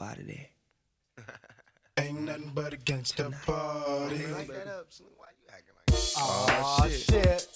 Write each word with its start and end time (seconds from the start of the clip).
up 0.00 0.08
out 0.08 0.18
of 0.18 0.26
there. 0.26 0.46
Ain't 1.98 2.20
nothing 2.22 2.50
but 2.54 2.72
against 2.72 3.16
the 3.16 3.30
party. 3.44 4.26
Like 4.28 4.48
that 4.48 4.66
up, 4.68 4.86
Snoop. 4.90 5.10
Why 5.16 5.26
you 5.40 5.48
acting 5.52 5.74
like 5.74 5.86
that? 5.86 6.12
Oh, 6.18 6.88
shit. 6.88 7.48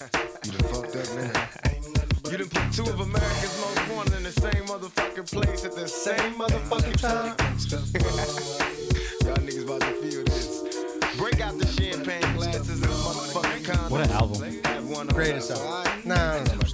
You 0.45 0.51
done 0.51 0.73
fucked 0.73 0.95
up, 0.95 1.15
man. 1.15 1.49
Ain't 1.73 1.95
nothing 1.95 2.19
but 2.21 2.31
You 2.31 2.37
done 2.39 2.49
put 2.49 2.73
two 2.73 2.83
of 2.83 2.99
America's 2.99 3.61
most 3.61 3.95
wanted 3.95 4.17
in 4.17 4.23
the 4.23 4.31
same 4.31 4.65
motherfucking 4.65 5.31
place 5.31 5.63
at 5.65 5.75
the 5.75 5.87
same 5.87 6.33
motherfucking 6.33 6.99
time. 6.99 7.35
Y'all 9.25 9.37
niggas 9.37 9.63
about 9.65 9.81
to 9.81 9.93
feel 10.01 10.23
this. 10.25 11.17
Break 11.17 11.39
out 11.39 11.57
the 11.57 11.67
champagne 11.67 12.33
glasses 12.35 12.69
and 12.69 12.81
motherfucking 12.83 13.63
condoms. 13.63 13.89
What 13.89 14.01
an 14.05 14.11
album. 14.11 14.61
Have 14.65 14.89
one 14.89 15.07
on 15.07 15.15
Greatest 15.15 15.51
album. 15.51 16.01
Nah, 16.03 16.15
I 16.15 16.43
don't 16.43 16.47
know 16.47 16.55
much. 16.57 16.73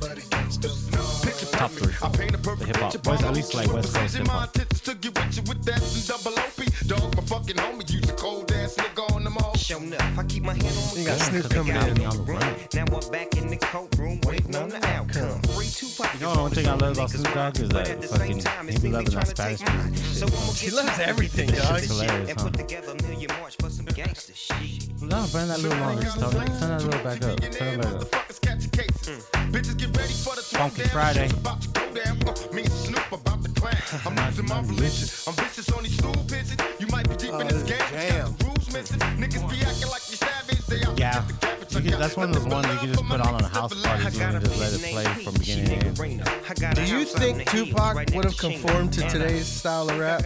Picture 1.23 1.45
Top 1.51 1.71
three. 1.71 1.93
I 2.01 2.09
paint 2.09 2.33
a 2.33 2.37
perfect 2.39 2.59
The 2.59 2.65
hip-hop. 2.67 2.93
picture 2.93 3.25
at 3.27 3.33
least, 3.35 3.53
like, 3.53 3.71
West 3.71 3.93
Coast 3.93 3.95
Representing 3.95 4.27
my 4.27 4.47
hip-hop. 4.89 4.99
intentions 4.99 5.01
to 5.01 5.09
get 5.11 5.25
with 5.25 5.37
you 5.37 5.43
with 5.47 5.63
that 5.65 5.81
and 5.81 6.07
double 6.07 6.37
OP. 6.39 6.87
Dog, 6.87 7.15
my 7.15 7.23
fucking 7.23 7.55
homie, 7.55 7.89
use 7.91 8.09
a 8.09 8.13
cold 8.13 8.51
ass 8.51 8.75
nigga 8.75 9.15
on 9.15 9.23
them 9.23 9.38
all. 9.59 9.93
Up, 9.93 10.17
I 10.17 10.23
keep 10.23 10.43
my 10.43 10.53
hand 10.53 10.65
on 10.77 10.83
my 10.85 10.99
You 10.99 11.05
got 11.05 11.19
gun. 11.19 11.29
Snoop 11.29 11.49
coming 11.51 11.73
got 11.73 11.87
in. 11.89 11.97
me 11.99 12.05
on 12.05 12.17
the 12.17 12.23
run. 12.23 12.55
Now 12.73 12.85
I'm 12.95 13.11
back 13.11 13.37
in 13.37 13.47
the 13.47 13.57
courtroom 13.57 14.19
waiting 14.25 14.55
on 14.55 14.69
the 14.69 14.85
outcome. 14.87 15.41
Free 15.53 15.67
Tupac. 15.67 16.13
You 16.15 16.19
know 16.21 16.41
one 16.43 16.51
thing 16.51 16.67
I 16.67 16.73
love 16.75 16.93
about 16.97 17.09
Snoop 17.09 17.33
Dogg 17.33 17.59
is 17.59 17.69
that 17.69 18.03
fucking 18.05 18.41
he 18.69 18.79
be 18.79 18.89
loving 18.89 19.13
that 19.15 19.27
Spanish 19.27 19.61
music. 19.61 20.29
He 20.59 20.71
loves 20.71 20.99
everything, 20.99 21.49
dog. 21.49 21.77
It's 21.77 21.87
hilarious, 21.87 22.29
And 22.29 22.39
huh? 22.39 22.45
put 22.45 22.53
together 22.55 22.91
a 22.97 23.01
million 23.03 23.29
march 23.39 23.55
for 23.57 23.69
some 23.69 23.85
gangster 23.85 24.33
shit. 24.33 24.89
No, 25.01 25.25
burn 25.31 25.47
that 25.47 25.59
little 25.59 25.77
longer. 25.79 26.03
Tony. 26.03 26.45
Turn 26.59 26.69
that 26.69 26.83
little 26.83 27.03
back 27.03 27.21
up. 27.23 27.39
Turn 27.39 27.79
it 27.79 27.81
back 27.81 27.85
up. 27.85 28.01
Motherfuckers 28.01 28.41
catch 28.41 28.71
cases. 28.71 29.25
Bitches 29.51 29.77
get 29.77 29.95
ready 29.97 30.13
for 30.13 30.35
the 30.35 30.41
Funky. 30.41 30.83
Friday. 30.83 31.27
Shit's 31.27 31.39
about 31.39 31.61
to 31.61 31.69
go 31.69 31.93
down. 31.93 32.55
Me 32.55 32.61
and 32.63 32.71
Snoop 32.71 33.11
about 33.11 33.43
to 33.43 33.51
clash. 33.51 34.05
I'm 34.05 34.15
losing 34.25 34.45
my 34.47 34.59
religion. 34.61 35.07
I'm 35.27 35.33
vicious 35.35 35.71
on 35.71 35.83
these 35.83 35.97
stool 35.97 36.13
pitches. 36.27 36.57
You 36.79 36.87
might 36.87 37.07
be 37.09 37.15
deep 37.15 37.33
in 37.33 37.47
this 37.47 37.63
oh, 37.63 37.65
game. 37.65 37.79
jam. 37.91 38.35
Got 38.71 38.85
the 38.85 38.97
rules 38.97 38.99
missing. 38.99 38.99
Niggas 39.41 39.49
be 39.49 39.65
acting 39.65 39.89
like 39.89 40.09
you 40.09 40.15
savage. 40.17 40.65
They 40.67 40.83
out 40.83 40.99
Yeah. 40.99 41.13
get 41.13 41.27
the 41.27 41.33
cabbage. 41.47 41.73
You 41.83 41.89
can- 41.91 41.99
that's 41.99 42.17
one 42.17 42.29
of 42.29 42.35
those 42.35 42.45
ones 42.53 42.67
you 42.67 42.77
can 42.79 42.93
just 42.93 43.05
put 43.05 43.21
on 43.21 43.35
on 43.35 43.41
a 43.43 43.47
house 43.47 43.81
party 43.83 44.03
and 44.21 44.41
just 44.45 44.59
let 44.59 44.73
it 44.73 44.81
play 44.81 45.23
from 45.23 45.33
beginning 45.35 45.65
to 45.95 46.05
end. 46.05 46.75
Do 46.75 46.83
you 46.85 47.05
think 47.05 47.49
Tupac 47.49 47.95
would 48.15 48.25
have 48.25 48.37
conformed 48.37 48.93
to 48.93 49.01
today's 49.09 49.45
style 49.47 49.89
of 49.89 49.97
rap? 49.99 50.23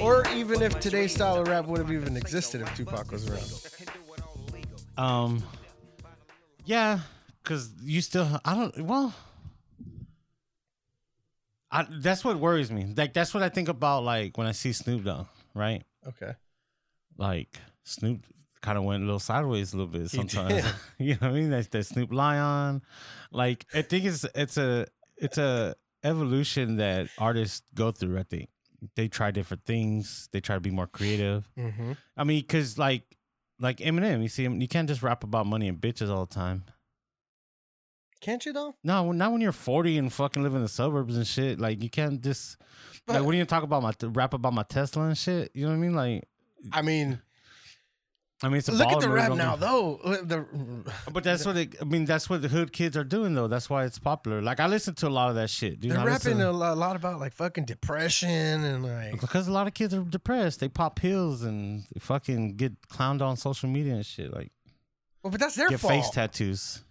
Or 0.00 0.26
even 0.28 0.62
if 0.62 0.78
today's 0.80 1.14
style 1.14 1.36
of 1.36 1.48
rap 1.48 1.66
would 1.66 1.78
have 1.78 1.90
even 1.90 2.16
existed 2.16 2.60
if 2.60 2.74
Tupac 2.76 3.10
was 3.10 3.28
around? 3.28 3.50
Um, 4.96 5.42
yeah, 6.64 7.00
because 7.42 7.70
you 7.82 8.00
still, 8.00 8.40
I 8.44 8.54
don't, 8.54 8.84
well, 8.84 9.12
I, 11.70 11.86
that's 11.90 12.24
what 12.24 12.38
worries 12.38 12.70
me. 12.70 12.92
Like, 12.96 13.12
that's 13.14 13.34
what 13.34 13.42
I 13.42 13.48
think 13.48 13.68
about, 13.68 14.04
like, 14.04 14.38
when 14.38 14.46
I 14.46 14.52
see 14.52 14.72
Snoop 14.72 15.04
Dogg, 15.04 15.26
right? 15.54 15.82
Okay. 16.06 16.34
Like, 17.16 17.58
Snoop 17.84 18.24
kind 18.62 18.78
of 18.78 18.84
went 18.84 19.02
a 19.02 19.06
little 19.06 19.20
sideways 19.20 19.72
a 19.72 19.76
little 19.76 19.92
bit 19.92 20.10
sometimes. 20.10 20.64
you 20.98 21.12
know 21.12 21.18
what 21.20 21.30
I 21.30 21.32
mean? 21.32 21.50
That's 21.50 21.68
that 21.68 21.84
Snoop 21.84 22.12
Lion. 22.12 22.82
Like, 23.30 23.66
I 23.74 23.82
think 23.82 24.04
it's, 24.06 24.24
it's 24.34 24.56
a, 24.56 24.86
it's 25.16 25.38
a 25.38 25.74
evolution 26.02 26.76
that 26.76 27.08
artists 27.18 27.62
go 27.74 27.90
through, 27.92 28.18
I 28.18 28.22
think. 28.22 28.48
They 28.96 29.08
try 29.08 29.30
different 29.30 29.64
things. 29.64 30.28
They 30.32 30.40
try 30.40 30.56
to 30.56 30.60
be 30.60 30.70
more 30.70 30.86
creative. 30.86 31.48
Mm-hmm. 31.58 31.92
I 32.16 32.24
mean, 32.24 32.44
cause 32.46 32.76
like 32.76 33.02
like 33.58 33.78
Eminem, 33.78 34.20
you 34.20 34.28
see 34.28 34.44
him, 34.44 34.60
you 34.60 34.68
can't 34.68 34.88
just 34.88 35.02
rap 35.02 35.24
about 35.24 35.46
money 35.46 35.68
and 35.68 35.80
bitches 35.80 36.10
all 36.10 36.26
the 36.26 36.34
time. 36.34 36.64
Can't 38.20 38.44
you 38.44 38.52
though? 38.52 38.74
No, 38.84 39.12
not 39.12 39.32
when 39.32 39.40
you're 39.40 39.52
40 39.52 39.98
and 39.98 40.12
fucking 40.12 40.42
live 40.42 40.54
in 40.54 40.62
the 40.62 40.68
suburbs 40.68 41.16
and 41.16 41.26
shit. 41.26 41.58
Like 41.58 41.82
you 41.82 41.88
can't 41.88 42.20
just 42.22 42.58
like 43.06 43.18
But- 43.18 43.24
when 43.24 43.36
you 43.36 43.44
talk 43.46 43.62
about 43.62 43.82
my 43.82 43.92
rap 44.02 44.34
about 44.34 44.52
my 44.52 44.64
Tesla 44.64 45.04
and 45.04 45.16
shit. 45.16 45.50
You 45.54 45.64
know 45.64 45.70
what 45.70 45.76
I 45.76 45.78
mean? 45.78 45.94
Like 45.94 46.24
I 46.72 46.82
mean, 46.82 47.20
I 48.44 48.48
mean, 48.48 48.58
it's 48.58 48.68
a 48.68 48.72
look 48.72 48.88
at 48.88 49.00
the 49.00 49.06
move, 49.06 49.14
rap 49.16 49.28
don't 49.28 49.38
now 49.38 49.56
though. 49.56 49.98
The, 50.04 50.44
But 51.10 51.24
that's 51.24 51.46
what 51.46 51.56
it, 51.56 51.76
I 51.80 51.84
mean. 51.84 52.04
That's 52.04 52.28
what 52.28 52.42
the 52.42 52.48
hood 52.48 52.72
kids 52.72 52.96
are 52.96 53.04
doing 53.04 53.34
though. 53.34 53.48
That's 53.48 53.70
why 53.70 53.84
it's 53.84 53.98
popular. 53.98 54.42
Like 54.42 54.60
I 54.60 54.66
listen 54.66 54.94
to 54.96 55.08
a 55.08 55.10
lot 55.10 55.30
of 55.30 55.36
that 55.36 55.48
shit. 55.50 55.80
Dude. 55.80 55.92
they're 55.92 55.98
I 56.00 56.04
rapping 56.04 56.36
listen- 56.38 56.40
a 56.42 56.52
lo- 56.52 56.74
lot 56.74 56.94
about 56.96 57.20
like 57.20 57.32
fucking 57.32 57.64
depression 57.64 58.28
and 58.30 58.84
like 58.84 59.20
because 59.20 59.48
a 59.48 59.52
lot 59.52 59.66
of 59.66 59.74
kids 59.74 59.94
are 59.94 60.02
depressed. 60.02 60.60
They 60.60 60.68
pop 60.68 60.96
pills 60.96 61.42
and 61.42 61.84
fucking 61.98 62.56
get 62.56 62.80
clowned 62.88 63.22
on 63.22 63.36
social 63.36 63.68
media 63.68 63.94
and 63.94 64.04
shit. 64.06 64.32
Like 64.32 64.52
well, 65.22 65.30
but 65.30 65.40
that's 65.40 65.54
their 65.54 65.70
get 65.70 65.80
fault. 65.80 65.92
face 65.94 66.10
tattoos. 66.10 66.82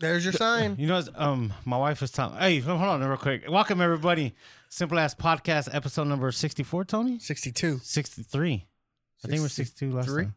There's 0.00 0.24
your 0.24 0.32
sign. 0.32 0.76
You 0.78 0.86
know, 0.86 0.98
it's, 0.98 1.10
um, 1.14 1.52
my 1.66 1.76
wife 1.76 2.00
was 2.00 2.10
telling. 2.10 2.38
Hey, 2.38 2.58
hold 2.60 2.80
on, 2.80 3.04
real 3.04 3.16
quick. 3.18 3.44
Welcome 3.48 3.80
everybody. 3.82 4.34
Simple 4.70 4.98
Ass 4.98 5.14
Podcast, 5.14 5.68
episode 5.74 6.04
number 6.04 6.32
sixty-four. 6.32 6.84
Tony, 6.86 7.18
62. 7.18 7.80
sixty-three. 7.82 8.66
I 9.22 9.28
think 9.28 9.42
we're 9.42 9.48
sixty-two 9.48 9.92
last 9.92 10.06
63? 10.06 10.24
time. 10.24 10.34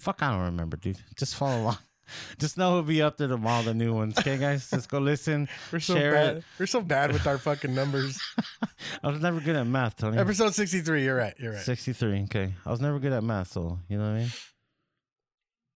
Fuck, 0.00 0.22
I 0.22 0.30
don't 0.32 0.44
remember, 0.46 0.76
dude. 0.76 0.98
Just 1.16 1.34
follow 1.36 1.60
along. 1.62 1.78
Just 2.38 2.58
know 2.58 2.70
it'll 2.70 2.82
be 2.82 3.02
up 3.02 3.18
there 3.18 3.28
tomorrow. 3.28 3.62
The 3.62 3.72
new 3.74 3.94
ones. 3.94 4.18
Okay, 4.18 4.36
guys, 4.36 4.72
let's 4.72 4.86
go 4.86 4.98
listen. 4.98 5.48
We're 5.72 5.78
so 5.78 5.94
share 5.94 6.12
bad. 6.12 6.36
it. 6.38 6.44
We're 6.58 6.66
so 6.66 6.80
bad 6.80 7.12
with 7.12 7.24
our 7.26 7.38
fucking 7.38 7.72
numbers. 7.74 8.20
I 9.04 9.08
was 9.10 9.20
never 9.20 9.38
good 9.40 9.54
at 9.54 9.66
math, 9.66 9.96
Tony. 9.96 10.18
Episode 10.18 10.54
63. 10.54 11.04
You're 11.04 11.16
right. 11.16 11.34
You're 11.38 11.52
right. 11.52 11.60
Sixty-three. 11.62 12.24
Okay, 12.24 12.52
I 12.66 12.70
was 12.70 12.80
never 12.80 12.98
good 12.98 13.12
at 13.12 13.22
math, 13.22 13.52
so 13.52 13.78
you 13.88 13.96
know 13.98 14.04
what 14.04 14.10
I 14.10 14.18
mean. 14.18 14.30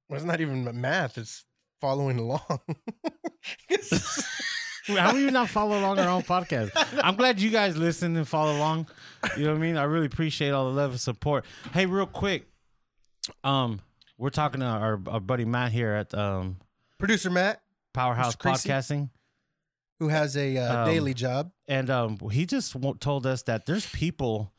Well, 0.09 0.17
it's 0.17 0.27
not 0.27 0.41
even 0.41 0.81
math. 0.81 1.19
It's 1.19 1.45
following 1.81 2.19
along. 2.19 2.41
How 4.89 5.13
do 5.13 5.19
you 5.21 5.31
not 5.31 5.49
follow 5.49 5.79
along 5.79 5.99
our 5.99 6.09
own 6.09 6.23
podcast? 6.23 6.71
I'm 7.03 7.15
glad 7.17 7.41
you 7.41 7.51
guys 7.51 7.77
listen 7.77 8.17
and 8.17 8.27
follow 8.29 8.57
along. 8.57 8.89
You 9.37 9.45
know 9.45 9.51
what 9.53 9.59
I 9.59 9.61
mean? 9.61 9.77
I 9.77 9.85
really 9.85 10.07
appreciate 10.07 10.51
all 10.51 10.67
the 10.67 10.77
love 10.77 10.91
and 10.91 11.01
support. 11.01 11.45
Hey, 11.73 11.87
real 11.87 12.07
quick, 12.07 12.49
um, 13.45 13.81
we're 14.19 14.31
talking 14.31 14.61
to 14.61 14.67
our, 14.67 15.01
our 15.09 15.21
buddy 15.21 15.45
Matt 15.45 15.73
here 15.73 15.93
at 15.93 16.15
um 16.15 16.57
Producer 16.99 17.31
Matt, 17.31 17.61
Powerhouse 17.93 18.37
Mr. 18.37 18.39
Creasy. 18.39 18.69
Podcasting, 18.69 19.11
who 19.99 20.09
has 20.09 20.37
a 20.37 20.57
uh, 20.57 20.83
Um, 20.83 20.87
daily 20.89 21.15
job. 21.15 21.51
and 21.69 21.91
um, 21.91 22.19
he 22.31 22.47
just 22.47 22.77
told 23.01 23.27
us 23.27 23.43
that 23.43 23.67
there's 23.67 23.87
people 23.91 24.53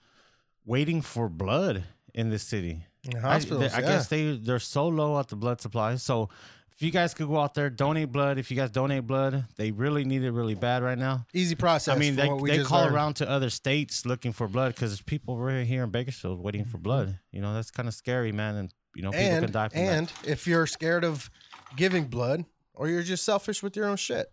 waiting 0.66 1.01
for 1.01 1.29
blood 1.29 1.83
in 2.13 2.29
this 2.29 2.43
city. 2.43 2.85
In 3.03 3.17
I, 3.17 3.21
hospitals, 3.33 3.73
I 3.73 3.79
yeah. 3.81 3.88
guess 3.88 4.07
they 4.07 4.35
they're 4.38 4.59
so 4.59 4.88
low 4.88 5.19
at 5.19 5.27
the 5.29 5.35
blood 5.35 5.61
supply. 5.61 5.95
So 5.95 6.29
if 6.72 6.81
you 6.81 6.91
guys 6.91 7.13
could 7.13 7.27
go 7.27 7.39
out 7.39 7.53
there, 7.53 7.69
donate 7.69 8.11
blood. 8.11 8.37
If 8.37 8.51
you 8.51 8.57
guys 8.57 8.69
donate 8.72 9.05
blood, 9.07 9.45
they 9.55 9.72
really 9.72 10.03
need 10.03 10.23
it 10.23 10.31
really 10.31 10.55
bad 10.55 10.83
right 10.83 10.97
now. 10.97 11.25
Easy 11.33 11.55
process. 11.55 11.95
I 11.95 11.97
mean, 11.99 12.16
from 12.16 12.23
they, 12.25 12.29
what 12.29 12.41
we 12.41 12.49
they 12.49 12.57
just 12.57 12.67
call 12.69 12.81
learned. 12.81 12.95
around 12.95 13.13
to 13.17 13.29
other 13.29 13.49
states 13.49 14.05
looking 14.05 14.33
for 14.33 14.47
blood 14.49 14.73
because 14.75 14.91
there's 14.91 15.01
people 15.01 15.37
right 15.37 15.66
here 15.66 15.83
in 15.83 15.89
Bakersfield 15.91 16.41
waiting 16.41 16.66
for 16.66 16.77
blood. 16.79 17.19
You 17.31 17.41
know, 17.41 17.53
that's 17.53 17.72
kind 17.72 17.87
of 17.87 17.93
scary, 17.93 18.31
man. 18.33 18.55
And 18.55 18.73
you 18.95 19.01
know, 19.03 19.11
people 19.11 19.25
and 19.25 19.45
can 19.45 19.51
die 19.51 19.69
from 19.69 19.79
and 19.81 20.07
that. 20.07 20.28
if 20.28 20.47
you're 20.47 20.66
scared 20.67 21.03
of 21.03 21.29
giving 21.75 22.06
blood 22.06 22.45
or 22.73 22.88
you're 22.89 23.03
just 23.03 23.23
selfish 23.23 23.61
with 23.61 23.75
your 23.75 23.85
own 23.88 23.97
shit, 23.97 24.31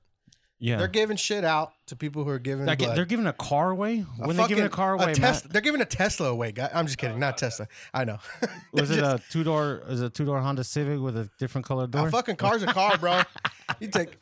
Yeah, 0.59 0.77
they're 0.79 0.89
giving 0.89 1.17
shit 1.17 1.45
out 1.45 1.73
to 1.87 1.97
people 1.97 2.23
who 2.25 2.31
are 2.31 2.39
giving 2.39 2.67
Like, 2.67 2.79
blood. 2.79 2.97
they're 2.97 3.05
giving 3.05 3.27
a 3.27 3.33
car 3.33 3.71
away. 3.71 4.05
A 4.21 4.27
When 4.27 4.37
they 4.37 4.47
giving 4.47 4.65
a 4.65 4.69
car 4.69 4.93
away, 4.95 5.15
Tes- 5.15 5.21
Matt, 5.21 5.43
they're 5.51 5.61
giving 5.61 5.81
a 5.81 5.85
Tesla 5.85 6.29
away, 6.29 6.53
guy. 6.53 6.71
I'm 6.73 6.87
just 6.87 6.99
kidding, 6.99 7.19
not 7.19 7.37
Tesla. 7.39 7.67
I 7.93 8.05
know. 8.05 8.19
was 8.73 8.91
it 8.91 9.01
a 9.01 9.21
two 9.31 9.43
door? 9.45 9.83
Is 9.89 10.01
it 10.01 10.07
a 10.07 10.11
two 10.11 10.25
door 10.25 10.41
Honda 10.41 10.63
Civic 10.65 11.01
with 11.01 11.17
a 11.17 11.29
different 11.39 11.67
color 11.67 11.87
door? 11.87 12.09
a 12.09 12.11
fucking 12.11 12.37
car's 12.37 12.63
a 12.63 12.67
car, 12.67 12.97
bro? 12.99 13.21
You 13.81 13.89
take 13.89 14.17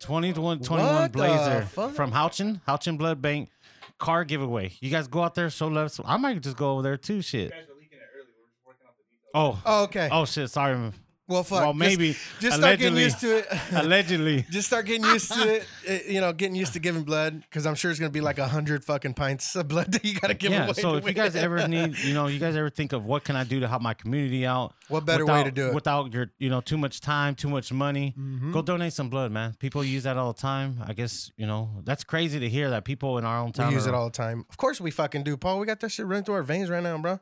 21, 0.00 0.60
21 0.60 1.10
Blazer 1.10 1.62
from 1.64 2.12
Houchin, 2.12 2.60
Houchin 2.66 2.98
Blood 2.98 3.22
Bank 3.22 3.50
car 3.98 4.24
giveaway. 4.24 4.72
You 4.80 4.90
guys 4.90 5.08
go 5.08 5.22
out 5.22 5.34
there, 5.34 5.48
show 5.50 5.68
love. 5.68 5.90
So 5.90 6.04
I 6.06 6.16
might 6.16 6.40
just 6.42 6.56
go 6.56 6.72
over 6.72 6.82
there 6.82 6.96
too. 6.96 7.22
Shit. 7.22 7.52
Oh, 9.36 9.60
Oh, 9.66 9.82
okay. 9.84 10.08
oh 10.10 10.24
shit. 10.24 10.50
Sorry. 10.50 10.74
well, 11.28 11.42
fuck. 11.42 11.60
well, 11.60 11.74
maybe. 11.74 12.16
Just, 12.40 12.56
start 12.58 12.78
getting 12.78 12.96
used 12.96 13.18
to 13.20 13.38
it. 13.38 13.46
Allegedly. 13.72 14.46
just 14.50 14.68
start 14.68 14.86
getting 14.86 15.04
used 15.04 15.32
to 15.32 15.56
it. 15.86 16.06
You 16.06 16.20
know, 16.20 16.32
getting 16.32 16.54
used 16.54 16.72
to 16.74 16.78
giving 16.78 17.02
blood 17.02 17.40
because 17.42 17.66
I'm 17.66 17.74
sure 17.74 17.90
it's 17.90 17.98
gonna 17.98 18.10
be 18.10 18.20
like 18.20 18.38
a 18.38 18.46
hundred 18.46 18.84
fucking 18.84 19.14
pints 19.14 19.56
of 19.56 19.66
blood 19.66 19.90
that 19.92 20.04
you 20.04 20.18
gotta 20.20 20.34
give 20.34 20.52
yeah. 20.52 20.64
away. 20.64 20.72
So 20.74 20.94
if 20.94 21.04
you 21.06 21.12
guys 21.12 21.34
ever 21.34 21.66
need, 21.76 21.98
you 21.98 22.14
know, 22.14 22.28
you 22.28 22.38
guys 22.38 22.54
ever 22.56 22.70
think 22.70 22.92
of 22.92 23.04
what 23.04 23.24
can 23.24 23.34
I 23.36 23.42
do 23.44 23.58
to 23.60 23.66
help 23.68 23.82
my 23.82 23.94
community 23.94 24.46
out? 24.46 24.72
What 24.88 25.04
better 25.04 25.26
way 25.26 25.42
to 25.44 25.50
do 25.50 25.66
it? 25.68 25.74
Without 25.74 26.12
your, 26.14 26.30
you 26.38 26.48
know, 26.48 26.60
too 26.60 26.78
much 26.78 27.00
time, 27.00 27.34
too 27.34 27.48
much 27.48 27.72
money. 27.72 28.14
Mhm. 28.16 28.52
Go 28.52 28.62
donate 28.62 28.92
some 28.92 29.10
blood, 29.10 29.32
man. 29.32 29.54
People 29.58 29.82
use 29.84 30.04
that 30.04 30.16
all 30.16 30.32
the 30.32 30.40
time. 30.40 30.80
I 30.86 30.92
guess 30.92 31.30
you 31.36 31.46
know 31.46 31.82
that's 31.84 32.04
crazy 32.04 32.38
to 32.38 32.48
hear 32.48 32.70
that 32.70 32.84
people 32.84 33.18
in 33.18 33.24
our 33.24 33.40
own 33.40 33.52
town 33.52 33.68
we 33.68 33.74
use 33.74 33.86
are- 33.86 33.90
it 33.90 33.94
all 33.96 34.06
the 34.06 34.16
time. 34.16 34.44
Of 34.48 34.56
course 34.58 34.80
we 34.80 34.90
fucking 34.92 35.24
do, 35.24 35.36
Paul. 35.36 35.58
We 35.58 35.66
got 35.66 35.80
that 35.80 35.90
shit 35.90 36.06
running 36.06 36.22
through 36.24 36.36
our 36.36 36.42
veins 36.44 36.70
right 36.70 36.82
now, 36.82 36.96
bro. 36.98 37.18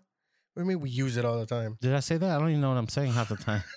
What 0.54 0.62
do 0.62 0.68
you 0.70 0.76
mean 0.76 0.80
we 0.80 0.90
use 0.90 1.16
it 1.16 1.24
all 1.24 1.38
the 1.38 1.46
time? 1.46 1.76
Did 1.80 1.94
I 1.94 2.00
say 2.00 2.16
that? 2.16 2.30
I 2.30 2.38
don't 2.38 2.48
even 2.48 2.60
know 2.60 2.68
what 2.70 2.78
I'm 2.78 2.88
saying 2.88 3.12
half 3.12 3.28
the 3.28 3.36
time. 3.36 3.62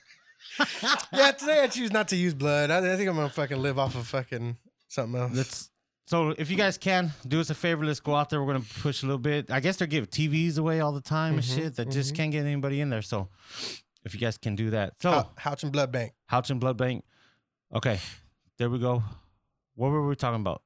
yeah, 1.13 1.31
today 1.31 1.63
I 1.63 1.67
choose 1.67 1.91
not 1.91 2.07
to 2.09 2.15
use 2.15 2.33
blood. 2.33 2.71
I, 2.71 2.77
I 2.77 2.95
think 2.95 3.09
I'm 3.09 3.15
gonna 3.15 3.29
fucking 3.29 3.57
live 3.61 3.77
off 3.77 3.95
of 3.95 4.07
fucking 4.07 4.57
something 4.87 5.19
else. 5.19 5.31
Let's. 5.35 5.69
So 6.05 6.29
if 6.37 6.49
you 6.49 6.55
guys 6.55 6.77
can 6.77 7.11
do 7.27 7.39
us 7.41 7.49
a 7.49 7.55
favor, 7.55 7.83
let's 7.85 7.99
go 7.99 8.15
out 8.15 8.29
there. 8.29 8.41
We're 8.41 8.53
gonna 8.53 8.65
push 8.81 9.03
a 9.03 9.05
little 9.05 9.19
bit. 9.19 9.51
I 9.51 9.59
guess 9.59 9.77
they're 9.77 9.87
giving 9.87 10.07
TVs 10.07 10.57
away 10.57 10.79
all 10.79 10.93
the 10.93 11.01
time 11.01 11.33
and 11.35 11.43
Mhm, 11.43 11.55
shit 11.55 11.75
that 11.75 11.89
just 11.91 12.13
mhm. 12.13 12.17
can't 12.17 12.31
get 12.31 12.45
anybody 12.45 12.79
in 12.81 12.89
there. 12.89 13.01
So 13.01 13.27
if 14.05 14.13
you 14.13 14.19
guys 14.19 14.37
can 14.37 14.55
do 14.55 14.69
that, 14.69 14.93
so 15.01 15.11
Hou- 15.11 15.49
Houchin 15.49 15.71
Blood 15.71 15.91
Bank. 15.91 16.13
Houchin 16.31 16.59
Blood 16.59 16.77
Bank. 16.77 17.03
Okay, 17.75 17.99
there 18.57 18.69
we 18.69 18.79
go. 18.79 19.03
What 19.75 19.89
were 19.89 20.07
we 20.07 20.15
talking 20.15 20.41
about? 20.41 20.61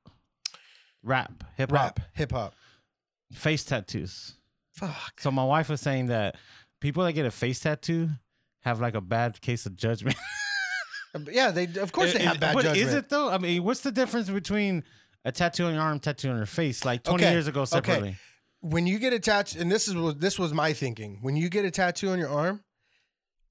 Rap, 1.04 1.44
hip 1.58 1.72
hop. 1.72 2.00
Hip 2.14 2.32
hop. 2.32 2.54
face 3.34 3.64
tattoos. 3.64 4.36
Fuck. 4.82 5.20
So 5.22 5.32
my 5.32 5.44
wife 5.46 5.70
was 5.70 5.80
saying 5.80 6.08
that 6.08 6.36
people 6.82 7.04
that 7.06 7.14
get 7.14 7.26
a 7.26 7.32
face 7.32 7.60
tattoo 7.62 8.10
have 8.62 8.82
like 8.82 8.96
a 8.96 9.02
bad 9.02 9.40
case 9.42 9.66
of 9.66 9.76
judgment. 9.78 10.18
Yeah, 11.30 11.52
they 11.52 11.66
of 11.66 11.92
course 11.92 12.14
they 12.14 12.20
Is- 12.20 12.26
have 12.26 12.40
bad 12.40 12.54
but 12.54 12.64
judgment. 12.64 12.88
Is 12.88 12.94
it 12.94 13.10
though? 13.10 13.30
I 13.30 13.38
mean, 13.38 13.64
what's 13.66 13.82
the 13.82 13.92
difference 13.92 14.30
between 14.30 14.86
a 15.26 15.32
tattoo 15.34 15.66
on 15.66 15.74
your 15.74 15.82
arm, 15.84 16.00
tattoo 16.00 16.30
on 16.30 16.38
your 16.38 16.46
face, 16.46 16.86
like 16.86 17.04
20 17.04 17.22
Okay, 17.24 17.34
years 17.34 17.48
ago 17.48 17.62
okay. 17.64 17.70
separately? 17.70 18.16
when 18.62 18.88
you 18.88 18.98
get 18.98 19.12
a 19.12 19.20
tattoo, 19.20 19.60
and 19.60 19.70
this 19.70 19.90
is 19.90 19.96
what 19.96 20.22
this 20.22 20.40
was 20.40 20.54
my 20.54 20.72
thinking. 20.72 21.18
When 21.22 21.36
you 21.36 21.50
get 21.50 21.66
a 21.66 21.72
tattoo 21.72 22.12
on 22.12 22.18
your 22.20 22.30
arm, 22.30 22.64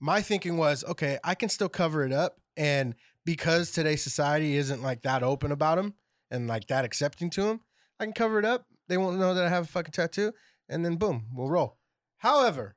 my 0.00 0.22
thinking 0.22 0.56
was, 0.56 0.84
okay, 0.84 1.18
I 1.22 1.34
can 1.34 1.50
still 1.50 1.68
cover 1.68 2.02
it 2.02 2.12
up, 2.14 2.40
and 2.56 2.94
because 3.26 3.72
today's 3.72 4.02
society 4.02 4.56
isn't 4.56 4.82
like 4.82 5.02
that 5.02 5.22
open 5.22 5.52
about 5.52 5.76
them 5.76 5.92
and 6.30 6.46
like 6.48 6.66
that 6.68 6.86
accepting 6.86 7.28
to 7.30 7.42
them, 7.42 7.60
I 7.98 8.04
can 8.04 8.14
cover 8.14 8.38
it 8.38 8.46
up. 8.46 8.64
They 8.88 8.96
won't 8.96 9.18
know 9.18 9.34
that 9.34 9.44
I 9.44 9.50
have 9.50 9.64
a 9.64 9.68
fucking 9.68 9.92
tattoo, 9.92 10.32
and 10.70 10.84
then 10.84 10.96
boom, 10.96 11.26
we'll 11.34 11.48
roll. 11.48 11.76
However, 12.18 12.76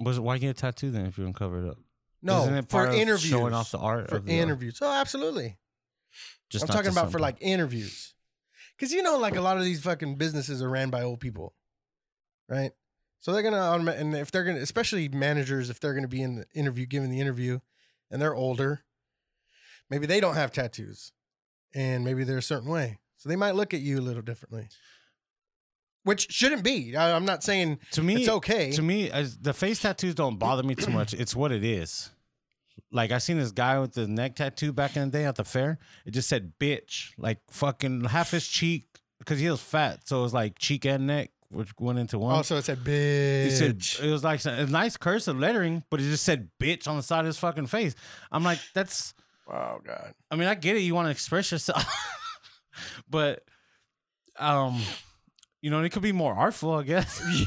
Was 0.00 0.18
why 0.18 0.38
get 0.38 0.50
a 0.50 0.54
tattoo 0.54 0.90
then 0.90 1.04
if 1.06 1.18
you 1.18 1.24
don't 1.24 1.34
cover 1.34 1.66
it 1.66 1.68
up? 1.68 1.78
no, 2.22 2.62
for 2.68 2.86
interviews, 2.88 3.30
showing 3.30 3.52
off 3.52 3.70
the 3.72 3.78
art 3.78 4.08
for 4.08 4.18
the 4.20 4.32
art? 4.32 4.42
interviews. 4.42 4.78
Oh, 4.80 4.90
absolutely. 4.92 5.58
Just 6.48 6.64
I'm 6.64 6.68
talking 6.68 6.92
about 6.92 7.10
for 7.12 7.18
like 7.18 7.36
interviews. 7.40 8.14
Cause 8.78 8.92
you 8.92 9.02
know, 9.02 9.18
like 9.18 9.36
a 9.36 9.40
lot 9.40 9.58
of 9.58 9.64
these 9.64 9.82
fucking 9.82 10.16
businesses 10.16 10.62
are 10.62 10.70
ran 10.70 10.90
by 10.90 11.02
old 11.02 11.20
people. 11.20 11.54
Right? 12.48 12.72
So 13.20 13.32
they're 13.32 13.42
gonna 13.42 13.92
and 13.92 14.14
if 14.14 14.30
they're 14.30 14.44
gonna 14.44 14.60
especially 14.60 15.08
managers, 15.08 15.70
if 15.70 15.80
they're 15.80 15.94
gonna 15.94 16.08
be 16.08 16.22
in 16.22 16.36
the 16.36 16.46
interview, 16.54 16.86
giving 16.86 17.10
the 17.10 17.20
interview, 17.20 17.60
and 18.10 18.20
they're 18.20 18.34
older, 18.34 18.84
maybe 19.88 20.06
they 20.06 20.20
don't 20.20 20.34
have 20.34 20.52
tattoos. 20.52 21.12
And 21.74 22.04
maybe 22.04 22.24
they're 22.24 22.38
a 22.38 22.42
certain 22.42 22.68
way. 22.68 22.98
So 23.16 23.28
they 23.28 23.36
might 23.36 23.54
look 23.54 23.72
at 23.72 23.80
you 23.80 23.98
a 23.98 24.02
little 24.02 24.20
differently. 24.20 24.68
Which 26.04 26.32
shouldn't 26.32 26.64
be. 26.64 26.96
I, 26.96 27.14
I'm 27.14 27.24
not 27.24 27.44
saying 27.44 27.78
to 27.92 28.02
me 28.02 28.16
it's 28.16 28.28
okay. 28.28 28.72
To 28.72 28.82
me, 28.82 29.10
as 29.10 29.38
the 29.38 29.52
face 29.52 29.80
tattoos 29.80 30.14
don't 30.14 30.36
bother 30.38 30.62
me 30.62 30.74
too 30.74 30.90
much. 30.90 31.14
It's 31.14 31.36
what 31.36 31.52
it 31.52 31.62
is. 31.62 32.10
Like 32.90 33.12
I 33.12 33.18
seen 33.18 33.38
this 33.38 33.52
guy 33.52 33.78
with 33.78 33.92
the 33.92 34.06
neck 34.08 34.36
tattoo 34.36 34.72
back 34.72 34.96
in 34.96 35.10
the 35.10 35.18
day 35.18 35.24
at 35.24 35.36
the 35.36 35.44
fair. 35.44 35.78
It 36.04 36.10
just 36.12 36.28
said 36.28 36.52
"bitch," 36.58 37.12
like 37.16 37.38
fucking 37.50 38.04
half 38.04 38.32
his 38.32 38.46
cheek 38.48 38.86
because 39.18 39.38
he 39.38 39.48
was 39.48 39.60
fat, 39.60 40.08
so 40.08 40.20
it 40.20 40.22
was 40.22 40.34
like 40.34 40.58
cheek 40.58 40.84
and 40.84 41.06
neck, 41.06 41.30
which 41.50 41.70
went 41.78 41.98
into 42.00 42.18
one. 42.18 42.34
also, 42.34 42.56
it 42.56 42.64
said 42.64 42.78
bitch. 42.78 43.46
It 43.46 43.50
said 43.52 44.06
it 44.06 44.10
was 44.10 44.24
like 44.24 44.44
a 44.44 44.66
nice 44.66 44.96
cursive 44.96 45.38
lettering, 45.38 45.84
but 45.90 46.00
it 46.00 46.04
just 46.04 46.24
said 46.24 46.50
"bitch" 46.60 46.88
on 46.88 46.96
the 46.96 47.02
side 47.02 47.20
of 47.20 47.26
his 47.26 47.38
fucking 47.38 47.68
face. 47.68 47.94
I'm 48.32 48.42
like, 48.42 48.58
that's. 48.74 49.14
oh 49.48 49.78
god. 49.84 50.14
I 50.30 50.36
mean, 50.36 50.48
I 50.48 50.54
get 50.56 50.76
it. 50.76 50.80
You 50.80 50.94
want 50.94 51.06
to 51.06 51.10
express 51.12 51.52
yourself, 51.52 51.84
but 53.08 53.44
um, 54.38 54.80
you 55.62 55.70
know, 55.70 55.82
it 55.82 55.90
could 55.90 56.02
be 56.02 56.12
more 56.12 56.34
artful, 56.34 56.74
I 56.74 56.82
guess. 56.82 57.22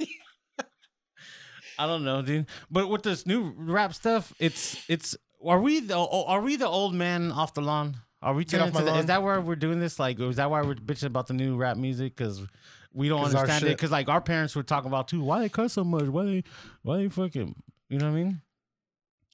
I 1.78 1.86
don't 1.86 2.04
know, 2.04 2.22
dude. 2.22 2.46
But 2.70 2.88
with 2.88 3.02
this 3.02 3.26
new 3.26 3.54
rap 3.56 3.94
stuff, 3.94 4.34
it's 4.38 4.84
it's. 4.88 5.16
Are 5.44 5.60
we 5.60 5.80
the 5.80 5.96
are 5.96 6.40
we 6.40 6.56
the 6.56 6.66
old 6.66 6.94
man 6.94 7.30
off 7.30 7.54
the 7.54 7.60
lawn? 7.60 7.96
Are 8.22 8.34
we 8.34 8.44
turning 8.44 8.72
the, 8.72 8.82
lawn. 8.82 8.98
Is 8.98 9.06
that 9.06 9.22
where 9.22 9.40
we're 9.40 9.56
doing 9.56 9.78
this? 9.78 9.98
Like, 9.98 10.18
is 10.18 10.36
that 10.36 10.50
why 10.50 10.62
we're 10.62 10.74
bitching 10.74 11.04
about 11.04 11.26
the 11.28 11.34
new 11.34 11.56
rap 11.56 11.76
music? 11.76 12.16
Because 12.16 12.44
we 12.92 13.08
don't 13.08 13.22
understand 13.24 13.64
it. 13.64 13.76
Because 13.76 13.90
like 13.90 14.08
our 14.08 14.20
parents 14.20 14.56
were 14.56 14.62
talking 14.62 14.88
about 14.88 15.08
too. 15.08 15.22
Why 15.22 15.40
they 15.40 15.48
cuss 15.48 15.74
so 15.74 15.84
much? 15.84 16.06
Why 16.06 16.24
they 16.24 16.44
why 16.82 16.96
they 16.96 17.08
fucking? 17.08 17.54
You 17.88 17.98
know 17.98 18.06
what 18.06 18.18
I 18.18 18.22
mean? 18.24 18.40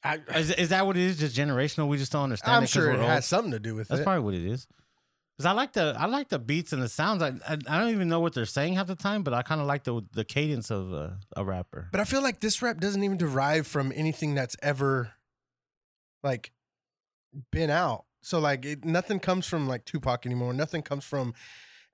I, 0.05 0.19
Is, 0.37 0.51
is 0.51 0.69
that 0.71 0.85
what 0.85 0.97
it 0.97 1.03
is? 1.05 1.19
Just 1.19 1.37
generational? 1.37 1.87
We 1.87 1.97
just 1.97 2.11
don't 2.11 2.25
understand. 2.25 2.57
I'm 2.57 2.65
it 2.65 2.71
sure 2.71 2.91
it 2.91 2.97
old? 2.97 3.07
has 3.07 3.25
something 3.25 3.53
to 3.53 3.61
do 3.61 3.77
with 3.77 3.87
That's 3.89 4.01
it. 4.01 4.05
probably 4.05 4.25
what 4.25 4.35
it 4.35 4.45
is. 4.45 4.67
Cause 5.39 5.47
I 5.47 5.53
like 5.53 5.73
the 5.73 5.97
I 5.99 6.07
like 6.07 6.29
the 6.29 6.39
beats 6.39 6.73
and 6.73 6.83
the 6.83 6.89
sounds. 6.89 7.23
I 7.23 7.29
I, 7.49 7.57
I 7.67 7.79
don't 7.79 7.91
even 7.91 8.09
know 8.09 8.21
what 8.21 8.35
they're 8.35 8.45
saying 8.47 8.75
half 8.75 8.87
the 8.87 8.95
time, 8.95 9.23
but 9.23 9.33
I 9.35 9.43
kind 9.43 9.61
of 9.61 9.67
like 9.67 9.85
the 9.85 10.03
the 10.13 10.25
cadence 10.25 10.71
of 10.71 10.93
a, 10.93 11.19
a 11.35 11.45
rapper. 11.45 11.89
But 11.91 12.01
I 12.01 12.05
feel 12.05 12.23
like 12.23 12.41
this 12.41 12.61
rap 12.63 12.79
doesn't 12.79 13.03
even 13.03 13.17
derive 13.17 13.67
from 13.67 13.93
anything 13.97 14.35
that's 14.35 14.57
ever 14.63 15.13
like 16.23 16.53
been 17.51 17.71
out. 17.71 18.05
So 18.21 18.39
like 18.39 18.65
it, 18.65 18.85
nothing 18.85 19.19
comes 19.21 19.47
from 19.47 19.67
like 19.67 19.85
Tupac 19.85 20.27
anymore. 20.27 20.53
Nothing 20.53 20.83
comes 20.83 21.05
from 21.05 21.35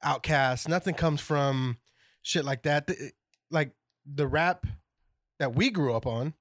Outkast. 0.05 0.69
Nothing 0.69 0.95
comes 0.95 1.21
from 1.21 1.79
shit 2.23 2.45
like 2.45 2.65
that. 2.65 2.87
The- 2.89 3.13
Like 3.51 3.71
the 4.05 4.27
rap 4.27 4.67
that 5.39 5.55
we 5.55 5.71
grew 5.71 5.95
up 5.95 6.07
on 6.07 6.35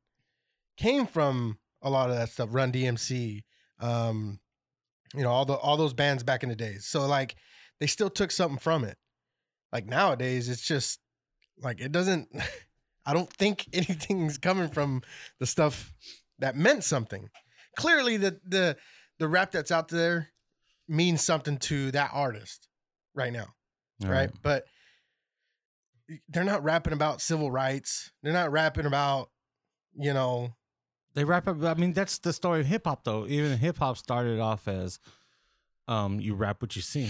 came 0.77 1.05
from 1.07 1.59
a 1.81 1.89
lot 1.89 2.09
of 2.09 2.15
that 2.17 2.29
stuff. 2.29 2.49
Run 2.51 2.71
DMC, 2.71 3.43
um, 3.79 4.39
you 5.15 5.23
know, 5.23 5.31
all 5.31 5.45
the 5.45 5.53
all 5.53 5.77
those 5.77 5.93
bands 5.93 6.23
back 6.23 6.43
in 6.43 6.49
the 6.49 6.55
days. 6.55 6.85
So 6.85 7.05
like 7.05 7.35
they 7.79 7.87
still 7.87 8.09
took 8.09 8.31
something 8.31 8.59
from 8.59 8.83
it. 8.83 8.97
Like 9.71 9.85
nowadays, 9.85 10.49
it's 10.49 10.65
just 10.65 10.99
like 11.59 11.79
it 11.81 11.91
doesn't. 11.91 12.29
I 13.05 13.13
don't 13.13 13.31
think 13.31 13.67
anything's 13.73 14.37
coming 14.37 14.69
from 14.69 15.01
the 15.39 15.45
stuff 15.45 15.93
that 16.39 16.55
meant 16.55 16.83
something. 16.83 17.29
Clearly, 17.75 18.17
the 18.17 18.39
the 18.45 18.77
the 19.19 19.27
rap 19.27 19.51
that's 19.51 19.71
out 19.71 19.87
there 19.87 20.29
means 20.87 21.21
something 21.21 21.57
to 21.57 21.91
that 21.91 22.11
artist 22.13 22.67
right 23.13 23.33
now, 23.33 23.47
right? 24.03 24.29
But 24.41 24.65
they're 26.29 26.43
not 26.43 26.63
rapping 26.63 26.93
about 26.93 27.21
civil 27.21 27.51
rights. 27.51 28.11
They're 28.23 28.33
not 28.33 28.51
rapping 28.51 28.85
about, 28.85 29.29
you 29.95 30.13
know, 30.13 30.55
They 31.17 31.23
rap. 31.23 31.47
ab- 31.47 31.65
I 31.65 31.73
mean, 31.73 31.93
that's 31.93 32.19
the 32.19 32.31
story 32.31 32.59
of 32.59 32.67
hip 32.67 32.85
hop, 32.85 33.03
though. 33.03 33.25
Even 33.25 33.57
hip 33.57 33.79
hop 33.79 33.97
started 33.97 34.39
off 34.39 34.67
as, 34.67 34.99
um, 35.87 36.19
you 36.19 36.35
rap 36.35 36.61
what 36.61 36.75
you 36.75 36.83
see, 36.83 37.09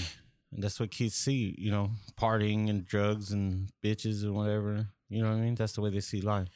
and 0.53 0.63
that's 0.63 0.79
what 0.79 0.91
kids 0.91 1.13
see. 1.13 1.53
You 1.57 1.71
know, 1.71 1.91
partying 2.17 2.69
and 2.69 2.85
drugs 2.85 3.33
and 3.33 3.67
bitches 3.83 4.23
and 4.23 4.33
whatever. 4.33 4.87
You 5.09 5.23
know 5.23 5.29
what 5.31 5.35
I 5.35 5.41
mean? 5.41 5.55
That's 5.55 5.73
the 5.73 5.81
way 5.81 5.89
they 5.89 5.99
see 5.99 6.21
life, 6.21 6.47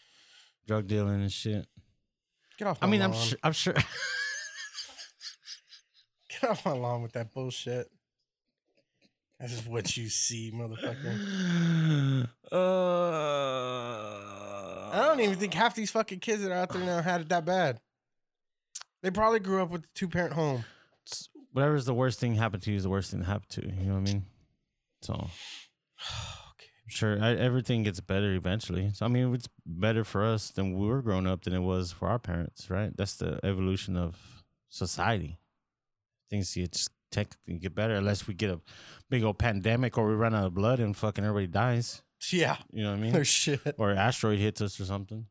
drug 0.65 0.87
dealing 0.87 1.15
and 1.15 1.29
shit. 1.29 1.67
get 2.57 2.69
off. 2.69 2.77
I 2.81 2.87
mean, 2.87 3.01
I'm 3.01 3.11
lawn. 3.11 3.21
sure. 3.21 3.37
I'm 3.43 3.51
sure. 3.51 3.73
get 6.29 6.51
off 6.51 6.65
my 6.65 6.71
lawn 6.71 7.01
with 7.01 7.11
that 7.11 7.33
bullshit. 7.33 7.91
This 9.41 9.51
is 9.51 9.67
what 9.67 9.97
you 9.97 10.07
see, 10.07 10.53
motherfucker. 10.53 12.29
uh, 12.53 14.40
I 14.91 15.05
don't 15.05 15.19
even 15.21 15.35
think 15.35 15.53
half 15.53 15.75
these 15.75 15.91
fucking 15.91 16.19
kids 16.19 16.43
that 16.43 16.51
are 16.51 16.55
out 16.55 16.69
there 16.69 16.83
now 16.83 17.01
had 17.01 17.21
it 17.21 17.29
that 17.29 17.45
bad. 17.45 17.79
They 19.01 19.09
probably 19.09 19.39
grew 19.39 19.61
up 19.61 19.69
with 19.69 19.85
a 19.85 19.87
two 19.95 20.07
parent 20.07 20.33
home. 20.33 20.65
whatever's 21.53 21.85
the 21.85 21.93
worst 21.93 22.19
thing 22.19 22.35
happened 22.35 22.63
to 22.63 22.71
you 22.71 22.77
is 22.77 22.83
the 22.83 22.89
worst 22.89 23.11
thing 23.11 23.21
that 23.21 23.25
happened 23.25 23.49
to 23.51 23.65
you. 23.65 23.73
You 23.79 23.85
know 23.87 23.93
what 23.93 24.09
I 24.09 24.13
mean? 24.13 24.25
So, 25.01 25.13
okay. 26.51 26.69
sure, 26.87 27.21
I, 27.21 27.35
everything 27.35 27.83
gets 27.83 27.99
better 27.99 28.33
eventually. 28.33 28.91
So, 28.93 29.05
I 29.05 29.09
mean, 29.09 29.33
it's 29.33 29.49
better 29.65 30.03
for 30.03 30.23
us 30.23 30.49
than 30.51 30.77
we 30.77 30.87
were 30.87 31.01
growing 31.01 31.27
up 31.27 31.43
than 31.43 31.53
it 31.53 31.59
was 31.59 31.91
for 31.91 32.07
our 32.07 32.19
parents, 32.19 32.69
right? 32.69 32.95
That's 32.95 33.15
the 33.15 33.39
evolution 33.43 33.97
of 33.97 34.43
society. 34.69 35.39
Things 36.29 36.53
get 36.53 36.73
just 36.73 36.91
technically 37.11 37.59
get 37.59 37.75
better 37.75 37.95
unless 37.95 38.27
we 38.27 38.33
get 38.33 38.49
a 38.49 38.61
big 39.09 39.23
old 39.23 39.37
pandemic 39.37 39.97
or 39.97 40.07
we 40.07 40.13
run 40.13 40.33
out 40.33 40.45
of 40.45 40.53
blood 40.53 40.79
and 40.79 40.95
fucking 40.95 41.23
everybody 41.23 41.47
dies. 41.47 42.03
Yeah, 42.31 42.57
You 42.71 42.83
know 42.83 42.91
what 42.91 42.97
I 42.97 43.01
mean? 43.01 43.13
no 43.13 43.23
shit. 43.23 43.61
or 43.77 43.91
an 43.91 43.97
asteroid 43.97 44.39
hits 44.39 44.61
us 44.61 44.79
or 44.79 44.85
something. 44.85 45.25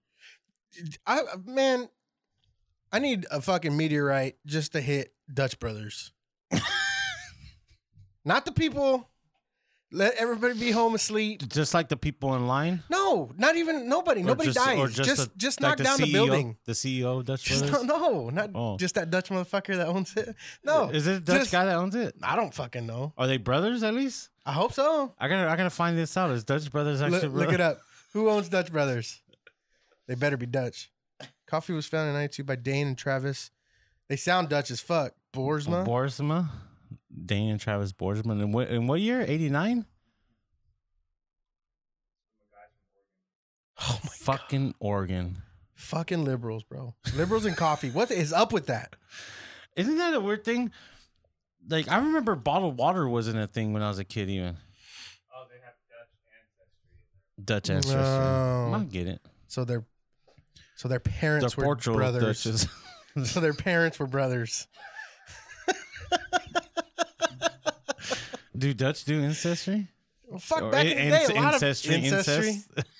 I 1.07 1.23
man, 1.45 1.89
I 2.93 2.99
need 2.99 3.27
a 3.31 3.41
fucking 3.41 3.77
meteorite 3.77 4.37
just 4.47 4.73
to 4.73 4.81
hit 4.81 5.15
Dutch 5.33 5.59
Brothers. 5.59 6.13
Not 8.25 8.45
the 8.45 8.53
people. 8.53 9.09
Let 9.93 10.15
everybody 10.15 10.55
be 10.59 10.71
home 10.71 10.95
asleep. 10.95 11.49
Just 11.49 11.75
like 11.75 11.89
the 11.89 11.97
people 11.97 12.35
in 12.37 12.47
line. 12.47 12.85
No, 12.89 13.33
not 13.37 13.57
even 13.57 13.89
nobody. 13.89 14.21
Or 14.21 14.25
Nobody 14.27 14.53
just- 14.53 14.65
dies. 14.65 14.79
or 14.79 14.87
Just 14.89 15.37
just, 15.37 15.59
the- 15.59 15.65
like 15.67 15.71
knock 15.71 15.79
the 15.79 15.85
down 15.85 16.01
the 16.01 16.13
building. 16.13 16.57
The 16.65 16.73
CEO 16.73 17.19
of 17.19 17.25
Dutch 17.25 17.43
Just 17.43 17.67
Brothers. 17.67 17.87
no, 17.89 17.99
no, 17.99 18.31
not 18.31 18.51
Oh. 18.55 18.77
just 18.77 18.95
that 18.95 19.11
Dutch 19.11 19.31
motherfucker 19.31 19.77
that 19.77 19.89
owns 19.89 20.17
it. 20.17 20.35
No, 20.63 20.91
Is 20.91 21.09
it 21.09 21.17
a 21.17 21.21
Dutch 21.21 21.39
just- 21.41 21.53
guy 21.53 21.65
that 21.65 21.75
owns 21.75 21.97
it? 21.97 22.15
I 22.23 22.37
don't 22.37 22.55
fucking 22.55 22.87
know. 22.87 23.13
Are 23.19 23.27
they 23.27 23.37
brothers 23.37 23.83
at 23.83 23.95
least? 23.95 24.29
I 24.47 24.53
hope 24.53 24.73
so. 24.73 25.13
I 25.19 25.27
gotta 25.27 25.49
I 25.51 25.57
gotta 25.57 25.71
find 25.71 25.99
this 25.99 26.17
out. 26.17 26.31
Is 26.31 26.45
Dutch 26.45 26.71
Brothers 26.71 27.03
actually 27.03 27.23
Look, 27.29 27.47
look 27.47 27.53
it 27.53 27.61
up. 27.61 27.81
Who 28.13 28.31
owns 28.31 28.49
Dutch 28.49 28.71
Brothers? 28.71 29.21
They 30.07 30.15
better 30.15 30.37
be 30.37 30.47
Dutch. 30.47 30.91
Coffee 31.47 31.73
was 31.73 31.87
founded 31.87 32.11
in 32.11 32.15
92 32.15 32.45
by 32.45 32.55
Dane 32.57 32.87
and 32.87 32.99
Travis. 32.99 33.51
They 34.09 34.15
sound 34.17 34.49
Dutch 34.49 34.71
as 34.71 34.81
fuck. 34.81 35.15
Boersma. 35.33 35.85
Borsma? 35.87 36.49
Dane 37.31 37.51
and 37.51 37.61
Travis 37.61 37.93
Boersma. 37.93 38.43
In 38.43 38.51
what, 38.51 38.67
in 38.69 38.89
what 38.89 39.01
year? 39.01 39.25
89? 39.27 39.87
oh 43.83 44.01
my 44.03 44.11
Fucking 44.11 44.75
Oregon. 44.81 45.41
Fucking 45.77 46.25
liberals, 46.25 46.65
bro. 46.65 46.97
Liberals 47.15 47.45
and 47.45 47.57
coffee. 47.57 47.91
What 47.91 48.11
is 48.11 48.33
up 48.33 48.53
with 48.53 48.67
that? 48.67 48.97
Isn't 49.77 49.97
that 49.99 50.13
a 50.13 50.19
weird 50.21 50.45
thing? 50.45 50.73
Like 51.69 51.89
I 51.89 51.99
remember 51.99 52.35
bottled 52.35 52.77
water 52.77 53.09
wasn't 53.09 53.39
a 53.39 53.47
thing 53.47 53.73
when 53.73 53.83
I 53.83 53.89
was 53.89 54.01
a 54.01 54.05
kid 54.05 54.29
even. 54.29 54.57
Oh, 55.33 55.45
they 55.49 55.61
have 55.65 55.75
Dutch 57.45 57.71
ancestry. 57.71 57.95
Dutch 57.95 57.95
ancestry. 57.95 58.73
No. 58.73 58.75
I 58.75 58.85
get 58.85 59.07
it. 59.07 59.21
So 59.47 59.65
their 59.65 59.85
so 60.75 60.89
their 60.89 60.99
The 60.99 61.11
parents 61.11 61.57
were 61.57 61.77
brothers. 61.77 62.43
Dutches. 62.43 62.67
So 63.25 63.41
their 63.41 63.55
parents 63.55 63.99
were 63.99 64.07
brothers. 64.07 64.69
Do 68.61 68.73
Dutch 68.75 69.05
do 69.05 69.21
ancestry? 69.23 69.89
Fuck 70.39 70.63
Or 70.63 70.71
back 70.71 70.87
in 70.87 71.11
the 71.11 71.17
day, 71.17 71.25
a 71.25 71.41
lot 71.43 71.55
ancestry, 71.55 71.97
of 71.97 72.05
ancestry. 72.05 72.49
incest. 72.51 72.69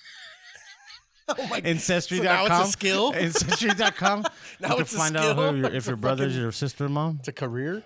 Oh 1.37 1.47
my 1.47 1.59
Ancestry.com. 1.63 2.25
So 2.25 2.47
now 2.49 2.59
it's 2.59 2.67
a 2.67 2.71
skill? 2.73 3.13
Ancestry.com. 3.15 4.25
Now 4.59 4.67
you 4.67 4.73
can 4.73 4.81
it's 4.81 4.93
a 4.93 4.97
find 4.97 5.15
out 5.15 5.23
skill? 5.31 5.51
who 5.53 5.57
your, 5.59 5.73
if 5.73 5.87
your 5.87 5.95
brother's 5.95 6.35
your 6.35 6.51
sister 6.51 6.87
in 6.87 6.91
mom. 6.91 7.17
It's 7.19 7.29
a 7.29 7.31
career. 7.31 7.83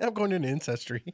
I'm 0.00 0.14
going 0.14 0.32
into 0.32 0.48
ancestry. 0.48 1.04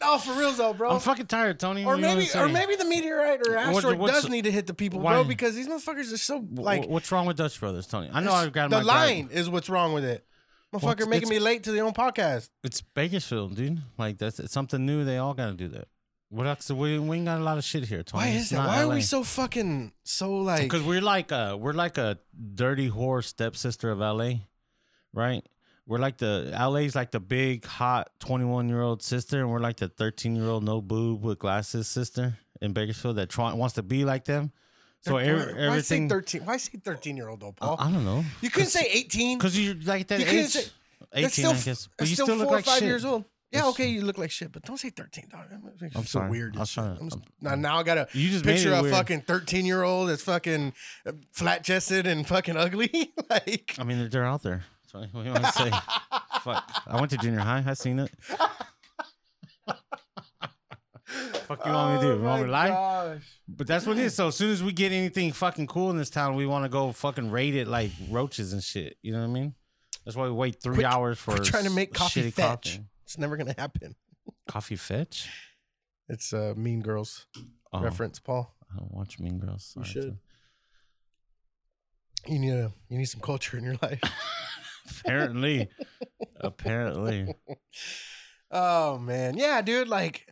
no, 0.00 0.18
for 0.18 0.32
real 0.32 0.52
though, 0.52 0.72
bro. 0.72 0.90
I'm 0.90 1.00
fucking 1.00 1.26
tired, 1.26 1.60
Tony. 1.60 1.84
or 1.84 1.88
What 1.88 1.96
do 1.96 2.00
you 2.02 2.06
wanna 2.08 2.16
maybe, 2.20 2.28
or 2.30 2.46
say? 2.46 2.52
maybe 2.52 2.76
the 2.76 2.84
meteorite 2.86 3.40
or 3.46 3.56
asteroid 3.56 3.98
what's- 3.98 4.22
does 4.22 4.30
need 4.30 4.44
to 4.44 4.50
hit 4.50 4.66
the 4.66 4.74
people, 4.74 5.00
why? 5.00 5.12
bro, 5.12 5.24
because 5.24 5.54
these 5.54 5.68
motherfuckers 5.68 6.12
are 6.12 6.16
so 6.16 6.40
Wh- 6.40 6.58
like. 6.60 6.88
what's 6.88 7.12
wrong 7.12 7.26
with 7.26 7.36
Dutch 7.36 7.60
Brothers, 7.60 7.86
Tony? 7.86 8.08
I 8.12 8.20
know 8.20 8.32
I've 8.32 8.52
got 8.52 8.70
the 8.70 8.78
my 8.78 8.82
line 8.82 9.26
guy- 9.26 9.34
is 9.34 9.50
what's 9.50 9.68
wrong 9.68 9.92
with 9.92 10.04
it. 10.04 10.26
Well, 10.72 10.80
Motherfucker 10.80 10.92
it's- 11.02 11.08
making 11.08 11.28
me 11.28 11.38
late 11.38 11.64
to 11.64 11.72
the 11.72 11.80
own 11.80 11.92
podcast. 11.92 12.48
It's 12.64 12.80
Bakersfield, 12.80 13.56
dude. 13.56 13.80
Like 13.98 14.18
that's 14.18 14.40
it's 14.40 14.52
something 14.52 14.84
new. 14.86 15.04
They 15.04 15.18
all 15.18 15.34
got 15.34 15.46
to 15.48 15.54
do 15.54 15.68
that. 15.68 15.88
What 16.30 16.46
else? 16.46 16.70
We, 16.70 16.98
we 16.98 17.18
ain't 17.18 17.26
got 17.26 17.40
a 17.40 17.44
lot 17.44 17.58
of 17.58 17.64
shit 17.64 17.84
here, 17.84 18.02
Tony. 18.02 18.24
Why 18.24 18.28
It's 18.30 18.44
is 18.44 18.50
that? 18.50 18.66
Why 18.66 18.82
are 18.82 18.88
we 18.88 19.02
so 19.02 19.22
fucking 19.22 19.92
so 20.02 20.32
like? 20.38 20.62
Because 20.62 20.82
we're 20.82 21.02
like 21.02 21.30
a 21.30 21.56
we're 21.58 21.74
like 21.74 21.98
a 21.98 22.18
dirty 22.54 22.88
whore 22.90 23.22
stepsister 23.22 23.90
of 23.90 23.98
LA, 23.98 24.32
right? 25.12 25.44
We're 25.86 25.98
like 25.98 26.16
the 26.16 26.50
LA's 26.58 26.94
like 26.94 27.10
the 27.10 27.20
big 27.20 27.66
hot 27.66 28.08
twenty 28.18 28.46
one 28.46 28.70
year 28.70 28.80
old 28.80 29.02
sister, 29.02 29.40
and 29.40 29.50
we're 29.50 29.58
like 29.58 29.76
the 29.76 29.88
thirteen 29.88 30.34
year 30.34 30.46
old 30.46 30.64
no 30.64 30.80
boob 30.80 31.22
with 31.22 31.38
glasses 31.38 31.86
sister 31.86 32.38
in 32.62 32.72
Bakersfield 32.72 33.16
that 33.16 33.28
try, 33.28 33.52
wants 33.52 33.74
to 33.74 33.82
be 33.82 34.06
like 34.06 34.24
them. 34.24 34.52
So 35.02 35.14
Why- 35.14 35.24
every, 35.24 35.68
why 35.68 35.80
say 35.80 36.06
thirteen? 36.08 36.44
Why 36.44 36.56
say 36.58 36.78
thirteen 36.78 37.16
year 37.16 37.28
old 37.28 37.40
though, 37.40 37.52
Paul? 37.52 37.76
I 37.78 37.90
don't 37.90 38.04
know. 38.04 38.24
you 38.40 38.50
couldn't 38.50 38.70
say 38.70 38.86
eighteen. 38.90 39.36
because 39.38 39.58
you're 39.58 39.74
like 39.84 40.06
that 40.08 40.20
You 40.20 40.26
age. 40.26 40.46
say- 40.50 40.70
Eighteen, 41.14 41.30
still, 41.30 41.50
I 41.50 41.54
guess, 41.60 41.88
but 41.98 42.08
you 42.08 42.14
still, 42.14 42.26
still 42.26 42.36
look 42.36 42.46
four 42.48 42.56
like 42.56 42.64
or 42.66 42.70
five 42.70 42.78
shit. 42.78 42.88
years 42.88 43.04
old. 43.04 43.24
Yeah, 43.50 43.66
okay, 43.66 43.86
you 43.88 44.00
look 44.02 44.16
like 44.16 44.30
shit, 44.30 44.50
but 44.50 44.62
don't 44.62 44.78
say 44.78 44.88
thirteen, 44.88 45.26
dog. 45.30 45.50
That 45.50 45.62
makes 45.62 45.94
I'm 45.96 46.02
feel 46.02 46.04
sorry. 46.04 46.30
weird. 46.30 46.52
I 46.52 46.54
and 46.54 46.60
was 46.60 46.68
shit. 46.70 46.74
trying 46.84 46.94
to- 46.96 47.00
I'm 47.02 47.06
s- 47.08 47.12
I'm- 47.14 47.22
now, 47.40 47.54
now 47.56 47.78
I 47.80 47.82
got 47.82 47.98
a 47.98 48.08
You 48.14 48.30
just 48.30 48.44
picture 48.46 48.72
a 48.72 48.80
weird. 48.80 48.94
fucking 48.94 49.20
thirteen 49.22 49.66
year 49.66 49.82
old 49.82 50.08
that's 50.08 50.22
fucking 50.22 50.72
uh, 51.04 51.12
flat 51.32 51.64
chested 51.64 52.06
and 52.06 52.26
fucking 52.26 52.56
ugly. 52.56 53.12
like, 53.30 53.74
I 53.78 53.84
mean, 53.84 53.98
they're, 53.98 54.08
they're 54.08 54.24
out 54.24 54.42
there. 54.42 54.64
So 54.90 55.00
what 55.00 55.12
do 55.12 55.28
you 55.28 55.32
want 55.32 55.44
to 55.44 55.52
say? 55.52 55.70
Fuck. 56.42 56.70
I 56.86 56.98
went 56.98 57.10
to 57.10 57.18
junior 57.18 57.40
high. 57.40 57.62
I 57.66 57.74
seen 57.74 57.98
it. 57.98 58.10
Fuck 61.46 61.64
you 61.66 61.72
want 61.72 61.94
me 61.94 62.00
to 62.00 62.14
do? 62.14 62.18
You 62.20 62.24
oh 62.24 62.26
want 62.26 62.40
me 62.42 62.46
to 62.46 62.52
lie? 62.52 62.68
gosh. 62.68 63.22
But 63.48 63.66
that's 63.66 63.86
what 63.86 63.98
it 63.98 64.04
is. 64.04 64.14
So 64.14 64.28
as 64.28 64.36
soon 64.36 64.50
as 64.50 64.62
we 64.62 64.72
get 64.72 64.92
anything 64.92 65.32
fucking 65.32 65.66
cool 65.66 65.90
in 65.90 65.96
this 65.96 66.10
town, 66.10 66.34
we 66.36 66.46
want 66.46 66.64
to 66.64 66.68
go 66.68 66.92
fucking 66.92 67.30
raid 67.30 67.54
it 67.54 67.68
like 67.68 67.90
roaches 68.10 68.52
and 68.52 68.62
shit. 68.62 68.96
You 69.02 69.12
know 69.12 69.18
what 69.20 69.24
I 69.26 69.28
mean? 69.30 69.54
That's 70.04 70.16
why 70.16 70.24
we 70.24 70.32
wait 70.32 70.60
three 70.62 70.74
Quit- 70.76 70.86
hours 70.86 71.18
for 71.18 71.32
We're 71.32 71.38
trying 71.44 71.64
to 71.64 71.70
make 71.70 71.92
coffee 71.94 72.22
shitty 72.22 72.32
fetch. 72.32 72.72
Coffee. 72.76 72.84
It's 73.04 73.18
never 73.18 73.36
gonna 73.36 73.54
happen. 73.56 73.94
Coffee 74.48 74.76
fetch? 74.76 75.28
It's 76.08 76.32
a 76.32 76.54
Mean 76.54 76.80
Girls 76.80 77.26
Oh, 77.72 77.80
reference, 77.80 78.18
Paul. 78.18 78.54
I 78.72 78.78
don't 78.78 78.92
watch 78.92 79.18
Mean 79.18 79.38
Girls. 79.38 79.72
You 79.76 79.84
Sorry, 79.84 79.92
should. 80.04 80.18
You 82.26 82.38
need 82.38 82.50
a 82.52 82.72
you 82.88 82.98
need 82.98 83.04
some 83.06 83.20
culture 83.20 83.56
in 83.58 83.64
your 83.64 83.76
life. 83.82 84.00
Apparently. 85.00 85.68
Apparently. 86.40 87.34
oh 88.50 88.98
man, 88.98 89.36
yeah, 89.36 89.62
dude. 89.62 89.88
Like, 89.88 90.28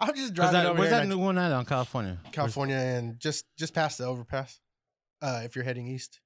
I'm 0.00 0.14
just 0.14 0.34
driving 0.34 0.52
that, 0.54 0.66
over 0.66 0.78
where's 0.78 0.90
here. 0.90 0.98
that 0.98 1.02
and 1.04 1.12
I- 1.12 1.16
new 1.16 1.20
one 1.22 1.38
at 1.38 1.50
on 1.52 1.64
California? 1.64 2.18
California 2.32 2.76
and 2.76 3.18
just 3.18 3.44
just 3.58 3.74
past 3.74 3.98
the 3.98 4.04
overpass. 4.04 4.60
Uh, 5.20 5.40
if 5.44 5.56
you're 5.56 5.64
heading 5.64 5.88
east, 5.88 6.20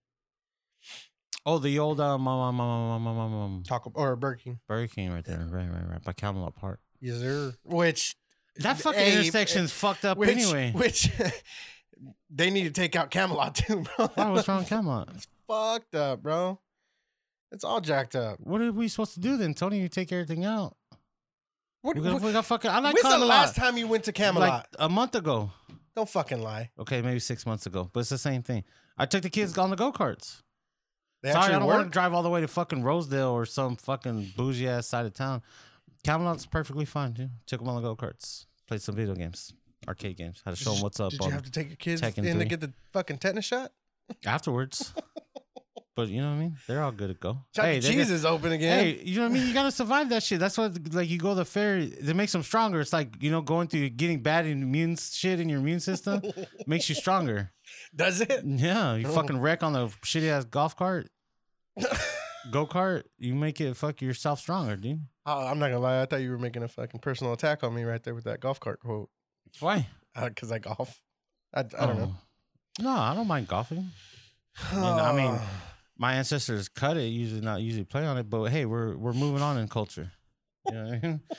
Oh, 1.45 1.59
the 1.59 1.79
old 1.79 2.00
um, 2.00 2.29
um, 2.29 2.61
um, 2.61 2.61
um, 2.61 3.07
um, 3.07 3.19
um, 3.19 3.35
um, 3.35 3.62
Taco 3.67 3.91
or 3.95 4.14
Burger 4.14 4.37
King. 4.45 4.61
Burger 4.69 4.87
King 4.87 5.12
right 5.12 5.25
there. 5.25 5.38
Right, 5.50 5.69
right, 5.69 5.88
right. 5.91 6.02
By 6.05 6.12
Camelot 6.12 6.55
Park. 6.55 6.79
Yes, 7.00 7.19
sir. 7.19 7.55
Which 7.64 8.14
That 8.57 8.79
fucking 8.79 9.00
Hey, 9.00 9.12
intersection's 9.19 9.73
fucked 9.73 10.05
up 10.05 10.19
which, 10.19 10.29
anyway. 10.31 10.71
Which 10.73 11.11
they 12.31 12.50
need 12.50 12.64
to 12.64 12.71
take 12.71 12.95
out 12.95 13.11
Camelot 13.11 13.57
too, 13.57 13.85
bro. 13.97 14.07
Why, 14.14 14.31
what's 14.31 14.47
wrong 14.47 14.59
with 14.59 14.69
Camelot? 14.69 15.09
Fucked 15.49 15.95
up, 15.97 16.23
bro. 16.23 16.61
It's 17.50 17.64
all 17.64 17.81
jacked 17.81 18.14
up. 18.14 18.38
What 18.41 18.61
are 18.61 18.71
we 18.71 18.87
supposed 18.88 19.14
to 19.14 19.21
do 19.21 19.37
then, 19.37 19.52
Tony? 19.55 19.81
You 19.81 19.88
take 19.88 20.12
everything 20.12 20.45
out. 20.45 20.76
What, 21.83 21.97
We 21.97 22.03
got, 22.03 22.12
what- 22.15 22.23
we 22.23 22.33
got 22.33 22.47
fucking. 22.47 22.71
I 22.71 22.79
like 22.79 22.95
when's 22.95 23.03
the 23.05 23.11
Camelot. 23.11 23.29
last 23.29 23.57
time 23.57 23.77
you 23.77 23.87
went 23.89 24.05
to 24.05 24.12
Camelot? 24.12 24.49
Like 24.49 24.67
a 24.79 24.89
month 24.89 25.15
ago. 25.15 25.51
Don't 25.95 26.09
fucking 26.09 26.41
lie. 26.43 26.71
Okay, 26.79 27.03
maybe 27.03 27.19
six 27.19 27.45
months 27.45 27.67
ago, 27.67 27.91
but 27.93 28.01
it's 28.01 28.09
the 28.09 28.17
same 28.19 28.43
thing. 28.43 28.65
I 28.97 29.05
took 29.05 29.23
the 29.23 29.29
kids 29.31 29.57
on 29.59 29.69
the 29.71 29.77
go 29.77 29.93
karts. 29.93 30.41
Sorry, 31.25 31.55
I 31.55 31.59
don't 31.59 31.67
want 31.67 31.85
to 31.85 31.91
drive 31.91 32.15
all 32.15 32.23
the 32.23 32.31
way 32.31 32.41
to 32.41 32.49
fucking 32.49 32.83
Rosedale 32.83 33.29
or 33.31 33.45
some 33.47 33.77
fucking 33.77 34.33
bougie 34.37 34.67
ass 34.69 34.87
side 34.87 35.07
of 35.07 35.12
town. 35.15 35.43
Camelot's 36.03 36.47
perfectly 36.47 36.85
fine, 36.85 37.12
dude. 37.12 37.31
Took 37.47 37.61
them 37.61 37.69
on 37.69 37.77
the 37.81 37.89
go 37.89 37.95
karts. 37.95 38.47
Played 38.67 38.83
some 38.83 38.95
video 38.97 39.15
games, 39.15 39.53
arcade 39.87 40.17
games. 40.17 40.43
Had 40.45 40.57
to 40.57 40.62
show 40.62 40.73
them 40.73 40.83
what's 40.83 40.99
up 40.99 41.11
Did 41.11 41.25
you 41.25 41.31
have 41.31 41.43
to 41.43 41.51
take 41.51 41.69
your 41.69 41.77
kids 41.77 42.01
Tekken 42.01 42.25
in 42.25 42.39
to 42.39 42.45
get 42.45 42.61
the 42.61 42.73
fucking 42.93 43.19
tetanus 43.19 43.45
shot? 43.45 43.71
afterwards. 44.27 44.95
but 45.95 46.09
you 46.09 46.21
know 46.21 46.31
what 46.31 46.37
I 46.37 46.41
mean? 46.41 46.57
They're 46.67 46.83
all 46.83 46.93
good 46.93 47.09
to 47.09 47.15
go. 47.15 47.39
Chuck 47.55 47.67
E. 47.67 47.79
they 47.79 47.81
Cheese 47.81 48.11
is 48.11 48.25
open 48.25 48.53
again. 48.53 48.79
Hey, 48.79 49.03
you 49.05 49.17
know 49.17 49.23
what 49.23 49.31
I 49.33 49.35
mean? 49.35 49.47
You 49.47 49.55
gotta 49.55 49.71
survive 49.71 50.09
that 50.11 50.23
shit. 50.23 50.41
That's 50.41 50.57
what 50.57 50.93
like 50.95 51.09
you 51.11 51.19
go 51.19 51.31
to 51.31 51.35
the 51.37 51.45
fair. 51.45 51.79
It 51.79 52.17
makes 52.17 52.33
them 52.33 52.43
stronger. 52.43 52.81
It's 52.81 52.93
like 52.93 53.23
you 53.23 53.31
know 53.31 53.41
going 53.43 53.69
through 53.69 53.91
getting 53.91 54.23
bad 54.23 54.47
immune 54.47 54.97
shit 54.97 55.41
in 55.41 55.49
your 55.49 55.59
immune 55.61 55.81
system 55.81 56.23
makes 56.67 56.89
you 56.89 56.95
stronger. 56.95 57.53
Does 57.95 58.21
it? 58.21 58.43
Yeah, 58.45 58.95
you 58.97 59.07
Oh. 59.07 59.13
fucking 59.13 59.39
wreck 59.39 59.63
on 59.63 59.73
the 59.75 59.89
shitty 60.05 60.29
ass 60.29 60.45
golf 60.45 60.77
cart, 60.77 61.09
go 62.51 62.67
kart. 62.67 63.05
You 63.19 63.35
make 63.35 63.61
it 63.61 63.77
fuck 63.77 64.01
yourself 64.03 64.41
stronger, 64.41 64.77
dude. 64.77 65.01
Oh, 65.27 65.47
I'm 65.47 65.59
not 65.59 65.69
gonna 65.69 65.79
lie. 65.81 66.03
I 66.03 66.07
thought 66.07 66.21
you 66.21 66.31
were 66.31 66.39
making 66.39 66.63
a 66.63 66.69
fucking 66.69 67.01
personal 67.01 67.33
attack 67.33 67.63
on 67.63 67.75
me 67.75 67.85
right 67.85 68.03
there 68.03 68.15
with 68.15 68.25
that 68.25 68.41
golf 68.41 68.59
cart 68.61 68.81
quote. 68.81 69.09
Why? 69.61 69.87
Uh, 70.17 70.29
because 70.29 70.51
I 70.51 70.59
golf. 70.59 71.01
I, 71.55 71.61
I 71.61 71.63
don't 71.63 71.77
oh. 71.81 71.95
know. 71.95 72.15
Oh. 72.81 72.83
No, 72.83 72.91
I 72.91 73.15
don't 73.15 73.27
mind 73.29 73.49
golfing. 73.49 73.91
I 74.71 74.75
mean, 74.75 74.85
I 74.85 75.13
mean, 75.13 75.31
oh. 75.41 75.51
My 75.99 76.15
ancestors 76.15 76.69
cut 76.69 76.97
it. 76.97 77.07
Usually 77.09 77.41
not 77.41 77.61
usually 77.61 77.85
play 77.85 78.07
on 78.07 78.17
it, 78.19 78.29
but 78.31 78.45
hey, 78.47 78.65
we're 78.65 78.97
we're 78.97 79.13
moving 79.13 79.43
on 79.43 79.59
in 79.59 79.69
culture. 79.69 80.11
You 80.69 80.75
know 80.75 80.85
what 80.85 80.95
I 80.95 80.99
mean? 81.07 81.21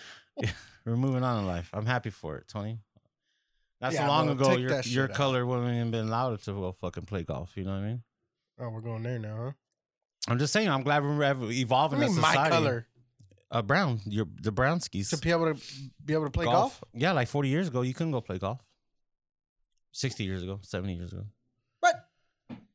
Yeah, 0.42 0.50
we're 0.84 0.98
moving 0.98 1.24
on 1.24 1.42
in 1.42 1.46
life. 1.48 1.70
I'm 1.74 1.86
happy 1.86 2.10
for 2.10 2.38
it, 2.38 2.48
Tony. 2.48 2.80
Not 3.80 3.94
Yeah, 3.94 4.02
so 4.02 4.08
long 4.08 4.30
ago, 4.30 4.58
your 4.58 4.82
your 4.82 5.04
out. 5.04 5.14
color 5.14 5.46
wouldn't 5.46 5.70
even 5.76 5.92
been 5.92 6.08
allowed 6.08 6.42
to 6.42 6.52
go 6.54 6.72
fucking 6.72 7.06
play 7.06 7.22
golf. 7.22 7.56
You 7.56 7.66
know 7.66 7.72
what 7.72 7.84
I 7.84 7.88
mean? 7.88 8.04
oh, 8.60 8.70
we're 8.70 8.82
going 8.82 9.04
there 9.04 9.20
now, 9.20 9.36
huh? 9.44 9.52
I'm 10.28 10.40
just 10.40 10.54
saying. 10.54 10.70
I'm 10.70 10.82
glad 10.82 11.04
we're 11.04 11.24
I 11.24 11.36
evolving 11.52 12.00
mean, 12.00 12.10
as 12.10 12.16
my 12.16 12.30
society. 12.32 12.50
color 12.50 12.88
uh, 13.52 13.62
brown. 13.62 14.00
Your 14.06 14.26
the 14.42 14.52
brown 14.52 14.80
skis. 14.80 15.12
to 15.12 15.18
be 15.18 15.30
able 15.30 15.54
to 15.54 15.62
be 16.04 16.14
able 16.14 16.26
to 16.26 16.32
play 16.32 16.46
golf. 16.46 16.84
Yeah, 16.94 17.12
like 17.12 17.28
40 17.28 17.50
years 17.50 17.68
ago, 17.68 17.82
you 17.84 17.94
couldn't 17.94 18.12
go 18.12 18.22
play 18.22 18.40
golf. 18.40 18.60
60 19.92 20.24
years 20.24 20.42
ago, 20.42 20.60
70 20.64 20.96
years 20.96 21.14
ago. 21.14 21.26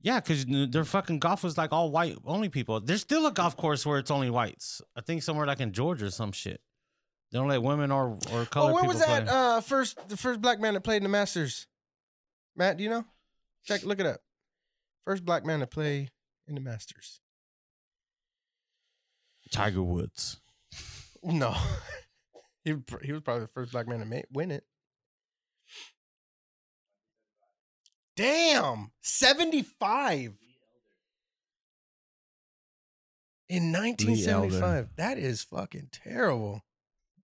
Yeah, 0.00 0.20
because 0.20 0.46
their 0.46 0.84
fucking 0.84 1.18
golf 1.18 1.42
was 1.42 1.58
like 1.58 1.72
all 1.72 1.90
white 1.90 2.16
only 2.24 2.48
people. 2.48 2.78
There's 2.80 3.00
still 3.00 3.26
a 3.26 3.32
golf 3.32 3.56
course 3.56 3.84
where 3.84 3.98
it's 3.98 4.10
only 4.12 4.30
whites. 4.30 4.80
I 4.96 5.00
think 5.00 5.22
somewhere 5.24 5.46
like 5.46 5.60
in 5.60 5.72
Georgia 5.72 6.06
or 6.06 6.10
some 6.10 6.30
shit. 6.32 6.60
They 7.32 7.38
don't 7.38 7.48
let 7.48 7.62
women 7.62 7.90
or 7.90 8.10
or 8.32 8.42
Oh, 8.42 8.46
colored 8.46 8.74
where 8.74 8.84
was 8.84 9.00
that 9.00 9.26
play. 9.26 9.34
uh, 9.34 9.60
first 9.60 9.98
the 10.08 10.16
first 10.16 10.40
black 10.40 10.60
man 10.60 10.74
that 10.74 10.82
played 10.82 10.98
in 10.98 11.02
the 11.02 11.08
Masters? 11.08 11.66
Matt, 12.56 12.76
do 12.76 12.84
you 12.84 12.90
know? 12.90 13.04
Check, 13.64 13.82
look 13.82 13.98
it 14.00 14.06
up. 14.06 14.20
First 15.04 15.24
black 15.24 15.44
man 15.44 15.60
to 15.60 15.66
play 15.66 16.08
in 16.46 16.54
the 16.54 16.60
Masters. 16.60 17.20
Tiger 19.50 19.82
Woods. 19.82 20.38
No, 21.22 21.54
he 22.64 22.74
he 23.02 23.12
was 23.12 23.22
probably 23.22 23.42
the 23.42 23.48
first 23.48 23.72
black 23.72 23.88
man 23.88 24.00
to 24.08 24.22
win 24.32 24.50
it. 24.50 24.64
Damn, 28.18 28.90
seventy 29.00 29.62
five 29.62 30.32
in 33.48 33.70
nineteen 33.70 34.16
seventy 34.16 34.50
five. 34.50 34.88
That 34.96 35.18
is 35.18 35.44
fucking 35.44 35.90
terrible. 35.92 36.64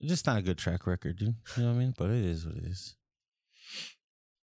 Just 0.02 0.26
not 0.26 0.38
a 0.38 0.42
good 0.42 0.58
track 0.58 0.88
record, 0.88 1.18
dude. 1.18 1.36
You 1.58 1.64
know 1.64 1.72
what 1.72 1.76
I 1.76 1.80
mean? 1.80 1.94
But 1.98 2.12
it 2.12 2.24
is 2.24 2.46
what 2.46 2.56
it 2.56 2.64
is. 2.64 2.96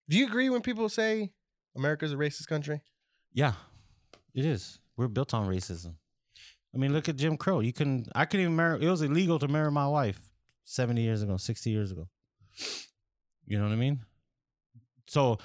Do 0.09 0.19
you 0.19 0.27
agree 0.27 0.51
when 0.51 0.63
people 0.63 0.89
say 0.89 1.31
America's 1.77 2.13
a 2.13 2.17
racist 2.17 2.49
country? 2.49 2.81
Yeah, 3.33 3.53
it 4.35 4.45
is. 4.45 4.81
We're 4.97 5.07
built 5.07 5.35
on 5.35 5.47
racism. 5.47 5.95
I 6.75 6.79
mean, 6.79 6.93
look 6.93 7.09
at 7.09 7.15
Jim 7.15 7.37
Crow. 7.37 7.61
You 7.61 7.73
can, 7.73 8.07
I 8.17 8.25
couldn't 8.25 8.45
even 8.47 8.57
marry. 8.57 8.85
It 8.85 8.91
was 8.91 9.01
illegal 9.01 9.39
to 9.39 9.47
marry 9.47 9.71
my 9.71 9.87
wife 9.87 10.29
seventy 10.65 11.03
years 11.03 11.23
ago, 11.23 11.37
sixty 11.37 11.71
years 11.71 11.93
ago. 11.93 12.09
You 13.47 13.59
know 13.59 13.65
what 13.67 13.73
I 13.73 13.77
mean? 13.77 14.01
So, 15.07 15.39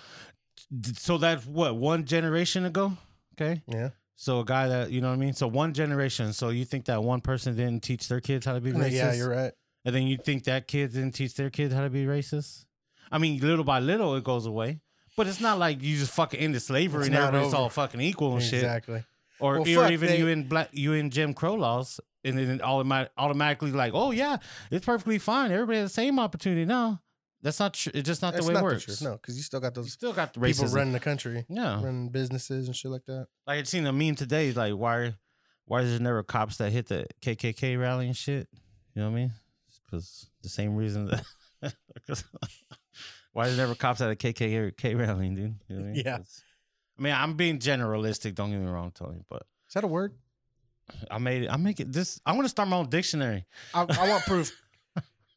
so 0.95 1.17
that's 1.17 1.45
what 1.45 1.75
one 1.75 2.05
generation 2.05 2.65
ago. 2.65 2.93
Okay, 3.39 3.61
Yeah. 3.67 3.89
so 4.15 4.39
a 4.39 4.45
guy 4.45 4.67
that 4.67 4.91
you 4.91 5.01
know 5.01 5.07
what 5.09 5.13
I 5.13 5.17
mean. 5.17 5.33
So 5.33 5.47
one 5.47 5.73
generation. 5.73 6.33
So 6.33 6.49
you 6.49 6.65
think 6.65 6.85
that 6.85 7.03
one 7.03 7.21
person 7.21 7.55
didn't 7.55 7.83
teach 7.83 8.07
their 8.07 8.19
kids 8.21 8.45
how 8.45 8.53
to 8.53 8.61
be 8.61 8.71
racist? 8.73 8.91
Yeah, 8.91 9.13
you're 9.13 9.29
right. 9.29 9.51
And 9.85 9.95
then 9.95 10.03
you 10.07 10.17
think 10.17 10.43
that 10.45 10.67
kid 10.67 10.93
didn't 10.93 11.11
teach 11.13 11.35
their 11.35 11.49
kids 11.49 11.73
how 11.73 11.81
to 11.83 11.89
be 11.89 12.05
racist? 12.05 12.65
I 13.11 13.19
mean, 13.19 13.39
little 13.39 13.63
by 13.63 13.79
little 13.79 14.15
it 14.15 14.23
goes 14.23 14.45
away. 14.45 14.81
But 15.15 15.27
it's 15.27 15.39
not 15.39 15.57
like 15.59 15.81
you 15.81 15.97
just 15.97 16.11
fucking 16.13 16.39
into 16.39 16.59
slavery 16.59 17.01
It's 17.01 17.07
and 17.07 17.15
everybody's 17.15 17.53
over. 17.53 17.63
all 17.63 17.69
fucking 17.69 18.01
equal 18.01 18.33
and 18.35 18.43
shit. 18.43 18.55
Exactly. 18.55 19.03
Or, 19.39 19.61
Well, 19.61 19.79
or 19.87 19.91
even 19.91 20.09
they- 20.09 20.17
you 20.19 20.27
in 20.27 20.47
black 20.47 20.69
you 20.73 20.93
in 20.93 21.09
Jim 21.09 21.33
Crow 21.33 21.53
laws. 21.55 21.99
and 22.23 22.37
then 22.37 22.59
automatic, 22.61 23.11
automatically 23.17 23.71
like, 23.71 23.93
oh 23.95 24.11
yeah, 24.11 24.37
it's 24.69 24.85
perfectly 24.85 25.17
fine. 25.19 25.51
Everybody 25.51 25.77
has 25.79 25.91
the 25.91 25.93
same 25.93 26.19
opportunity. 26.19 26.65
No, 26.65 26.99
that's 27.41 27.59
not 27.59 27.73
true. 27.73 27.91
It's 27.95 28.07
just 28.07 28.21
not 28.21 28.33
That's 28.33 28.45
the 28.45 28.49
way 28.49 28.53
not 28.53 28.59
it 28.59 28.61
the 28.67 28.73
works. 28.73 28.85
truth. 28.85 29.01
No, 29.01 29.11
because 29.13 29.37
you 29.37 29.43
still 29.43 29.59
got 29.59 29.75
You 29.75 29.83
those 29.83 29.93
still 29.93 30.13
got 30.13 30.33
the 30.33 30.39
people 30.39 30.65
racism. 30.65 30.75
running 30.75 30.93
the 30.93 30.99
country, 30.99 31.45
yeah, 31.49 31.75
running 31.75 32.09
businesses 32.09 32.67
and 32.67 32.75
shit 32.75 32.91
like 32.91 33.05
that. 33.05 33.27
like 33.45 33.59
I 33.59 33.63
seen 33.63 33.85
a 33.85 33.93
meme 33.93 34.15
today. 34.15 34.51
Like 34.53 34.73
why, 34.73 35.13
why 35.65 35.81
is 35.81 35.91
there 35.91 35.99
never 35.99 36.23
cops 36.23 36.57
that 36.57 36.71
hit 36.71 36.87
the 36.87 37.07
KKK 37.21 37.79
rally 37.79 38.07
and 38.07 38.15
shit? 38.17 38.47
You 38.95 39.01
know 39.03 39.09
what 39.09 39.17
I 39.17 39.19
mean? 39.21 39.33
Because 39.85 40.27
the 40.41 40.49
same 40.49 40.75
reason 40.75 41.05
that. 41.07 41.23
'cause- 42.07 42.23
why 43.33 43.47
is 43.47 43.55
there 43.55 43.65
never 43.65 43.75
cops 43.75 44.01
at 44.01 44.09
a 44.11 44.15
KKK 44.15 44.97
rally, 44.97 45.29
dude? 45.29 45.37
You 45.67 45.75
know 45.75 45.81
what 45.81 45.89
I 45.89 45.91
mean? 45.91 45.95
Yeah. 46.05 46.17
'Cause- 46.17 46.43
I 46.97 47.01
mean, 47.03 47.13
I'm 47.13 47.35
being 47.35 47.59
generalistic. 47.59 48.33
Don't 48.33 48.49
get 48.49 48.59
me 48.59 48.65
wrong, 48.65 48.91
Tony, 48.91 49.19
but 49.29 49.43
Is 49.67 49.75
that 49.75 49.83
a 49.83 49.87
word? 49.87 50.15
I 51.11 51.19
made 51.19 51.43
it. 51.43 51.49
I 51.51 51.57
make 51.57 51.79
it. 51.79 51.91
This. 51.93 52.19
I'm 52.25 52.37
gonna 52.37 52.49
start 52.49 52.69
my 52.69 52.77
own 52.77 52.89
dictionary. 52.89 53.45
I, 53.73 53.81
I 53.81 54.09
want 54.09 54.23
proof. 54.23 54.51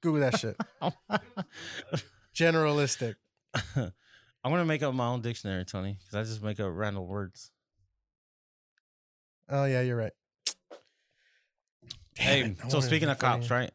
Google 0.00 0.20
that 0.20 0.38
shit. 0.38 0.56
Generalistic. 2.34 3.16
I'm 3.76 3.92
gonna 4.44 4.64
make 4.64 4.82
up 4.82 4.94
my 4.94 5.06
own 5.06 5.20
dictionary, 5.20 5.64
Tony, 5.64 5.98
because 6.00 6.14
I 6.14 6.28
just 6.30 6.42
make 6.42 6.58
up 6.60 6.70
random 6.72 7.06
words. 7.06 7.50
Oh 9.48 9.64
yeah, 9.64 9.82
you're 9.82 9.96
right. 9.96 10.12
Damn 12.16 12.26
hey, 12.26 12.40
it, 12.42 12.56
I 12.64 12.68
so 12.68 12.76
wanted 12.78 12.86
speaking 12.88 13.06
to 13.08 13.12
of 13.12 13.18
cops, 13.18 13.48
fucking- 13.48 13.56
right? 13.64 13.70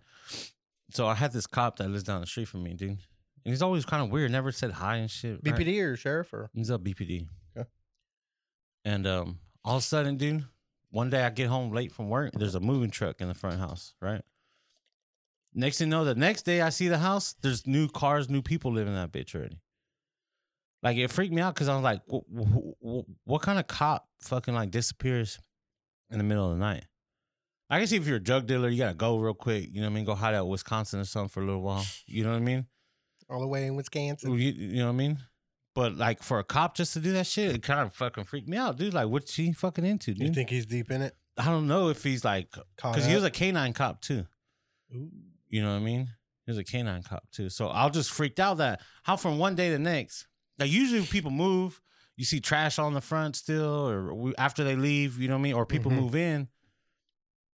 So 0.92 1.08
I 1.08 1.14
had 1.16 1.34
this 1.34 1.46
cop 1.46 1.78
that 1.78 1.90
lives 1.90 2.04
down 2.04 2.22
the 2.22 2.28
street 2.28 2.48
from 2.48 2.64
me, 2.64 2.74
dude. 2.74 2.90
And 2.90 2.98
he's 3.44 3.62
always 3.62 3.86
kind 3.86 4.02
of 4.04 4.10
weird. 4.12 4.32
Never 4.32 4.52
said 4.52 4.72
hi 4.72 4.98
and 4.98 5.12
shit. 5.12 5.40
right? 5.46 5.56
BPD 5.56 5.82
or 5.84 5.96
sheriff 5.98 6.34
or 6.34 6.50
He's 6.54 6.72
up 6.72 6.84
BPD. 6.84 7.28
Okay. 7.56 7.68
And 8.86 9.06
um, 9.06 9.40
all 9.64 9.76
of 9.78 9.82
a 9.82 9.86
sudden, 9.86 10.16
dude, 10.18 10.46
one 10.90 11.10
day 11.10 11.24
I 11.24 11.30
get 11.32 11.48
home 11.48 11.72
late 11.74 11.92
from 11.92 12.10
work. 12.10 12.32
There's 12.34 12.56
a 12.56 12.60
moving 12.60 12.92
truck 12.92 13.20
in 13.20 13.28
the 13.28 13.34
front 13.34 13.60
house, 13.60 13.94
right? 14.02 14.22
Next 15.56 15.78
thing 15.78 15.88
you 15.88 15.92
know, 15.92 16.04
the 16.04 16.16
next 16.16 16.44
day 16.44 16.62
I 16.62 16.70
see 16.70 16.88
the 16.90 16.98
house. 16.98 17.36
There's 17.42 17.66
new 17.66 17.88
cars, 17.88 18.30
new 18.30 18.42
people 18.42 18.74
living 18.74 18.94
in 18.94 19.00
that 19.00 19.12
bitch 19.12 19.34
already. 19.34 19.62
Like 20.84 20.98
it 20.98 21.10
freaked 21.10 21.34
me 21.34 21.42
out 21.42 21.56
because 21.56 21.70
I 21.70 21.76
was 21.76 21.84
like, 21.84 22.02
what, 22.06 22.24
what, 22.28 23.06
what 23.24 23.42
kind 23.42 23.58
of 23.58 23.66
cop 23.66 24.08
fucking 24.22 24.54
like 24.54 24.70
disappears 24.70 25.40
in 26.12 26.18
the 26.18 26.24
middle 26.24 26.52
of 26.52 26.58
the 26.58 26.64
night? 26.64 26.84
I 27.70 27.80
can 27.80 27.88
see 27.88 27.96
if 27.96 28.06
you're 28.06 28.18
a 28.18 28.24
drug 28.24 28.46
dealer, 28.46 28.70
you 28.70 28.78
gotta 28.78 28.94
go 28.94 29.18
real 29.18 29.34
quick. 29.34 29.70
You 29.72 29.82
know 29.82 29.88
what 29.88 29.94
I 29.94 29.96
mean? 29.96 30.06
Go 30.06 30.14
hide 30.14 30.36
out 30.36 30.44
in 30.44 30.50
Wisconsin 30.52 31.00
or 31.00 31.06
something 31.06 31.30
for 31.30 31.42
a 31.42 31.46
little 31.46 31.62
while. 31.62 31.86
You 32.06 32.24
know 32.24 32.32
what 32.32 32.38
I 32.38 32.42
mean? 32.42 32.68
all 33.30 33.40
the 33.40 33.48
way 33.48 33.66
in 33.66 33.76
Wisconsin. 33.76 34.32
You, 34.34 34.52
you 34.52 34.78
know 34.78 34.86
what 34.86 34.94
I 34.94 34.96
mean? 34.96 35.18
But 35.74 35.98
like 35.98 36.24
for 36.24 36.40
a 36.40 36.44
cop 36.44 36.76
just 36.76 36.94
to 36.94 37.00
do 37.00 37.12
that 37.14 37.28
shit, 37.28 37.54
it 37.56 37.64
kind 37.64 37.82
of 37.82 37.94
fucking 37.94 38.26
freaked 38.26 38.48
me 38.48 38.58
out, 38.58 38.78
dude. 38.78 38.94
Like, 38.94 39.08
what's 39.08 39.36
he 39.36 39.52
fucking 39.52 39.86
into, 39.86 40.14
You 40.14 40.32
think 40.34 40.50
he's 40.50 40.66
deep 40.66 40.92
in 40.92 41.02
it? 41.02 41.16
I 41.38 41.46
don't 41.46 41.68
know 41.68 41.90
if 41.90 42.02
he's 42.04 42.24
like, 42.24 42.56
because 42.78 43.06
he 43.06 43.14
was 43.14 43.26
a 43.26 43.32
canine 43.32 43.74
cop 43.74 44.00
too. 44.02 44.26
You 45.50 45.62
know 45.64 45.70
what 45.72 45.78
I 45.82 45.84
mean? 45.84 46.10
He 46.46 46.52
was 46.52 46.58
a 46.58 46.64
canine 46.64 47.04
cop 47.04 47.24
too. 47.32 47.50
So 47.50 47.68
I 47.68 47.86
was 47.86 47.94
just 47.96 48.12
freaked 48.12 48.40
out 48.40 48.58
that 48.58 48.82
how 49.04 49.16
from 49.18 49.38
one 49.40 49.56
day 49.56 49.68
to 49.68 49.74
the 49.74 49.80
next. 49.80 50.28
Like 50.60 50.70
usually 50.70 51.06
people 51.06 51.32
move, 51.32 51.82
you 52.18 52.24
see 52.26 52.40
trash 52.40 52.80
on 52.80 52.94
the 52.94 53.02
front 53.02 53.36
still, 53.36 53.90
or 53.90 54.14
we, 54.14 54.36
after 54.38 54.64
they 54.64 54.76
leave, 54.76 55.20
you 55.20 55.28
know 55.28 55.34
what 55.36 55.40
I 55.40 55.44
mean? 55.44 55.54
Or 55.54 55.66
people 55.66 55.92
Mhm. 55.92 55.96
move 55.96 56.16
in. 56.16 56.48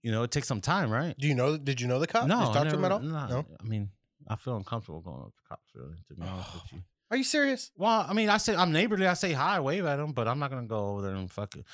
You 0.02 0.12
know, 0.12 0.22
it 0.22 0.30
takes 0.30 0.46
some 0.48 0.60
time, 0.60 0.90
right? 0.90 1.14
Do 1.18 1.26
you 1.28 1.34
know? 1.34 1.56
Did 1.56 1.80
you 1.80 1.86
know 1.88 1.98
the 1.98 2.06
cop? 2.06 2.26
no, 2.28 2.38
Did 2.38 2.44
you 2.44 2.50
I 2.50 2.54
talk 2.54 2.68
to 2.68 2.76
him 2.76 2.84
at 2.84 2.92
all? 2.92 3.00
nah, 3.00 3.26
No. 3.28 3.46
I 3.60 3.64
mean, 3.64 3.90
I 4.28 4.36
feel 4.36 4.56
uncomfortable 4.56 5.00
going 5.00 5.22
up 5.22 5.34
to 5.34 5.42
cops, 5.48 5.70
really, 5.74 5.96
to 6.08 6.14
be 6.14 6.22
honest 6.22 6.54
with 6.54 6.72
you. 6.72 6.82
Are 7.10 7.16
you 7.16 7.24
serious? 7.24 7.70
Well, 7.76 8.04
I 8.08 8.12
mean, 8.12 8.28
I 8.28 8.36
say 8.36 8.54
I'm 8.54 8.70
neighborly. 8.72 9.06
I 9.06 9.14
say 9.14 9.32
hi, 9.32 9.60
wave 9.60 9.84
at 9.86 9.96
them, 9.96 10.12
but 10.12 10.28
I'm 10.28 10.38
not 10.38 10.50
gonna 10.50 10.66
go 10.66 10.88
over 10.90 11.02
there 11.02 11.14
and 11.14 11.30
fuck 11.30 11.56
it. 11.56 11.64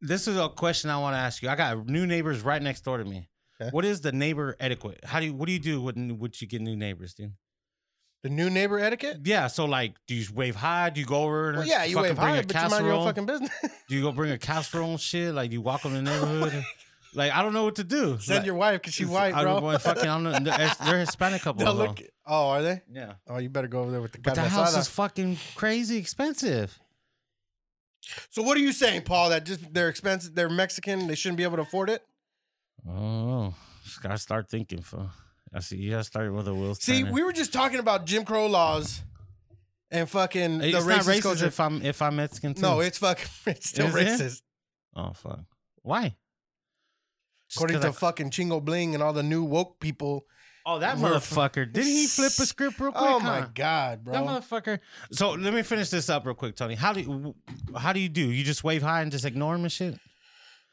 This 0.00 0.28
is 0.28 0.36
a 0.36 0.48
question 0.48 0.90
I 0.90 0.98
want 0.98 1.14
to 1.14 1.18
ask 1.18 1.42
you. 1.42 1.48
I 1.48 1.56
got 1.56 1.86
new 1.86 2.06
neighbors 2.06 2.42
right 2.42 2.60
next 2.60 2.82
door 2.82 2.98
to 2.98 3.04
me. 3.04 3.28
Okay. 3.60 3.70
What 3.70 3.84
is 3.84 4.00
the 4.00 4.12
neighbor 4.12 4.56
etiquette? 4.58 5.00
How 5.04 5.20
do 5.20 5.26
you? 5.26 5.34
What 5.34 5.46
do 5.46 5.52
you 5.52 5.58
do 5.60 5.80
when 5.82 6.18
when 6.18 6.32
you 6.38 6.46
get 6.46 6.60
new 6.60 6.76
neighbors, 6.76 7.14
dude? 7.14 7.32
The 8.22 8.30
new 8.30 8.48
neighbor 8.48 8.78
etiquette? 8.78 9.18
Yeah, 9.24 9.48
so 9.48 9.66
like, 9.66 9.96
do 10.08 10.14
you 10.14 10.24
wave 10.34 10.56
hi? 10.56 10.88
Do 10.90 10.98
you 11.00 11.06
go 11.06 11.22
over? 11.24 11.50
and 11.50 11.58
Well, 11.58 11.66
yeah, 11.66 11.84
you 11.84 11.96
wave 11.98 12.16
bring 12.16 12.16
hi, 12.16 12.36
a 12.38 12.42
but 12.42 12.54
you 12.62 12.68
mind 12.70 12.86
your 12.86 12.94
own 12.94 13.04
fucking 13.06 13.26
business. 13.26 13.50
Do 13.88 13.94
you 13.94 14.00
go 14.02 14.12
bring 14.12 14.30
a 14.32 14.38
casserole 14.38 14.92
and 14.92 15.00
shit? 15.00 15.34
Like, 15.34 15.52
you 15.52 15.60
walk 15.60 15.82
them 15.82 15.94
in 15.94 16.04
the 16.04 16.10
neighborhood? 16.40 16.64
like, 17.14 17.32
I 17.32 17.42
don't 17.42 17.52
know 17.52 17.64
what 17.64 17.74
to 17.76 17.84
do. 17.84 18.18
Send 18.18 18.38
Like, 18.38 18.46
your 18.46 18.54
wife 18.54 18.80
because 18.80 18.94
she 18.94 19.04
white, 19.04 19.34
I 19.34 19.42
bro. 19.42 19.60
don't 19.60 19.80
fucking, 19.82 20.02
I 20.04 20.06
don't 20.06 20.22
know. 20.22 20.38
They're, 20.56 20.70
they're 20.86 21.00
Hispanic 21.00 21.42
couple. 21.42 21.64
They'll 21.66 21.74
look. 21.74 22.00
Oh, 22.26 22.48
are 22.48 22.62
they? 22.62 22.80
yeah, 22.90 23.12
Oh, 23.28 23.36
you 23.36 23.50
better 23.50 23.68
go 23.68 23.82
over 23.82 23.90
there 23.90 24.00
with 24.00 24.12
the 24.12 24.18
but 24.20 24.34
the 24.36 24.40
house 24.48 24.74
is 24.74 24.88
fucking 24.88 25.36
crazy 25.54 25.98
expensive. 25.98 26.78
So 28.30 28.42
what 28.42 28.56
are 28.56 28.60
you 28.60 28.72
saying, 28.72 29.02
Paul? 29.02 29.28
That 29.30 29.44
just 29.44 29.72
they're 29.72 29.90
expensive. 29.90 30.34
They're 30.34 30.48
Mexican. 30.50 31.06
They 31.08 31.14
shouldn't 31.14 31.36
be 31.36 31.42
able 31.44 31.56
to 31.56 31.62
afford 31.62 31.90
it. 31.90 32.02
Oh, 32.88 33.54
just 33.84 34.02
gotta 34.02 34.18
start 34.18 34.48
thinking. 34.50 34.82
For 34.82 35.08
I 35.54 35.60
see 35.60 35.76
you 35.76 35.90
gotta 35.92 36.04
start 36.04 36.32
with 36.32 36.48
a 36.48 36.54
will. 36.54 36.74
See, 36.74 37.04
we 37.04 37.22
were 37.22 37.32
just 37.32 37.52
talking 37.52 37.78
about 37.78 38.04
Jim 38.06 38.24
Crow 38.24 38.46
laws 38.46 39.02
and 39.90 40.08
fucking 40.08 40.58
the 40.58 40.68
it's 40.68 40.86
not 40.86 41.00
racist 41.00 41.08
racist 41.18 41.22
culture. 41.22 41.46
if 41.46 41.60
I'm 41.60 41.82
if 41.82 42.02
I'm 42.02 42.16
Mexican 42.16 42.54
too. 42.54 42.62
no, 42.62 42.80
it's 42.80 42.98
fucking. 42.98 43.26
It's 43.46 43.68
still 43.70 43.86
Is 43.86 43.94
it? 43.94 44.06
racist. 44.06 44.42
oh 44.96 45.12
fuck. 45.12 45.40
Why? 45.82 46.14
Just 47.48 47.56
According 47.56 47.80
to 47.80 47.88
I- 47.88 47.92
fucking 47.92 48.30
Chingo 48.30 48.62
Bling 48.64 48.94
and 48.94 49.02
all 49.02 49.12
the 49.12 49.22
new 49.22 49.44
woke 49.44 49.78
people. 49.80 50.24
oh 50.66 50.78
that 50.78 50.96
motherfucker! 50.98 51.70
Did 51.70 51.84
he 51.84 52.06
flip 52.06 52.32
a 52.38 52.46
script 52.46 52.80
real 52.80 52.90
quick? 52.92 53.04
Oh 53.10 53.20
my 53.20 53.40
huh? 53.40 53.48
god, 53.54 54.04
bro! 54.04 54.14
That 54.14 54.24
motherfucker. 54.24 54.80
So 55.12 55.32
let 55.32 55.52
me 55.54 55.62
finish 55.62 55.90
this 55.90 56.08
up 56.10 56.24
real 56.26 56.34
quick, 56.34 56.56
Tony. 56.56 56.74
How 56.74 56.92
do 56.92 57.00
you, 57.00 57.34
how 57.76 57.92
do 57.92 58.00
you 58.00 58.08
do? 58.08 58.30
You 58.30 58.44
just 58.44 58.64
wave 58.64 58.82
high 58.82 59.02
and 59.02 59.12
just 59.12 59.24
ignore 59.24 59.54
him 59.54 59.62
and 59.62 59.72
shit? 59.72 59.98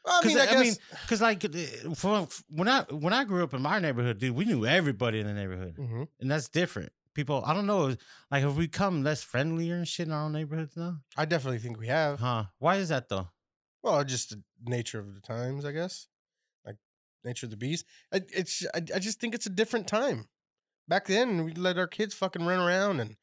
I 0.04 0.26
mean, 0.26 0.38
I, 0.38 0.46
guess. 0.46 0.78
because 1.02 1.20
like 1.20 1.42
for, 1.96 2.26
when 2.48 2.68
I 2.68 2.82
when 2.90 3.12
I 3.12 3.24
grew 3.24 3.44
up 3.44 3.54
in 3.54 3.62
my 3.62 3.78
neighborhood, 3.78 4.18
dude, 4.18 4.34
we 4.34 4.44
knew 4.44 4.66
everybody 4.66 5.20
in 5.20 5.26
the 5.26 5.34
neighborhood, 5.34 5.76
Mhm. 5.76 6.08
and 6.20 6.30
that's 6.30 6.48
different. 6.48 6.92
People, 7.14 7.42
I 7.44 7.52
don't 7.54 7.66
know, 7.66 7.94
like 8.30 8.42
have 8.42 8.56
we 8.56 8.66
become 8.66 9.02
less 9.04 9.22
friendlier 9.22 9.76
and 9.76 9.86
shit 9.86 10.06
in 10.08 10.12
our 10.12 10.24
own 10.24 10.32
neighborhoods 10.32 10.76
now? 10.76 10.98
I 11.16 11.24
definitely 11.26 11.58
think 11.58 11.78
we 11.78 11.86
have. 11.88 12.18
Huh? 12.20 12.44
Why 12.58 12.76
is 12.76 12.88
that 12.88 13.08
though? 13.08 13.28
Well, 13.82 14.02
just 14.04 14.30
the 14.30 14.42
nature 14.64 14.98
of 14.98 15.14
the 15.14 15.20
times, 15.20 15.64
I 15.64 15.72
guess. 15.72 16.06
Like 16.64 16.76
nature 17.24 17.46
of 17.46 17.50
the 17.50 17.56
beast. 17.56 17.84
I, 18.12 18.22
it's. 18.34 18.64
I, 18.74 18.78
I 18.94 18.98
just 18.98 19.20
think 19.20 19.34
it's 19.34 19.46
a 19.46 19.50
different 19.50 19.86
time. 19.86 20.28
Back 20.88 21.06
then, 21.06 21.44
we 21.44 21.52
let 21.52 21.78
our 21.78 21.86
kids 21.86 22.14
fucking 22.14 22.44
run 22.44 22.58
around 22.60 22.98
and, 23.00 23.16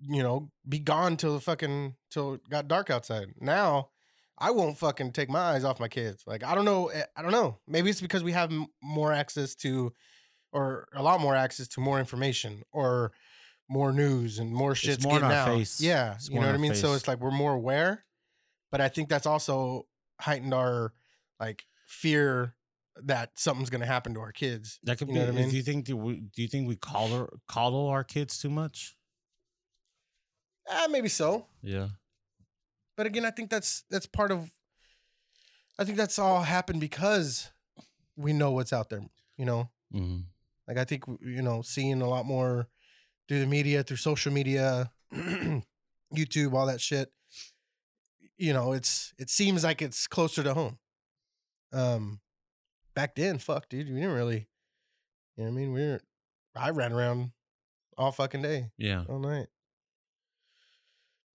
you 0.00 0.22
know, 0.22 0.50
be 0.68 0.78
gone 0.78 1.16
till 1.16 1.34
the 1.34 1.40
fucking 1.40 1.96
till 2.10 2.34
it 2.34 2.48
got 2.48 2.68
dark 2.68 2.88
outside. 2.90 3.34
Now, 3.40 3.90
I 4.40 4.50
won't 4.52 4.78
fucking 4.78 5.12
take 5.12 5.28
my 5.28 5.40
eyes 5.40 5.64
off 5.64 5.80
my 5.80 5.88
kids. 5.88 6.22
Like 6.26 6.44
I 6.44 6.54
don't 6.54 6.64
know. 6.64 6.88
eh, 6.88 7.02
I 7.16 7.22
don't 7.22 7.32
know. 7.32 7.58
Maybe 7.66 7.90
it's 7.90 8.00
because 8.00 8.22
we 8.22 8.32
have 8.32 8.52
more 8.82 9.12
access 9.12 9.54
to, 9.56 9.92
or 10.52 10.88
a 10.94 11.02
lot 11.02 11.20
more 11.20 11.34
access 11.34 11.68
to 11.68 11.80
more 11.80 11.98
information 11.98 12.62
or 12.72 13.12
more 13.68 13.92
news 13.92 14.38
and 14.38 14.52
more 14.52 14.74
shit's 14.74 15.02
more 15.04 15.16
in 15.16 15.20
getting 15.22 15.36
our 15.36 15.42
out. 15.48 15.56
face. 15.56 15.80
Yeah, 15.80 16.14
It's 16.14 16.28
you 16.28 16.40
know 16.40 16.46
what 16.46 16.54
I 16.54 16.58
mean. 16.58 16.74
So 16.74 16.94
it's 16.94 17.06
like 17.08 17.20
we're 17.20 17.30
more 17.30 17.52
aware, 17.52 18.04
but 18.70 18.80
I 18.80 18.88
think 18.88 19.08
that's 19.08 19.26
also 19.26 19.86
heightened 20.20 20.54
our 20.54 20.92
like 21.40 21.64
fear 21.86 22.54
that 23.04 23.30
something's 23.38 23.70
gonna 23.70 23.86
happen 23.86 24.14
to 24.14 24.20
our 24.20 24.32
kids. 24.32 24.78
That 24.84 24.98
could 24.98 25.08
You 25.08 25.14
be. 25.14 25.20
know 25.20 25.26
what 25.26 25.34
I 25.34 25.36
mean? 25.40 25.50
Do 25.50 25.56
you 25.56 25.62
think 25.62 25.84
do 25.84 25.96
we 25.96 26.20
do 26.20 26.42
you 26.42 26.48
think 26.48 26.66
we 26.68 26.76
coddle 26.76 27.28
coddle 27.48 27.88
our 27.88 28.04
kids 28.04 28.38
too 28.38 28.50
much? 28.50 28.96
Ah, 30.68 30.86
maybe 30.90 31.08
so. 31.08 31.46
Yeah. 31.62 31.88
But 32.98 33.06
again, 33.06 33.24
I 33.24 33.30
think 33.30 33.48
that's 33.48 33.84
that's 33.88 34.06
part 34.06 34.32
of. 34.32 34.52
I 35.78 35.84
think 35.84 35.96
that's 35.96 36.18
all 36.18 36.42
happened 36.42 36.80
because 36.80 37.48
we 38.16 38.32
know 38.32 38.50
what's 38.50 38.72
out 38.72 38.90
there. 38.90 39.02
You 39.36 39.44
know, 39.46 39.70
hmm 39.92 40.18
like 40.66 40.76
I 40.78 40.84
think 40.84 41.04
you 41.22 41.40
know, 41.40 41.62
seeing 41.62 42.02
a 42.02 42.08
lot 42.08 42.26
more 42.26 42.66
through 43.28 43.38
the 43.40 43.46
media, 43.46 43.84
through 43.84 43.98
social 43.98 44.32
media, 44.32 44.90
YouTube, 45.14 46.52
all 46.54 46.66
that 46.66 46.80
shit. 46.80 47.12
You 48.36 48.52
know, 48.52 48.72
it's 48.72 49.14
it 49.16 49.30
seems 49.30 49.62
like 49.62 49.80
it's 49.80 50.08
closer 50.08 50.42
to 50.42 50.52
home. 50.54 50.78
Um, 51.72 52.18
back 52.94 53.14
then, 53.14 53.38
fuck, 53.38 53.68
dude, 53.68 53.88
we 53.88 53.94
didn't 54.00 54.12
really. 54.16 54.48
You 55.36 55.44
know 55.44 55.50
what 55.50 55.56
I 55.56 55.60
mean? 55.60 55.72
We 55.72 55.80
were. 55.82 56.00
I 56.56 56.70
ran 56.70 56.92
around 56.92 57.30
all 57.96 58.10
fucking 58.10 58.42
day, 58.42 58.70
Yeah. 58.76 59.04
all 59.08 59.20
night. 59.20 59.46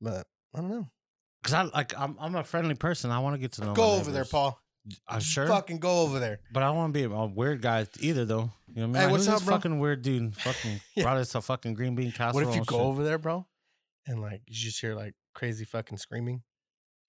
But 0.02 0.28
I 0.54 0.60
don't 0.60 0.70
know. 0.70 0.90
Cause 1.44 1.54
I 1.54 1.64
like 1.64 1.94
I'm 2.00 2.16
I'm 2.20 2.36
a 2.36 2.44
friendly 2.44 2.76
person. 2.76 3.12
I 3.12 3.20
want 3.20 3.36
to 3.36 3.38
get 3.40 3.52
to 3.54 3.66
know. 3.66 3.74
Go 3.74 3.82
my 3.88 3.94
over 3.96 4.04
there, 4.12 4.22
neighbors. 4.22 4.30
Paul. 4.32 4.60
I'm 5.08 5.22
sure. 5.22 5.48
Fucking 5.48 5.80
go 5.80 6.02
over 6.02 6.20
there. 6.20 6.40
But 6.52 6.64
I 6.64 6.68
don't 6.68 6.76
want 6.78 6.94
to 6.94 7.08
be 7.08 7.14
a 7.14 7.26
weird 7.26 7.62
guy 7.62 7.88
either, 8.02 8.26
though. 8.26 8.52
You 8.68 8.82
know 8.82 8.82
what 8.82 8.84
I 8.84 8.86
mean? 8.88 8.96
Hey, 8.96 9.02
Like, 9.04 9.12
what's 9.12 9.26
who's 9.26 9.34
up, 9.34 9.40
this 9.40 9.46
bro? 9.46 9.56
fucking 9.56 9.80
weird 9.80 10.02
dude? 10.02 10.36
Fucking 10.36 10.82
Yeah. 10.96 11.04
brought 11.04 11.18
us 11.18 11.36
a 11.36 11.42
fucking 11.42 11.74
green 11.76 11.96
bean 11.96 12.12
casserole. 12.12 12.34
What 12.34 12.44
if 12.50 12.56
you 12.56 12.60
and 12.62 12.68
go 12.68 12.78
shit. 12.78 12.86
over 12.86 13.04
there, 13.04 13.18
bro, 13.18 13.46
and 14.08 14.22
like 14.22 14.42
you 14.48 14.56
just 14.56 14.82
hear 14.82 14.94
like 14.96 15.14
crazy 15.34 15.64
fucking 15.66 15.98
screaming? 16.00 16.42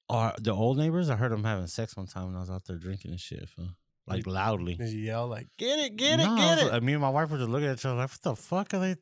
Or 0.08 0.32
the 0.40 0.52
old 0.52 0.78
neighbors? 0.78 1.10
I 1.10 1.16
heard 1.16 1.32
them 1.32 1.42
having 1.44 1.66
sex 1.66 1.96
one 1.96 2.06
time 2.06 2.26
when 2.26 2.36
I 2.36 2.40
was 2.40 2.50
out 2.50 2.64
there 2.64 2.76
drinking 2.76 3.10
and 3.12 3.20
shit, 3.20 3.48
fool. 3.48 3.70
like 4.06 4.26
loudly. 4.26 4.74
Did 4.76 4.90
you 4.90 5.00
yell 5.00 5.26
like, 5.26 5.48
"Get 5.58 5.78
it, 5.78 5.96
get 5.96 6.20
it, 6.20 6.24
No, 6.24 6.34
I 6.34 6.36
get 6.36 6.56
was- 6.64 6.72
it"? 6.72 6.74
uh, 6.74 6.80
Me 6.80 6.92
and 6.92 7.02
my 7.02 7.08
wife 7.08 7.30
were 7.30 7.38
just 7.38 7.50
looking 7.50 7.68
at 7.68 7.78
each 7.78 7.86
other 7.86 7.96
like, 7.96 8.10
what 8.10 8.20
the 8.22 8.36
fuck 8.36 8.74
are 8.74 8.78
they? 8.80 8.96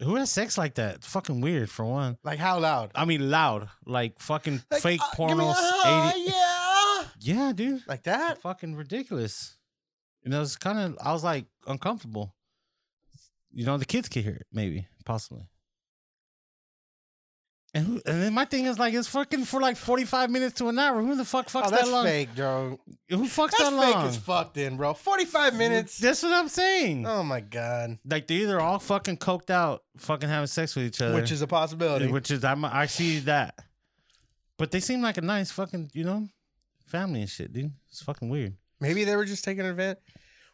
Who 0.00 0.16
has 0.16 0.30
sex 0.30 0.58
like 0.58 0.74
that? 0.74 0.96
It's 0.96 1.06
fucking 1.06 1.40
weird 1.40 1.70
for 1.70 1.84
one. 1.84 2.18
Like 2.24 2.38
how 2.38 2.58
loud? 2.58 2.90
I 2.94 3.04
mean, 3.04 3.30
loud, 3.30 3.68
like 3.86 4.18
fucking 4.18 4.62
Like, 4.70 4.82
fake 4.82 5.00
uh, 5.00 5.26
give 5.28 5.36
me 5.38 5.44
pornos. 5.44 5.54
a- 5.54 6.12
80. 6.16 6.20
yeah, 6.30 7.04
Yeah, 7.20 7.52
dude. 7.54 7.82
like 7.86 8.02
that. 8.04 8.40
Fucking 8.42 8.74
ridiculous. 8.74 9.56
You 10.24 10.30
know, 10.30 10.42
it's 10.42 10.56
kind 10.56 10.78
of 10.78 10.98
I 11.00 11.12
was 11.12 11.22
like 11.22 11.46
uncomfortable. 11.66 12.34
You 13.52 13.64
know, 13.66 13.76
the 13.78 13.84
kids 13.84 14.08
could 14.08 14.24
hear 14.24 14.34
it, 14.34 14.46
maybe, 14.52 14.88
possibly. 15.04 15.46
And 17.76 17.84
who, 17.86 17.94
and 18.06 18.22
then 18.22 18.32
my 18.32 18.44
thing 18.44 18.66
is 18.66 18.78
like 18.78 18.94
it's 18.94 19.08
fucking 19.08 19.46
for 19.46 19.60
like 19.60 19.76
forty 19.76 20.04
five 20.04 20.30
minutes 20.30 20.54
to 20.58 20.68
an 20.68 20.78
hour. 20.78 21.02
Who 21.02 21.16
the 21.16 21.24
fuck 21.24 21.48
fucks 21.48 21.62
Oh, 21.66 21.70
that 21.70 21.80
that's 21.80 21.90
long? 21.90 22.04
fake, 22.04 22.28
bro. 22.36 22.78
Who 23.10 23.24
fucks 23.24 23.50
That's 23.50 23.58
that 23.70 23.80
fake 23.82 23.94
long? 23.96 24.06
as 24.06 24.16
fuck, 24.16 24.54
then, 24.54 24.76
bro. 24.76 24.94
Forty-five 24.94 25.54
minutes. 25.56 25.98
That's 25.98 26.22
what 26.22 26.32
I'm 26.32 26.46
saying. 26.48 27.04
Oh 27.04 27.24
my 27.24 27.40
god. 27.40 27.98
Like 28.08 28.28
they 28.28 28.36
either 28.36 28.60
all 28.60 28.78
fucking 28.78 29.16
coked 29.16 29.50
out, 29.50 29.82
fucking 29.96 30.28
having 30.28 30.46
sex 30.46 30.76
with 30.76 30.84
each 30.84 31.00
other, 31.02 31.16
Which 31.16 31.32
is 31.32 31.42
a 31.42 31.48
possibility. 31.48 32.06
which 32.06 32.30
is 32.30 32.44
I'm, 32.44 32.64
I 32.64 32.86
see 32.86 33.18
that. 33.20 33.58
But 34.56 34.70
they 34.70 34.78
seem 34.78 35.02
like 35.02 35.16
a 35.18 35.22
nice 35.22 35.50
fucking 35.50 35.90
you 35.94 36.04
know 36.04 36.28
family 36.86 37.22
and 37.22 37.28
shit, 37.28 37.52
dude. 37.52 37.72
It's 37.90 38.02
fucking 38.02 38.28
weird. 38.28 38.54
Maybe 38.78 39.02
they 39.02 39.16
were 39.16 39.24
just 39.24 39.42
taking 39.42 39.66
advantage. 39.66 39.98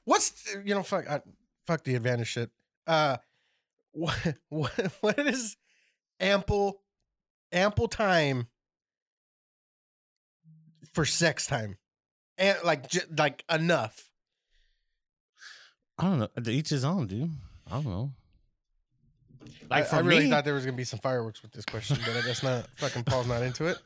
What's 0.05 0.31
the- 0.31 0.63
you 0.65 0.75
know 0.75 0.83
fuck 0.83 1.05
uh, 1.07 1.19
fuck 1.67 1.85
the 1.85 1.97
advantage 1.97 2.29
shit. 2.29 2.51
Uh, 2.87 3.19
what 3.93 4.37
what 4.49 4.73
what 5.03 5.19
is 5.19 5.59
ample 6.19 6.81
ample 7.53 7.89
time 7.89 8.47
for 10.93 11.05
sex 11.05 11.47
time, 11.47 11.77
and 12.39 12.59
like 12.65 12.89
j- 12.89 13.01
like 13.17 13.45
enough. 13.51 14.09
I 15.99 16.05
don't 16.05 16.19
know. 16.19 16.29
Each 16.51 16.71
his 16.71 16.85
own, 16.85 17.07
dude. 17.07 17.31
I 17.71 17.75
don't 17.75 17.85
know. 17.85 18.13
Like 19.71 19.85
I, 19.85 19.87
for 19.87 19.97
I 19.97 20.01
really 20.01 20.25
me, 20.25 20.31
thought 20.31 20.45
there 20.45 20.55
was 20.55 20.65
gonna 20.65 20.77
be 20.77 20.85
some 20.85 20.99
fireworks 20.99 21.43
with 21.43 21.53
this 21.53 21.65
question, 21.65 21.99
but 22.05 22.17
I 22.17 22.23
guess 22.23 22.43
not. 22.43 22.67
Fucking 22.77 23.05
Paul's 23.05 23.27
not 23.27 23.43
into 23.43 23.67
it. 23.67 23.79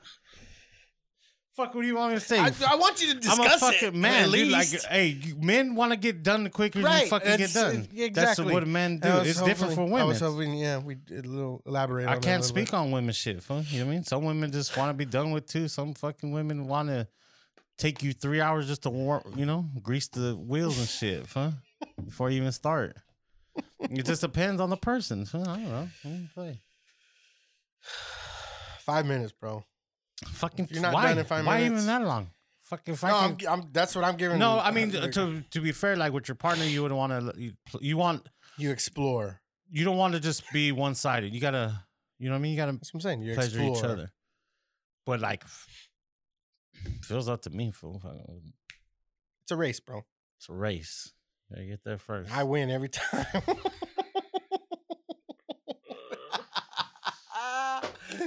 Fuck. 1.54 1.74
What 1.74 1.82
do 1.82 1.86
you 1.86 1.96
want 1.96 2.12
me 2.12 2.18
to 2.18 2.24
say? 2.24 2.38
I, 2.38 2.50
I 2.70 2.76
want 2.76 3.00
you 3.02 3.12
to 3.14 3.20
discuss 3.20 3.38
I'm 3.38 3.46
a 3.46 3.58
fucking 3.72 3.88
it, 3.88 3.94
man, 3.94 4.24
at 4.26 4.30
dude. 4.32 4.48
Like, 4.52 4.70
least. 4.72 4.86
hey, 4.86 5.06
you- 5.08 5.36
men 5.36 5.74
want 5.74 5.92
to 5.92 5.96
get 5.96 6.22
done 6.22 6.44
the 6.44 6.50
quicker 6.50 6.80
Right, 6.80 7.04
you 7.04 7.10
fucking 7.10 7.36
get 7.36 7.52
done. 7.52 7.88
yeah, 7.92 8.08
That's 8.12 8.32
exactly. 8.38 8.52
what 8.54 8.66
men 8.66 8.98
do. 8.98 9.08
I 9.08 9.18
was 9.20 9.28
It's 9.30 9.42
different 9.42 9.74
for 9.74 9.80
hoping- 9.82 9.96
I 9.96 10.04
was 10.04 10.20
women. 10.20 10.34
hoping, 10.36 10.58
yeah, 10.58 10.78
we 10.78 10.94
did 10.96 11.24
a 11.26 11.28
little 11.28 11.62
elaborate. 11.66 12.04
I 12.04 12.08
on 12.08 12.14
that 12.14 12.24
a 12.24 12.26
can't 12.28 12.42
little 12.42 12.54
speak 12.56 12.66
bit. 12.70 12.74
on 12.74 12.90
women 12.90 13.12
shit. 13.14 13.36
You 13.48 13.54
know 13.56 13.56
what 13.58 13.72
I 13.72 13.84
mean? 13.84 14.04
Some 14.04 14.24
women 14.24 14.52
just 14.52 14.76
want 14.76 14.90
to 14.90 14.94
be 14.94 15.04
done 15.04 15.30
with 15.32 15.46
too. 15.46 15.68
Some 15.68 15.94
fucking 15.94 16.32
women 16.32 16.66
want 16.66 16.88
to 16.88 17.08
take 17.78 18.02
you 18.02 18.12
three 18.12 18.40
hours 18.40 18.66
just 18.68 18.82
to 18.82 18.90
warm, 18.90 19.22
you 19.36 19.46
know, 19.46 19.66
grease 19.82 20.08
the 20.08 20.36
wheels 20.36 20.78
and 20.78 20.88
shit, 20.88 21.26
fun, 21.26 21.56
before 22.04 22.30
you 22.30 22.36
even 22.40 22.52
start. 22.52 22.96
It 23.80 24.04
just 24.04 24.20
depends 24.20 24.60
on 24.60 24.70
the 24.70 24.76
person. 24.76 25.26
I 25.32 25.38
don't 25.38 25.68
know. 25.68 25.88
Play. 26.34 26.60
Five 28.80 29.06
minutes, 29.06 29.32
bro. 29.32 29.64
Fucking 30.26 30.68
you're 30.70 30.82
not 30.82 30.94
why? 30.94 31.08
done 31.08 31.18
in 31.18 31.24
five 31.24 31.46
why 31.46 31.58
minutes- 31.60 31.82
even 31.82 31.86
that 31.86 32.02
long? 32.06 32.30
Fucking 32.62 32.96
No, 33.02 33.08
I'm, 33.14 33.36
I'm, 33.46 33.68
that's 33.72 33.94
what 33.94 34.04
I'm 34.04 34.16
giving. 34.16 34.38
no. 34.38 34.58
I 34.58 34.70
mean 34.70 34.94
Uh, 34.96 35.08
to 35.08 35.42
to 35.50 35.60
be 35.60 35.70
fair, 35.72 35.96
like 35.96 36.14
with 36.14 36.28
your 36.28 36.34
partner, 36.34 36.64
you 36.64 36.82
would 36.82 36.92
want 36.92 37.12
to 37.12 37.38
you, 37.40 37.52
you 37.80 37.96
want 37.98 38.26
you 38.56 38.70
explore. 38.70 39.42
you 39.70 39.84
don't 39.84 39.98
want 39.98 40.14
to 40.14 40.20
just 40.20 40.50
be 40.50 40.72
one 40.72 40.94
sided. 40.94 41.34
You 41.34 41.40
gotta, 41.40 41.84
you 42.18 42.28
know 42.28 42.34
what 42.34 42.38
I 42.38 42.42
mean. 42.42 42.52
You 42.52 42.56
gotta 42.56 42.72
That's 42.72 42.94
what 42.94 42.98
I'm 42.98 43.02
saying. 43.02 43.22
You 43.22 43.34
pleasure 43.34 43.58
explore 43.60 43.76
each 43.76 43.84
other. 43.84 44.12
But 45.04 45.20
like, 45.20 45.44
feels 47.02 47.28
up 47.28 47.42
to 47.42 47.50
me, 47.50 47.70
fool. 47.70 48.00
It's 49.42 49.52
a 49.52 49.56
race, 49.56 49.80
bro. 49.80 50.04
It's 50.38 50.48
a 50.48 50.54
race. 50.54 51.12
You 51.50 51.56
gotta 51.56 51.66
get 51.68 51.84
there 51.84 51.98
first. 51.98 52.34
I 52.34 52.44
win 52.44 52.70
every 52.70 52.88
time. 52.88 53.26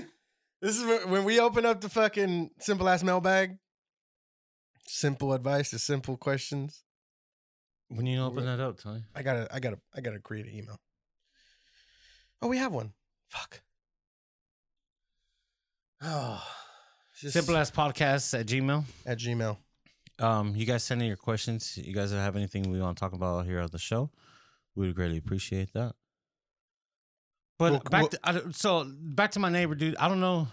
this 0.61 0.77
is 0.77 0.85
when- 1.05 1.23
we 1.25 1.39
open 1.39 1.65
up 1.65 1.81
the 1.81 1.89
fucking 1.89 2.51
simple 2.59 2.87
ass 2.89 3.03
mailbag. 3.03 3.57
Simple 4.87 5.33
advice 5.33 5.69
to 5.71 5.79
simple 5.79 6.17
questions. 6.17 6.83
when 7.89 8.05
you 8.05 8.21
open 8.21 8.45
that 8.45 8.59
up, 8.59 8.77
Tony. 8.79 9.03
I 9.15 9.21
gotta, 9.23 9.47
I 9.53 9.59
gotta, 9.59 9.79
I 9.95 10.01
gotta 10.01 10.19
create 10.19 10.45
an 10.45 10.53
email. 10.53 10.79
Oh, 12.41 12.47
we 12.47 12.57
have 12.57 12.73
one. 12.73 12.93
Fuck. 13.29 13.61
Oh, 16.01 16.43
just 17.19 17.33
Simple 17.33 17.57
as 17.57 17.71
podcasts 17.71 18.37
at 18.39 18.45
Gmail. 18.45 18.83
at 19.05 19.17
Gmail. 19.17 19.57
Um, 20.19 20.55
you 20.55 20.65
guys 20.65 20.83
send 20.83 21.01
in 21.01 21.07
your 21.07 21.17
questions. 21.17 21.77
You 21.77 21.93
guys 21.93 22.11
have 22.11 22.35
anything 22.35 22.69
we 22.71 22.79
want 22.79 22.97
to 22.97 22.99
talk 22.99 23.13
about 23.13 23.45
here 23.45 23.59
on 23.59 23.69
the 23.71 23.79
show? 23.79 24.11
We 24.75 24.87
would 24.87 24.95
greatly 24.95 25.17
appreciate 25.17 25.73
that. 25.73 25.95
But 27.59 27.71
Well, 27.71 27.81
back 27.89 28.01
well- 28.01 28.09
to 28.09 28.19
I 28.23 28.41
so 28.51 28.85
back 28.99 29.31
to 29.31 29.39
my 29.39 29.49
neighbor, 29.49 29.75
dude. 29.75 29.95
I 29.97 30.07
don't 30.07 30.19
know. 30.19 30.47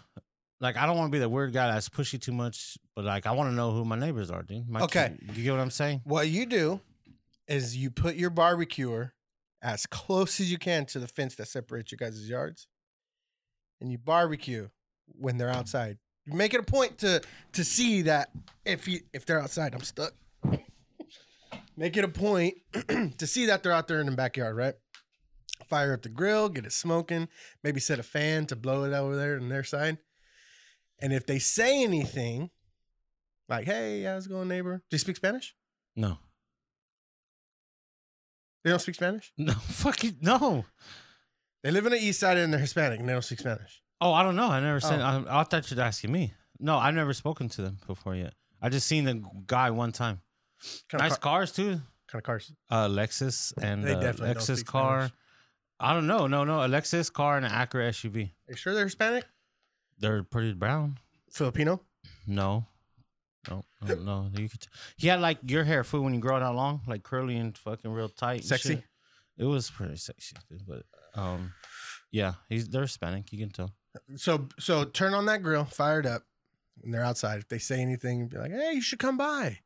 Like 0.60 0.76
I 0.76 0.86
don't 0.86 0.96
want 0.96 1.10
to 1.10 1.12
be 1.12 1.18
the 1.18 1.28
weird 1.28 1.52
guy 1.52 1.70
that's 1.72 1.88
pushy 1.88 2.20
too 2.20 2.32
much, 2.32 2.78
but 2.96 3.04
like 3.04 3.26
I 3.26 3.32
want 3.32 3.50
to 3.50 3.54
know 3.54 3.72
who 3.72 3.84
my 3.84 3.96
neighbors 3.96 4.30
are, 4.30 4.42
dude. 4.42 4.68
My 4.68 4.80
Okay. 4.82 5.14
you 5.34 5.42
get 5.44 5.50
what 5.52 5.60
I'm 5.60 5.70
saying? 5.70 6.00
What 6.04 6.28
you 6.28 6.46
do 6.46 6.80
is 7.46 7.76
you 7.76 7.90
put 7.90 8.14
your 8.16 8.30
barbecuer 8.30 9.12
as 9.60 9.84
close 9.86 10.40
as 10.40 10.50
you 10.50 10.56
can 10.58 10.86
to 10.86 10.98
the 10.98 11.08
fence 11.08 11.34
that 11.34 11.48
separates 11.48 11.92
you 11.92 11.98
guys' 11.98 12.28
yards, 12.28 12.68
and 13.80 13.90
you 13.92 13.98
barbecue 13.98 14.68
when 15.06 15.36
they're 15.36 15.50
outside. 15.50 15.98
You 16.24 16.34
make 16.34 16.54
it 16.54 16.60
a 16.60 16.64
point 16.64 16.96
to 16.98 17.20
to 17.52 17.64
see 17.64 18.02
that 18.02 18.30
if 18.64 18.88
you 18.88 19.00
if 19.12 19.26
they're 19.26 19.40
outside, 19.42 19.74
I'm 19.74 19.82
stuck. 19.82 20.14
Make 21.76 21.96
it 21.96 22.04
a 22.04 22.08
point 22.08 22.54
to 23.18 23.26
see 23.26 23.46
that 23.46 23.62
they're 23.62 23.72
out 23.72 23.88
there 23.88 24.00
in 24.00 24.06
the 24.06 24.12
backyard, 24.12 24.56
right? 24.56 24.74
Fire 25.68 25.94
up 25.94 26.02
the 26.02 26.08
grill, 26.08 26.48
get 26.48 26.66
it 26.66 26.72
smoking, 26.72 27.28
maybe 27.62 27.80
set 27.80 27.98
a 27.98 28.02
fan 28.02 28.46
to 28.46 28.56
blow 28.56 28.84
it 28.84 28.92
over 28.92 29.16
there 29.16 29.36
on 29.36 29.48
their 29.48 29.64
side. 29.64 29.98
And 31.00 31.12
if 31.12 31.26
they 31.26 31.38
say 31.38 31.82
anything, 31.82 32.50
like, 33.48 33.64
hey, 33.66 34.02
how's 34.02 34.26
it 34.26 34.30
going, 34.30 34.48
neighbor? 34.48 34.82
Do 34.90 34.94
you 34.94 34.98
speak 34.98 35.16
Spanish? 35.16 35.54
No, 35.96 36.18
They 38.64 38.70
don't 38.70 38.80
speak 38.80 38.94
Spanish? 38.96 39.32
no, 39.38 39.52
fucking 39.52 40.16
no. 40.20 40.64
They 41.62 41.70
live 41.70 41.86
in 41.86 41.92
the 41.92 41.98
east 42.02 42.20
side 42.20 42.36
and 42.36 42.52
they're 42.52 42.60
Hispanic 42.60 43.00
and 43.00 43.08
they 43.08 43.12
don't 43.12 43.22
speak 43.22 43.38
Spanish. 43.40 43.82
Oh, 44.00 44.12
I 44.12 44.22
don't 44.22 44.36
know. 44.36 44.48
I 44.48 44.60
never 44.60 44.80
said. 44.80 45.00
Oh. 45.00 45.24
I, 45.28 45.40
I 45.40 45.44
thought 45.44 45.70
you'd 45.70 45.78
asking 45.80 46.12
me. 46.12 46.34
No, 46.58 46.76
I've 46.76 46.94
never 46.94 47.12
spoken 47.12 47.48
to 47.50 47.62
them 47.62 47.78
before 47.86 48.14
yet. 48.14 48.34
I 48.60 48.68
just 48.70 48.86
seen 48.86 49.04
the 49.04 49.22
guy 49.46 49.70
one 49.70 49.92
time. 49.92 50.20
Kind 50.88 51.02
nice 51.02 51.16
car, 51.18 51.38
cars 51.38 51.52
too. 51.52 51.80
kind 52.08 52.14
of 52.14 52.22
cars. 52.22 52.52
Uh, 52.70 52.88
Lexus 52.88 53.52
and 53.60 53.84
They 53.84 53.94
uh, 53.94 54.12
Lexus 54.14 54.64
car. 54.64 55.06
Spanish. 55.08 55.12
I 55.84 55.92
don't 55.92 56.06
know. 56.06 56.26
No, 56.26 56.44
no, 56.44 56.62
a 56.62 56.66
Lexus 56.68 57.12
car 57.12 57.36
and 57.36 57.44
an 57.44 57.52
Acura 57.52 57.90
SUV. 57.90 58.30
Are 58.48 58.52
you 58.52 58.56
sure 58.56 58.72
they're 58.74 58.84
Hispanic? 58.84 59.26
They're 59.98 60.22
pretty 60.22 60.54
brown. 60.54 60.98
Filipino? 61.30 61.82
No, 62.26 62.64
no, 63.50 63.64
no, 63.86 63.94
no. 63.96 64.30
You 64.34 64.48
could. 64.48 64.66
He 64.96 65.08
had 65.08 65.20
like 65.20 65.38
your 65.46 65.64
hair, 65.64 65.84
food 65.84 66.02
when 66.02 66.14
you 66.14 66.20
grow 66.20 66.38
it 66.38 66.42
out 66.42 66.54
long, 66.54 66.80
like 66.86 67.02
curly 67.02 67.36
and 67.36 67.56
fucking 67.56 67.90
real 67.92 68.08
tight. 68.08 68.40
and 68.40 68.44
Sexy? 68.44 68.76
shit. 68.76 68.84
It 69.36 69.44
was 69.44 69.70
pretty 69.70 69.96
sexy, 69.96 70.36
dude, 70.48 70.62
but 70.66 70.84
um, 71.20 71.52
yeah, 72.10 72.34
he's 72.48 72.68
they're 72.68 72.82
Hispanic. 72.82 73.30
You 73.32 73.38
can 73.40 73.50
tell. 73.50 73.72
So 74.16 74.48
so 74.58 74.84
turn 74.84 75.12
on 75.12 75.26
that 75.26 75.42
grill, 75.42 75.64
fire 75.66 76.00
it 76.00 76.06
up, 76.06 76.22
and 76.82 76.94
they're 76.94 77.04
outside. 77.04 77.40
If 77.40 77.48
they 77.48 77.58
say 77.58 77.80
anything, 77.82 78.28
be 78.28 78.38
like, 78.38 78.52
hey, 78.52 78.72
you 78.74 78.80
should 78.80 79.00
come 79.00 79.18
by. 79.18 79.58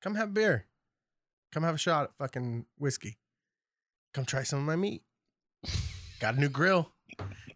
Come 0.00 0.14
have 0.14 0.32
beer. 0.32 0.66
Come 1.52 1.62
have 1.64 1.74
a 1.74 1.78
shot 1.78 2.04
at 2.04 2.14
fucking 2.16 2.64
whiskey. 2.78 3.18
Come 4.14 4.24
try 4.24 4.44
some 4.44 4.60
of 4.60 4.64
my 4.64 4.76
meat. 4.76 5.02
Got 6.20 6.34
a 6.36 6.40
new 6.40 6.48
grill. 6.48 6.90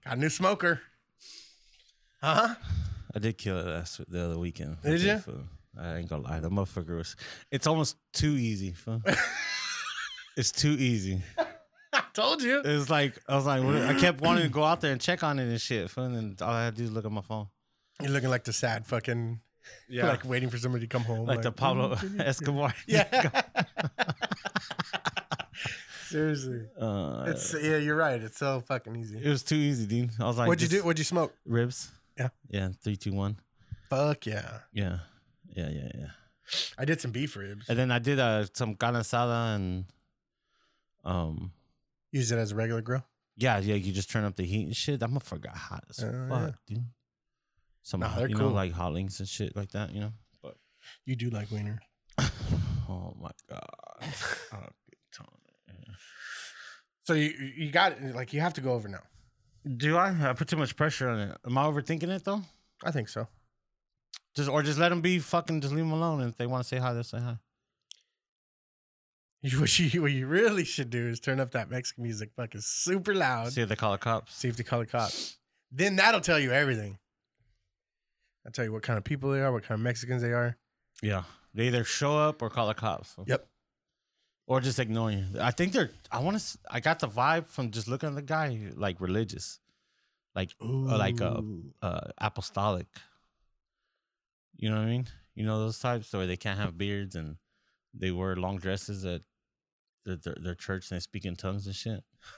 Got 0.04 0.16
a 0.16 0.20
new 0.20 0.28
smoker. 0.30 0.80
Huh? 2.22 2.54
I 3.14 3.18
did 3.18 3.38
kill 3.38 3.58
it 3.58 3.66
last 3.66 4.00
the 4.08 4.24
other 4.24 4.38
weekend. 4.38 4.76
Did 4.82 5.22
fool. 5.22 5.44
I 5.78 5.96
ain't 5.96 6.08
gonna 6.08 6.22
lie. 6.22 6.40
The 6.40 6.50
motherfucker 6.50 6.96
was. 6.96 7.16
It's 7.50 7.66
almost 7.66 7.96
too 8.12 8.32
easy. 8.32 8.72
fool. 8.72 9.02
it's 10.36 10.50
too 10.52 10.72
easy. 10.78 11.22
I 11.92 12.02
told 12.12 12.42
you. 12.42 12.62
It's 12.64 12.90
like 12.90 13.18
I 13.28 13.36
was 13.36 13.46
like, 13.46 13.62
I 13.62 13.94
kept 13.94 14.20
wanting 14.20 14.44
to 14.44 14.48
go 14.48 14.64
out 14.64 14.80
there 14.80 14.92
and 14.92 15.00
check 15.00 15.22
on 15.22 15.38
it 15.38 15.44
and 15.44 15.60
shit. 15.60 15.90
fool, 15.90 16.04
And 16.04 16.16
then 16.16 16.36
all 16.40 16.52
I 16.54 16.64
had 16.64 16.76
to 16.76 16.82
do 16.82 16.84
is 16.84 16.92
look 16.92 17.04
at 17.04 17.12
my 17.12 17.20
phone. 17.20 17.48
You're 18.00 18.10
looking 18.10 18.30
like 18.30 18.44
the 18.44 18.52
sad 18.52 18.86
fucking, 18.86 19.40
Yeah, 19.88 20.08
like 20.08 20.24
waiting 20.24 20.50
for 20.50 20.58
somebody 20.58 20.86
to 20.86 20.88
come 20.88 21.02
home. 21.02 21.26
like, 21.26 21.42
the 21.42 21.52
Pablo 21.52 21.94
mm, 21.94 22.20
Escobar. 22.26 22.74
Yeah. 22.86 23.42
Seriously. 26.14 26.60
Uh, 26.80 27.24
It's 27.26 27.52
yeah, 27.60 27.78
you're 27.78 27.96
right. 27.96 28.22
It's 28.22 28.38
so 28.38 28.60
fucking 28.60 28.94
easy. 28.94 29.18
it 29.18 29.28
was 29.28 29.42
too 29.42 29.56
easy, 29.56 29.84
dude. 29.86 30.10
I 30.20 30.24
was 30.26 30.38
like, 30.38 30.46
What'd 30.46 30.62
you 30.62 30.68
do? 30.68 30.84
What'd 30.84 30.98
you 31.00 31.04
smoke? 31.04 31.34
Ribs. 31.44 31.90
Yeah. 32.16 32.28
Yeah. 32.48 32.68
Three, 32.84 32.94
two, 32.94 33.12
one. 33.12 33.36
Fuck 33.90 34.26
yeah. 34.26 34.60
Yeah. 34.72 34.98
Yeah, 35.56 35.70
yeah, 35.70 35.90
yeah. 35.92 36.06
I 36.78 36.84
did 36.84 37.00
some 37.00 37.10
beef 37.10 37.34
ribs. 37.36 37.68
And 37.68 37.76
then 37.76 37.90
I 37.90 37.98
did 37.98 38.20
uh, 38.20 38.44
some 38.52 38.76
carne 38.76 38.94
asada 38.94 39.56
and 39.56 39.86
um 41.04 41.50
Use 42.12 42.30
it 42.30 42.38
as 42.38 42.52
a 42.52 42.54
regular 42.54 42.80
grill. 42.80 43.04
yeah, 43.36 43.58
yeah, 43.58 43.74
you 43.74 43.92
just 43.92 44.08
turn 44.08 44.22
up 44.24 44.36
the 44.36 44.44
heat 44.44 44.66
and 44.66 44.76
shit. 44.76 45.00
That 45.00 45.10
motherfucker 45.10 45.40
got 45.50 45.56
hot 45.56 45.82
as 45.90 45.98
Oh, 46.04 46.26
fuck, 46.28 46.54
dude. 46.68 46.84
Some 47.82 48.00
Nah, 48.00 48.08
hot- 48.08 48.30
you 48.30 48.36
cool. 48.36 48.50
know, 48.50 48.54
like 48.54 48.70
hot 48.72 48.92
links 48.92 49.18
and 49.18 49.28
shit 49.28 49.56
like 49.56 49.72
that, 49.72 49.92
you 49.92 49.98
know. 50.00 50.12
But 50.42 50.54
You 51.06 51.16
do 51.16 51.30
like 51.30 51.50
wiener. 51.50 51.80
oh 52.88 53.16
my 53.20 53.32
god. 53.50 53.66
Oh. 54.52 54.68
So 57.04 57.12
you 57.14 57.30
you 57.56 57.70
got 57.70 57.92
it. 57.92 58.14
Like 58.14 58.32
you 58.32 58.40
have 58.40 58.54
to 58.54 58.60
go 58.60 58.72
over 58.72 58.88
now. 58.88 59.02
Do 59.76 59.96
I? 59.96 60.14
I 60.30 60.32
put 60.34 60.48
too 60.48 60.56
much 60.56 60.76
pressure 60.76 61.08
on 61.08 61.18
it. 61.20 61.38
Am 61.46 61.56
I 61.58 61.64
overthinking 61.64 62.08
it 62.08 62.24
though? 62.24 62.42
I 62.82 62.90
think 62.90 63.08
so. 63.08 63.28
Just 64.34 64.48
or 64.50 64.62
just 64.62 64.78
let 64.78 64.88
them 64.88 65.00
be 65.00 65.18
fucking. 65.18 65.60
Just 65.60 65.72
leave 65.74 65.84
them 65.84 65.92
alone. 65.92 66.20
And 66.20 66.30
if 66.30 66.36
they 66.36 66.46
want 66.46 66.62
to 66.64 66.68
say 66.68 66.78
hi, 66.78 66.92
they'll 66.92 67.02
say 67.04 67.18
hi. 67.20 67.36
You- 69.42 69.60
What 69.60 69.78
you, 69.78 70.02
what 70.02 70.12
you 70.12 70.26
really 70.26 70.64
should 70.64 70.88
do 70.90 71.06
is 71.08 71.20
turn 71.20 71.38
up 71.40 71.50
that 71.52 71.70
Mexican 71.70 72.02
music 72.04 72.30
fucking 72.34 72.62
super 72.62 73.14
loud. 73.14 73.52
See 73.52 73.60
if 73.60 73.68
they 73.68 73.76
call 73.76 73.92
the 73.92 73.98
cops. 73.98 74.34
See 74.34 74.48
if 74.48 74.56
they 74.56 74.64
call 74.64 74.80
the 74.80 74.86
cops. 74.86 75.36
Then 75.70 75.96
that'll 75.96 76.20
tell 76.22 76.38
you 76.38 76.52
everything. 76.52 76.98
I'll 78.46 78.52
tell 78.52 78.64
you 78.64 78.72
what 78.72 78.82
kind 78.82 78.96
of 78.96 79.04
people 79.04 79.30
they 79.32 79.40
are, 79.40 79.52
what 79.52 79.62
kind 79.62 79.78
of 79.78 79.82
Mexicans 79.84 80.22
they 80.22 80.32
are. 80.32 80.56
Yeah, 81.02 81.24
they 81.54 81.66
either 81.66 81.84
show 81.84 82.16
up 82.18 82.40
or 82.42 82.48
call 82.50 82.68
the 82.68 82.74
cops. 82.74 83.14
Yep. 83.26 83.46
Or 84.46 84.60
just 84.60 84.78
ignore 84.78 85.10
you. 85.10 85.24
I 85.40 85.52
think 85.52 85.72
they're. 85.72 85.90
I 86.12 86.20
want 86.20 86.38
to. 86.38 86.58
I 86.70 86.80
got 86.80 86.98
the 86.98 87.08
vibe 87.08 87.46
from 87.46 87.70
just 87.70 87.88
looking 87.88 88.10
at 88.10 88.14
the 88.14 88.22
guy, 88.22 88.58
like 88.74 89.00
religious, 89.00 89.58
like 90.34 90.50
uh, 90.60 90.98
like 90.98 91.20
uh, 91.20 91.40
Ooh. 91.40 91.72
uh 91.80 92.10
apostolic. 92.18 92.86
You 94.56 94.68
know 94.70 94.76
what 94.76 94.84
I 94.84 94.90
mean? 94.90 95.06
You 95.34 95.46
know 95.46 95.58
those 95.58 95.78
types 95.78 96.12
where 96.12 96.26
they 96.26 96.36
can't 96.36 96.58
have 96.58 96.76
beards 96.76 97.16
and 97.16 97.36
they 97.94 98.10
wear 98.10 98.36
long 98.36 98.58
dresses 98.58 99.04
at 99.06 99.22
their 100.04 100.16
their, 100.16 100.36
their 100.38 100.54
church 100.54 100.90
and 100.90 100.96
they 100.96 101.00
speak 101.00 101.24
in 101.24 101.36
tongues 101.36 101.66
and 101.66 101.74
shit. 101.74 102.02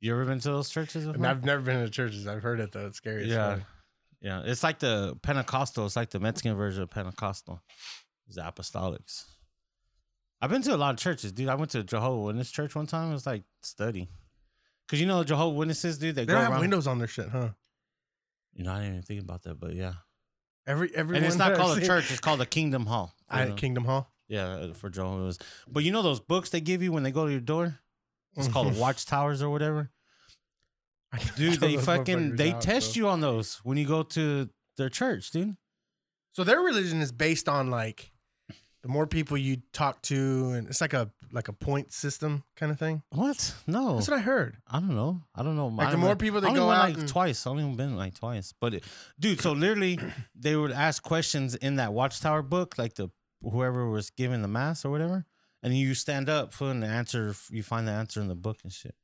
You 0.00 0.12
ever 0.12 0.26
been 0.26 0.38
to 0.38 0.50
those 0.50 0.70
churches? 0.70 1.06
Before? 1.06 1.26
I've 1.26 1.44
never 1.44 1.60
been 1.60 1.82
to 1.82 1.90
churches. 1.90 2.28
I've 2.28 2.40
heard 2.40 2.60
it 2.60 2.70
though. 2.70 2.86
It's 2.86 2.98
scary. 2.98 3.28
Yeah. 3.28 3.56
fuck. 3.56 3.64
Yeah, 4.20 4.42
it's 4.44 4.62
like 4.62 4.78
the 4.78 5.16
Pentecostal. 5.22 5.86
It's 5.86 5.96
like 5.96 6.10
the 6.10 6.20
Mexican 6.20 6.56
version 6.56 6.84
of 6.84 6.90
Pentecostal. 6.90 7.60
It's 8.28 8.36
the 8.36 8.42
Apostolics. 8.42 9.24
I've 10.40 10.50
been 10.50 10.62
to 10.62 10.74
a 10.74 10.76
lot 10.76 10.94
of 10.94 11.00
churches, 11.00 11.32
dude. 11.32 11.48
I 11.48 11.54
went 11.56 11.70
to 11.72 11.82
Jehovah 11.82 12.20
Witness 12.20 12.50
church 12.50 12.74
one 12.74 12.86
time. 12.86 13.10
It 13.10 13.14
was 13.14 13.26
like 13.26 13.42
study, 13.62 14.08
because 14.86 15.00
you 15.00 15.06
know 15.06 15.24
Jehovah 15.24 15.56
Witnesses, 15.56 15.98
dude. 15.98 16.14
They, 16.14 16.22
They 16.22 16.26
go 16.26 16.34
don't 16.34 16.42
have 16.42 16.52
around. 16.52 16.60
windows 16.60 16.86
on 16.86 16.98
their 16.98 17.08
shit, 17.08 17.28
huh? 17.28 17.48
You 18.54 18.64
know, 18.64 18.72
I 18.72 18.76
didn't 18.80 18.90
even 18.92 19.02
think 19.02 19.20
about 19.22 19.42
that, 19.44 19.58
but 19.60 19.74
yeah. 19.74 19.94
Every 20.66 20.90
every 20.94 21.16
and 21.16 21.24
it's 21.26 21.36
not 21.36 21.54
called 21.56 21.78
a 21.78 21.86
church; 21.86 22.10
it's 22.10 22.20
called 22.20 22.40
a 22.40 22.46
Kingdom 22.46 22.86
Hall. 22.86 23.14
I, 23.28 23.46
know? 23.46 23.54
Kingdom 23.54 23.84
Hall. 23.84 24.12
Yeah, 24.28 24.46
uh, 24.48 24.72
for 24.74 24.90
Jehovah's. 24.90 25.38
But 25.66 25.82
you 25.84 25.90
know 25.92 26.02
those 26.02 26.20
books 26.20 26.50
they 26.50 26.60
give 26.60 26.82
you 26.82 26.92
when 26.92 27.02
they 27.02 27.10
go 27.10 27.24
to 27.26 27.30
your 27.32 27.40
door? 27.40 27.78
It's 28.36 28.46
called 28.48 28.74
Mhm. 28.74 28.78
Watchtowers 28.80 29.42
or 29.42 29.48
whatever. 29.50 29.90
Dude, 31.36 31.54
they 31.60 31.78
fucking 31.78 32.36
they 32.36 32.52
out, 32.52 32.60
test 32.60 32.94
bro. 32.94 33.00
you 33.02 33.08
on 33.08 33.20
those 33.20 33.56
when 33.64 33.78
you 33.78 33.86
go 33.86 34.02
to 34.02 34.50
their 34.76 34.90
church, 34.90 35.30
dude. 35.30 35.56
So 36.34 36.44
their 36.44 36.60
religion 36.60 37.00
is 37.00 37.10
based 37.12 37.48
on 37.48 37.70
like 37.70 38.12
the 38.82 38.88
more 38.88 39.06
people 39.06 39.36
you 39.36 39.58
talk 39.72 40.02
to, 40.02 40.50
and 40.50 40.68
it's 40.68 40.80
like 40.80 40.92
a 40.92 41.10
like 41.32 41.48
a 41.48 41.52
point 41.52 41.92
system 41.92 42.44
kind 42.56 42.72
of 42.72 42.78
thing. 42.78 43.02
What? 43.10 43.54
No. 43.66 43.96
That's 43.96 44.08
what 44.08 44.16
I 44.18 44.22
heard. 44.22 44.56
I 44.66 44.80
don't 44.80 44.94
know. 44.94 45.20
I 45.34 45.42
don't 45.42 45.56
know. 45.56 45.66
Like, 45.68 45.90
the 45.90 45.96
more 45.98 46.16
people 46.16 46.40
that 46.40 46.46
I 46.46 46.50
only 46.50 46.60
go 46.60 46.68
went 46.68 46.78
out 46.78 46.88
like 46.88 46.98
and- 46.98 47.08
twice. 47.08 47.46
I've 47.46 47.52
only 47.52 47.74
been 47.76 47.96
like 47.96 48.14
twice. 48.14 48.54
But 48.60 48.74
it, 48.74 48.84
dude, 49.18 49.40
so 49.40 49.52
literally 49.52 49.98
they 50.34 50.56
would 50.56 50.72
ask 50.72 51.02
questions 51.02 51.54
in 51.54 51.76
that 51.76 51.92
Watchtower 51.92 52.42
book, 52.42 52.78
like 52.78 52.94
the 52.94 53.10
whoever 53.42 53.88
was 53.88 54.10
giving 54.10 54.42
the 54.42 54.48
mass 54.48 54.84
or 54.84 54.90
whatever, 54.90 55.26
and 55.62 55.76
you 55.76 55.94
stand 55.94 56.28
up 56.28 56.52
for 56.52 56.72
the 56.72 56.86
answer. 56.86 57.34
You 57.50 57.62
find 57.62 57.86
the 57.86 57.92
answer 57.92 58.20
in 58.20 58.28
the 58.28 58.34
book 58.34 58.58
and 58.62 58.72
shit. 58.72 58.94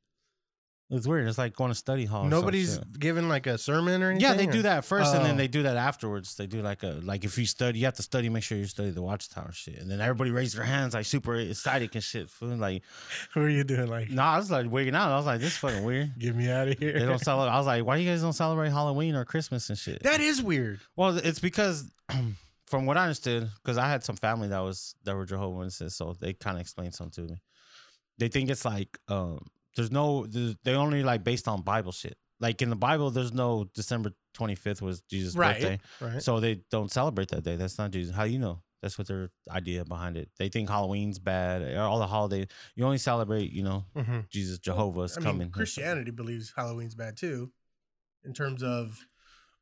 It's 0.91 1.07
weird. 1.07 1.27
It's 1.27 1.39
like 1.39 1.55
going 1.55 1.71
to 1.71 1.75
study 1.75 2.05
hall. 2.05 2.21
or 2.21 2.23
some 2.25 2.29
Nobody's 2.29 2.75
shit. 2.75 2.99
giving 2.99 3.27
like 3.27 3.47
a 3.47 3.57
sermon 3.57 4.03
or 4.03 4.11
anything. 4.11 4.21
Yeah, 4.21 4.35
they 4.35 4.47
or- 4.47 4.51
do 4.51 4.61
that 4.61 4.85
first, 4.85 5.13
and 5.15 5.23
Oh. 5.23 5.25
then 5.25 5.35
they 5.35 5.47
do 5.47 5.63
that 5.63 5.77
afterwards. 5.77 6.35
They 6.35 6.45
do 6.45 6.61
like 6.61 6.83
a 6.83 6.99
like 7.03 7.25
if 7.25 7.37
you 7.39 7.47
study, 7.47 7.79
you 7.79 7.85
have 7.85 7.95
to 7.95 8.03
study. 8.03 8.29
Make 8.29 8.43
sure 8.43 8.55
you 8.57 8.67
study 8.67 8.91
the 8.91 9.01
Watchtower 9.01 9.51
shit, 9.51 9.79
and 9.79 9.89
then 9.89 9.99
everybody 9.99 10.29
raises 10.29 10.53
their 10.53 10.63
hands 10.63 10.93
like 10.93 11.05
super 11.07 11.35
excited 11.37 11.89
and 11.95 12.03
shit. 12.03 12.29
Fool. 12.29 12.55
Like, 12.57 12.83
What 13.33 13.45
are 13.45 13.49
you 13.49 13.63
doing? 13.63 13.87
Like, 13.87 14.11
no, 14.11 14.21
I 14.21 14.37
was 14.37 14.51
like 14.51 14.69
wigging 14.69 14.93
out. 14.95 15.11
I 15.11 15.17
was 15.17 15.25
like, 15.25 15.39
this 15.39 15.53
is 15.53 15.57
fucking 15.57 15.83
weird. 15.83 16.13
get 16.19 16.35
me 16.35 16.51
out 16.51 16.67
of 16.67 16.77
here. 16.77 16.93
They 16.93 17.05
don't 17.05 17.17
celebrate. 17.23 17.51
I 17.53 17.57
was 17.57 17.65
like, 17.65 17.83
why 17.83 17.95
you 17.95 18.07
guys 18.07 18.21
don't 18.21 18.33
celebrate 18.33 18.69
Halloween 18.69 19.15
or 19.15 19.25
Christmas 19.25 19.69
and 19.69 19.79
shit? 19.79 20.03
that 20.03 20.19
is 20.21 20.43
weird. 20.43 20.81
well, 20.95 21.17
it's 21.17 21.39
because, 21.39 21.89
from 22.67 22.85
what 22.85 22.95
I 22.95 23.03
understood, 23.05 23.49
because 23.63 23.79
I 23.79 23.87
had 23.89 24.03
some 24.03 24.17
family 24.17 24.49
that 24.49 24.59
was 24.59 24.93
that 25.03 25.15
were 25.15 25.25
Jehovah's 25.25 25.57
Witnesses, 25.57 25.95
so 25.95 26.13
they 26.19 26.33
kind 26.33 26.57
of 26.57 26.61
explained 26.61 26.93
something 26.93 27.25
to 27.25 27.33
me. 27.33 27.39
They 28.19 28.27
think 28.27 28.49
it's 28.51 28.63
like 28.65 28.97
um, 29.09 29.39
there's 29.75 29.91
no 29.91 30.25
there's, 30.25 30.55
they 30.63 30.73
only 30.73 31.03
like 31.03 31.23
based 31.23 31.47
on 31.47 31.61
Bible 31.61 31.91
shit. 31.91 32.17
Like 32.39 32.61
in 32.61 32.69
the 32.69 32.75
Bible, 32.75 33.11
there's 33.11 33.33
no 33.33 33.65
December 33.73 34.11
25th 34.37 34.81
was 34.81 35.01
Jesus' 35.01 35.35
Right. 35.35 35.53
birthday, 35.61 35.79
Right. 36.01 36.21
so 36.21 36.39
they 36.39 36.61
don't 36.69 36.91
celebrate 36.91 37.29
that 37.29 37.43
day. 37.43 37.55
That's 37.55 37.77
not 37.77 37.91
Jesus. 37.91 38.13
How 38.15 38.23
you 38.23 38.39
know? 38.39 38.61
That's 38.81 38.97
what 38.97 39.07
their 39.07 39.31
idea 39.49 39.83
behind 39.85 40.15
it. 40.17 40.29
They 40.37 40.49
think 40.49 40.69
Halloween's 40.69 41.17
bad. 41.17 41.75
All 41.77 41.97
the 41.97 42.05
holidays, 42.05 42.47
you 42.75 42.83
only 42.85 42.97
celebrate, 42.99 43.51
you 43.51 43.63
know, 43.63 43.85
hmm 43.95 44.19
Jesus, 44.29 44.59
Jehovah's 44.59 45.17
I 45.17 45.21
coming. 45.21 45.49
Christianity 45.49 46.11
believes 46.11 46.53
Halloween's 46.55 46.93
bad 46.93 47.17
too, 47.17 47.51
in 48.25 48.33
terms 48.33 48.61
of 48.61 49.07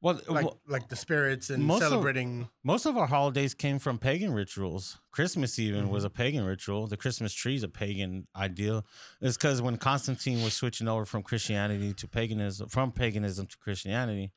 Well, 0.04 0.20
like 0.28 0.46
well, 0.46 0.60
like 0.68 0.90
the 0.90 0.96
spirits 0.98 1.50
and 1.50 1.64
most 1.64 1.82
of- 1.82 1.90
celebrating. 1.90 2.50
Most 2.64 2.86
of 2.86 2.98
our 2.98 3.08
holidays 3.08 3.54
came 3.54 3.80
from 3.80 3.98
pagan 3.98 4.34
rituals. 4.34 5.00
Christmas 5.12 5.58
even 5.58 5.90
was 5.90 6.04
a 6.04 6.10
Mm-hmm. 6.10 6.18
pagan 6.22 6.44
ritual. 6.46 6.88
The 6.88 6.98
Christmas 6.98 7.34
tree 7.34 7.56
is 7.56 7.64
a 7.64 7.70
pagan 7.70 8.28
ideal. 8.36 8.86
It's 9.22 9.38
because 9.38 9.62
when 9.62 9.78
Constantine 9.78 10.44
was 10.44 10.54
switching 10.54 10.88
over 10.90 11.06
from 11.06 11.24
Christianity 11.24 11.94
to 11.94 12.08
paganism, 12.08 12.68
from 12.68 12.92
paganism 12.92 13.48
to 13.48 13.58
Christianity, 13.58 14.34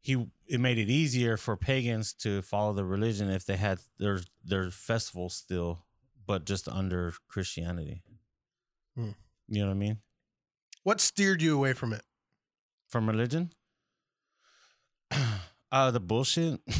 he 0.00 0.26
it 0.46 0.60
made 0.60 0.78
it 0.78 0.88
easier 0.88 1.36
for 1.36 1.56
pagans 1.56 2.12
to 2.22 2.40
follow 2.42 2.72
the 2.72 2.84
religion 2.84 3.28
if 3.30 3.44
they 3.44 3.56
had 3.56 3.80
their 3.98 4.20
their 4.44 4.70
festivals 4.70 5.34
still, 5.34 5.84
but 6.24 6.44
just 6.46 6.68
under 6.68 7.12
Christianity. 7.28 8.02
Hmm. 8.96 9.10
You 9.48 9.62
know 9.62 9.66
what 9.66 9.74
I 9.74 9.78
mean? 9.78 9.98
what 10.84 11.00
steered 11.00 11.42
you 11.42 11.54
away 11.56 11.72
from 11.74 11.92
it? 11.92 12.02
From 12.88 13.08
religion. 13.08 13.50
Uh 15.72 15.90
the 15.92 16.00
bullshit. 16.00 16.60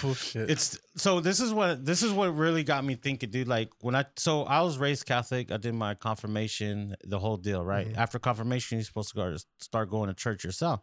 Bullshit. 0.00 0.50
It's 0.50 0.78
so 0.96 1.20
this 1.20 1.38
is 1.40 1.52
what 1.52 1.84
this 1.84 2.02
is 2.02 2.10
what 2.12 2.34
really 2.34 2.64
got 2.64 2.84
me 2.84 2.96
thinking, 2.96 3.30
dude. 3.30 3.46
Like 3.46 3.70
when 3.80 3.94
I 3.94 4.04
so 4.16 4.42
I 4.42 4.62
was 4.62 4.78
raised 4.78 5.06
Catholic, 5.06 5.52
I 5.52 5.58
did 5.58 5.74
my 5.74 5.94
confirmation, 5.94 6.96
the 7.04 7.18
whole 7.20 7.36
deal, 7.36 7.64
right? 7.64 7.86
Mhm. 7.86 7.96
After 7.96 8.18
confirmation, 8.18 8.78
you're 8.78 8.84
supposed 8.84 9.10
to 9.10 9.14
go 9.14 9.30
to 9.32 9.44
start 9.60 9.90
going 9.90 10.08
to 10.08 10.14
church 10.14 10.42
yourself. 10.42 10.80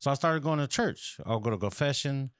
So 0.00 0.10
I 0.10 0.14
started 0.14 0.42
going 0.42 0.58
to 0.58 0.66
church. 0.66 1.20
I'll 1.24 1.38
go 1.38 1.50
to 1.50 1.58
confession. 1.58 2.30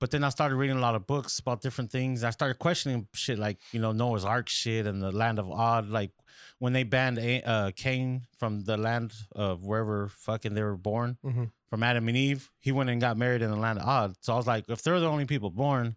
But 0.00 0.10
then 0.10 0.22
I 0.22 0.28
started 0.28 0.56
reading 0.56 0.76
a 0.76 0.80
lot 0.80 0.94
of 0.94 1.06
books 1.06 1.38
about 1.38 1.62
different 1.62 1.90
things. 1.90 2.22
I 2.22 2.30
started 2.30 2.58
questioning 2.58 3.08
shit 3.14 3.38
like, 3.38 3.58
you 3.72 3.80
know, 3.80 3.92
Noah's 3.92 4.24
Ark 4.24 4.48
shit 4.48 4.86
and 4.86 5.02
the 5.02 5.10
land 5.10 5.38
of 5.38 5.48
Nod. 5.48 5.88
Like 5.88 6.12
when 6.58 6.72
they 6.74 6.84
banned 6.84 7.18
A- 7.18 7.42
uh, 7.42 7.70
Cain 7.74 8.26
from 8.38 8.64
the 8.64 8.76
land 8.76 9.12
of 9.32 9.64
wherever 9.64 10.08
fucking 10.08 10.54
they 10.54 10.62
were 10.62 10.76
born, 10.76 11.16
Mhm. 11.24 11.50
From 11.70 11.82
Adam 11.82 12.08
and 12.08 12.16
Eve, 12.16 12.50
he 12.58 12.72
went 12.72 12.88
and 12.88 13.00
got 13.00 13.16
married 13.16 13.42
in 13.42 13.50
the 13.50 13.56
land 13.56 13.78
of 13.78 13.84
Nod. 13.84 14.14
So 14.20 14.32
I 14.32 14.36
was 14.36 14.46
like, 14.46 14.64
if 14.68 14.82
they're 14.82 15.00
the 15.00 15.06
only 15.06 15.26
people 15.26 15.50
born, 15.50 15.96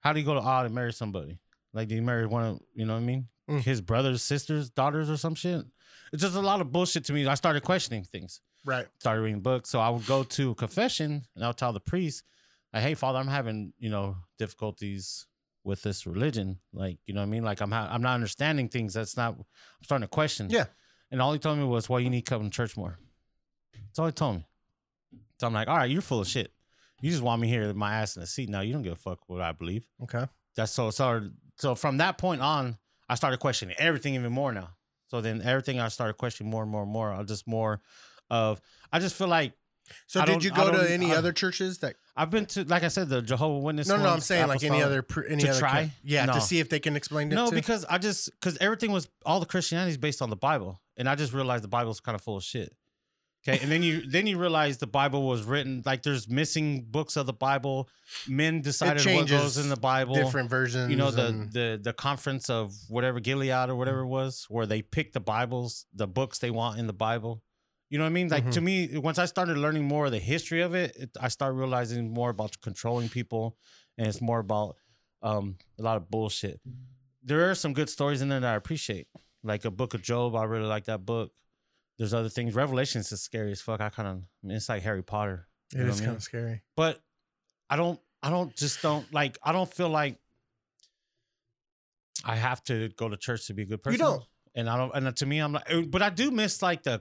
how 0.00 0.12
do 0.12 0.20
you 0.20 0.26
go 0.26 0.34
to 0.34 0.40
Nod 0.40 0.66
and 0.66 0.74
marry 0.74 0.92
somebody? 0.92 1.38
Like, 1.74 1.88
do 1.88 1.94
you 1.94 2.02
marry 2.02 2.26
one 2.26 2.44
of, 2.44 2.60
you 2.74 2.86
know 2.86 2.94
what 2.94 3.00
I 3.00 3.04
mean? 3.04 3.28
Mm. 3.48 3.62
His 3.62 3.80
brothers, 3.80 4.22
sisters, 4.22 4.70
daughters, 4.70 5.10
or 5.10 5.16
some 5.16 5.34
shit? 5.34 5.64
It's 6.12 6.22
just 6.22 6.34
a 6.34 6.40
lot 6.40 6.60
of 6.60 6.72
bullshit 6.72 7.04
to 7.04 7.12
me. 7.12 7.26
I 7.26 7.34
started 7.34 7.62
questioning 7.62 8.04
things 8.04 8.40
right. 8.64 8.86
started 8.98 9.22
reading 9.22 9.40
books. 9.40 9.70
So 9.70 9.80
I 9.80 9.88
would 9.90 10.06
go 10.06 10.22
to 10.22 10.54
confession 10.54 11.22
and 11.34 11.44
I'll 11.44 11.54
tell 11.54 11.72
the 11.72 11.80
priest, 11.80 12.24
like, 12.72 12.82
hey, 12.82 12.94
Father, 12.94 13.18
I'm 13.18 13.28
having, 13.28 13.72
you 13.78 13.90
know, 13.90 14.16
difficulties 14.38 15.26
with 15.64 15.82
this 15.82 16.06
religion. 16.06 16.58
Like, 16.72 16.98
you 17.06 17.14
know 17.14 17.20
what 17.20 17.26
I 17.26 17.30
mean? 17.30 17.44
Like 17.44 17.60
I'm 17.60 17.70
ha- 17.70 17.88
I'm 17.90 18.02
not 18.02 18.14
understanding 18.14 18.68
things. 18.68 18.94
That's 18.94 19.16
not 19.16 19.34
I'm 19.34 19.84
starting 19.84 20.04
to 20.04 20.08
question. 20.08 20.48
Yeah. 20.50 20.66
And 21.10 21.20
all 21.20 21.32
he 21.32 21.38
told 21.38 21.58
me 21.58 21.64
was, 21.64 21.88
well, 21.88 22.00
you 22.00 22.10
need 22.10 22.24
to 22.24 22.30
come 22.30 22.44
to 22.44 22.50
church 22.50 22.76
more. 22.76 22.98
That's 23.74 23.98
all 23.98 24.06
he 24.06 24.12
told 24.12 24.36
me. 24.36 24.46
So 25.38 25.46
I'm 25.46 25.52
like, 25.52 25.68
all 25.68 25.76
right, 25.76 25.90
you're 25.90 26.02
full 26.02 26.20
of 26.20 26.28
shit. 26.28 26.52
You 27.00 27.10
just 27.10 27.22
want 27.22 27.40
me 27.40 27.48
here, 27.48 27.66
with 27.66 27.76
my 27.76 27.94
ass 27.94 28.16
in 28.16 28.22
a 28.22 28.26
seat. 28.26 28.48
Now 28.50 28.60
you 28.60 28.72
don't 28.72 28.82
give 28.82 28.92
a 28.92 28.96
fuck 28.96 29.20
what 29.26 29.40
I 29.40 29.52
believe. 29.52 29.86
Okay. 30.02 30.26
That's 30.56 30.72
so 30.72 30.90
so 30.90 31.30
so 31.56 31.74
from 31.74 31.96
that 31.98 32.18
point 32.18 32.42
on, 32.42 32.76
I 33.08 33.14
started 33.14 33.38
questioning 33.40 33.74
everything 33.78 34.14
even 34.14 34.32
more 34.32 34.52
now. 34.52 34.70
So 35.08 35.20
then 35.20 35.40
everything 35.42 35.80
I 35.80 35.88
started 35.88 36.14
questioning 36.14 36.50
more 36.50 36.62
and 36.62 36.70
more 36.70 36.82
and 36.82 36.92
more. 36.92 37.10
I 37.12 37.22
just 37.22 37.46
more 37.46 37.80
of 38.28 38.60
I 38.92 38.98
just 38.98 39.16
feel 39.16 39.28
like 39.28 39.54
So 40.06 40.20
I 40.20 40.24
did 40.26 40.44
you 40.44 40.50
go 40.50 40.70
to 40.70 40.92
any 40.92 41.12
I- 41.12 41.16
other 41.16 41.32
churches 41.32 41.78
that? 41.78 41.96
I've 42.16 42.28
been 42.30 42.44
to 42.46 42.64
like 42.64 42.82
I 42.82 42.88
said 42.88 43.08
the 43.08 43.22
Jehovah 43.22 43.60
Witness. 43.60 43.88
No, 43.88 43.96
no, 43.96 44.02
I'm 44.04 44.10
ones, 44.10 44.26
saying 44.26 44.46
like 44.46 44.62
any 44.62 44.82
other 44.82 45.02
any 45.26 45.42
To 45.44 45.50
other 45.50 45.58
try? 45.58 45.70
kind- 45.70 45.90
Yeah, 46.04 46.26
No. 46.26 46.34
to 46.34 46.40
see 46.42 46.58
if 46.60 46.68
they 46.68 46.80
can 46.80 46.96
explain 46.96 47.32
it. 47.32 47.34
No, 47.34 47.50
because 47.50 47.86
I 47.86 47.96
just 47.96 48.30
because 48.32 48.58
everything 48.58 48.92
was 48.92 49.08
all 49.24 49.40
the 49.40 49.46
Christianity 49.46 49.92
is 49.92 49.96
based 49.96 50.20
on 50.20 50.28
the 50.28 50.36
Bible, 50.36 50.82
and 50.98 51.08
I 51.08 51.14
just 51.14 51.32
realized 51.32 51.64
the 51.64 51.68
Bible's 51.68 51.98
kind 52.00 52.14
of 52.14 52.20
full 52.20 52.36
of 52.36 52.44
shit. 52.44 52.74
Okay, 53.48 53.58
and 53.62 53.72
then 53.72 53.82
you 53.82 54.06
then 54.06 54.26
you 54.26 54.36
realize 54.38 54.76
the 54.78 54.86
Bible 54.86 55.26
was 55.26 55.44
written 55.44 55.82
like 55.86 56.02
there's 56.02 56.28
missing 56.28 56.84
books 56.90 57.16
of 57.16 57.24
the 57.24 57.32
Bible. 57.32 57.88
Men 58.28 58.60
decided 58.60 59.02
what 59.14 59.28
goes 59.28 59.56
in 59.56 59.70
the 59.70 59.76
Bible. 59.76 60.14
different 60.14 60.50
versions. 60.50 60.90
you 60.90 60.96
know 60.96 61.10
the 61.10 61.26
and- 61.28 61.52
the 61.52 61.80
the 61.82 61.92
conference 61.94 62.50
of 62.50 62.74
whatever 62.88 63.18
Gilead 63.18 63.70
or 63.70 63.76
whatever 63.76 64.00
it 64.00 64.08
was, 64.08 64.44
where 64.50 64.66
they 64.66 64.82
pick 64.82 65.12
the 65.14 65.20
Bibles, 65.20 65.86
the 65.94 66.06
books 66.06 66.38
they 66.38 66.50
want 66.50 66.78
in 66.78 66.86
the 66.86 66.92
Bible. 66.92 67.42
You 67.88 67.96
know 67.98 68.04
what 68.04 68.10
I 68.10 68.12
mean? 68.12 68.28
Like 68.28 68.50
to 68.52 68.60
me, 68.60 68.98
once 68.98 69.18
I 69.18 69.24
started 69.24 69.56
learning 69.56 69.84
more 69.84 70.06
of 70.06 70.12
the 70.12 70.18
history 70.20 70.60
of 70.60 70.74
it, 70.74 70.94
it 70.96 71.10
I 71.20 71.28
started 71.28 71.54
realizing 71.54 72.12
more 72.12 72.28
about 72.30 72.60
controlling 72.60 73.08
people, 73.08 73.56
and 73.96 74.06
it's 74.06 74.20
more 74.20 74.38
about 74.38 74.76
um, 75.22 75.56
a 75.78 75.82
lot 75.82 75.96
of 75.96 76.10
bullshit. 76.10 76.60
There 77.24 77.50
are 77.50 77.54
some 77.54 77.72
good 77.72 77.88
stories 77.88 78.20
in 78.22 78.28
there 78.28 78.40
that 78.40 78.52
I 78.52 78.56
appreciate, 78.56 79.08
like 79.42 79.64
a 79.64 79.70
Book 79.70 79.94
of 79.94 80.02
Job. 80.02 80.36
I 80.36 80.44
really 80.44 80.66
like 80.68 80.84
that 80.84 81.04
book. 81.06 81.32
There's 82.00 82.14
other 82.14 82.30
things. 82.30 82.54
Revelations 82.54 83.12
is 83.12 83.20
scary 83.20 83.52
as 83.52 83.60
fuck. 83.60 83.80
I 83.80 83.90
kind 83.90 84.08
of, 84.08 84.16
I 84.16 84.46
mean, 84.46 84.56
it's 84.56 84.68
like 84.70 84.82
Harry 84.82 85.02
Potter. 85.02 85.46
it 85.74 85.86
is 85.86 86.00
kind 86.00 86.16
of 86.16 86.22
scary. 86.22 86.62
but 86.74 86.98
I 87.68 87.76
don't 87.76 88.00
I 88.22 88.30
don't 88.30 88.56
just 88.56 88.80
don't 88.82 89.06
like 89.12 89.36
I 89.42 89.52
don't 89.52 89.72
feel 89.72 89.90
like 89.90 90.18
I 92.24 92.36
have 92.36 92.62
to 92.64 92.88
go 92.96 93.08
to 93.08 93.16
church 93.16 93.46
to 93.46 93.54
be 93.54 93.62
a 93.62 93.66
good 93.66 93.82
person. 93.82 93.98
You 94.00 94.04
don't. 94.04 94.24
And 94.54 94.68
I 94.68 94.76
don't. 94.76 94.94
And 94.94 95.14
to 95.16 95.26
me, 95.26 95.38
I'm 95.38 95.52
like, 95.52 95.72
uh, 95.72 95.82
but 95.82 96.02
I 96.02 96.10
do 96.10 96.30
miss 96.30 96.60
like 96.62 96.82
the, 96.82 97.00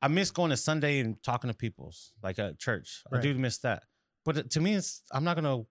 I 0.00 0.08
miss 0.08 0.30
going 0.30 0.50
to 0.50 0.56
Sunday 0.56 1.00
and 1.00 1.22
talking 1.22 1.50
to 1.50 1.54
people's 1.56 2.12
like 2.22 2.38
at 2.38 2.58
church. 2.58 3.02
I 3.12 3.16
Right. 3.16 3.22
do 3.22 3.34
miss 3.34 3.58
that. 3.58 3.82
But 4.24 4.50
to 4.50 4.60
me, 4.60 4.74
it's 4.74 5.02
I'm 5.12 5.24
not 5.24 5.36
gonna 5.36 5.64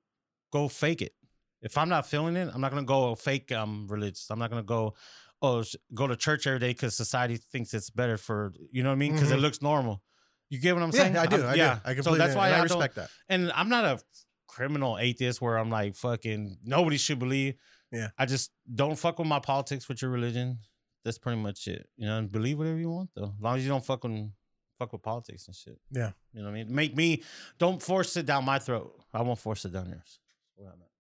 go 0.52 0.68
fake 0.68 1.02
it. 1.02 1.14
If 1.62 1.78
I'm 1.78 1.90
not 1.90 2.06
feeling 2.06 2.36
it, 2.36 2.50
I'm 2.54 2.62
not 2.62 2.72
gonna 2.72 2.84
go 2.84 3.16
fake 3.16 3.52
um 3.52 3.88
religious. 3.90 4.28
I'm 4.30 4.40
not 4.40 4.50
gonna 4.52 4.64
go, 4.64 4.94
oh, 5.42 5.64
go 5.94 6.08
to 6.08 6.16
church 6.16 6.48
every 6.48 6.60
day 6.60 6.70
because 6.70 6.96
society 6.96 7.38
thinks 7.38 7.74
it's 7.74 7.90
better 7.90 8.18
for 8.18 8.54
you 8.72 8.84
know 8.84 8.90
what 8.90 8.94
I 8.96 8.98
mean 8.98 9.14
because 9.14 9.32
it 9.32 9.38
Mhm. 9.38 9.42
looks 9.42 9.62
normal. 9.62 10.02
You 10.50 10.60
get 10.60 10.74
what 10.76 10.84
I'm 10.84 10.92
Yeah, 10.92 11.02
saying? 11.02 11.18
I 11.18 11.26
do. 11.26 11.44
I'm- 11.44 11.58
yeah. 11.58 11.76
do. 11.76 11.82
I 11.86 11.94
completely. 11.94 12.04
so 12.04 12.16
that's 12.18 12.36
why 12.36 12.50
I, 12.52 12.60
I, 12.60 12.64
respect 12.64 12.96
that. 12.96 13.10
and 13.30 13.52
I'm 13.54 13.70
not 13.70 13.84
a 13.86 14.02
criminal 14.48 14.98
atheist 14.98 15.42
where 15.42 15.58
I'm 15.58 15.70
like 15.70 15.96
fucking 15.96 16.58
nobody 16.64 16.98
should 16.98 17.20
believe. 17.20 17.56
Yeah. 17.92 18.10
I 18.18 18.26
just 18.26 18.52
don't 18.74 18.98
fuck 18.98 19.20
with 19.20 19.28
my 19.28 19.40
politics 19.40 19.88
with 19.88 20.02
your 20.02 20.12
religion. 20.12 20.60
That's 21.06 21.18
pretty 21.18 21.40
much 21.42 21.68
it. 21.68 21.88
You 21.98 22.06
know, 22.08 22.18
and 22.18 22.32
believe 22.32 22.58
whatever 22.58 22.78
you 22.78 22.90
want 22.90 23.12
though. 23.16 23.34
As 23.38 23.42
long 23.42 23.58
as 23.58 23.64
you 23.64 23.70
don't 23.70 23.86
fuck 23.86 24.04
with 24.04 24.32
fuck 24.80 24.92
with 24.94 25.02
politics 25.02 25.48
and 25.48 25.56
shit. 25.56 25.80
Yeah. 25.92 26.12
You 26.34 26.42
know 26.42 26.48
what 26.50 26.52
I 26.60 26.64
mean? 26.64 26.74
Make 26.74 26.96
me 26.96 27.24
don't 27.60 27.82
force 27.82 28.16
it 28.18 28.26
down 28.26 28.46
my 28.46 28.60
throat. 28.60 28.94
I 29.14 29.22
won't 29.22 29.40
force 29.40 29.66
it 29.66 29.74
down 29.74 29.88
yours. 29.90 30.20
That's 30.56 30.66
what 30.66 30.68
I 30.74 30.78
meant. 30.78 30.92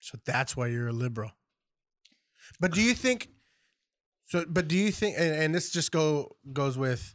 So 0.00 0.18
that's 0.24 0.56
why 0.56 0.66
you're 0.68 0.88
a 0.88 0.92
liberal. 0.92 1.32
But 2.60 2.72
do 2.72 2.80
you 2.82 2.94
think? 2.94 3.28
So, 4.26 4.44
but 4.48 4.68
do 4.68 4.76
you 4.76 4.90
think? 4.90 5.16
And, 5.18 5.34
and 5.34 5.54
this 5.54 5.70
just 5.70 5.92
go 5.92 6.36
goes 6.52 6.78
with 6.78 7.14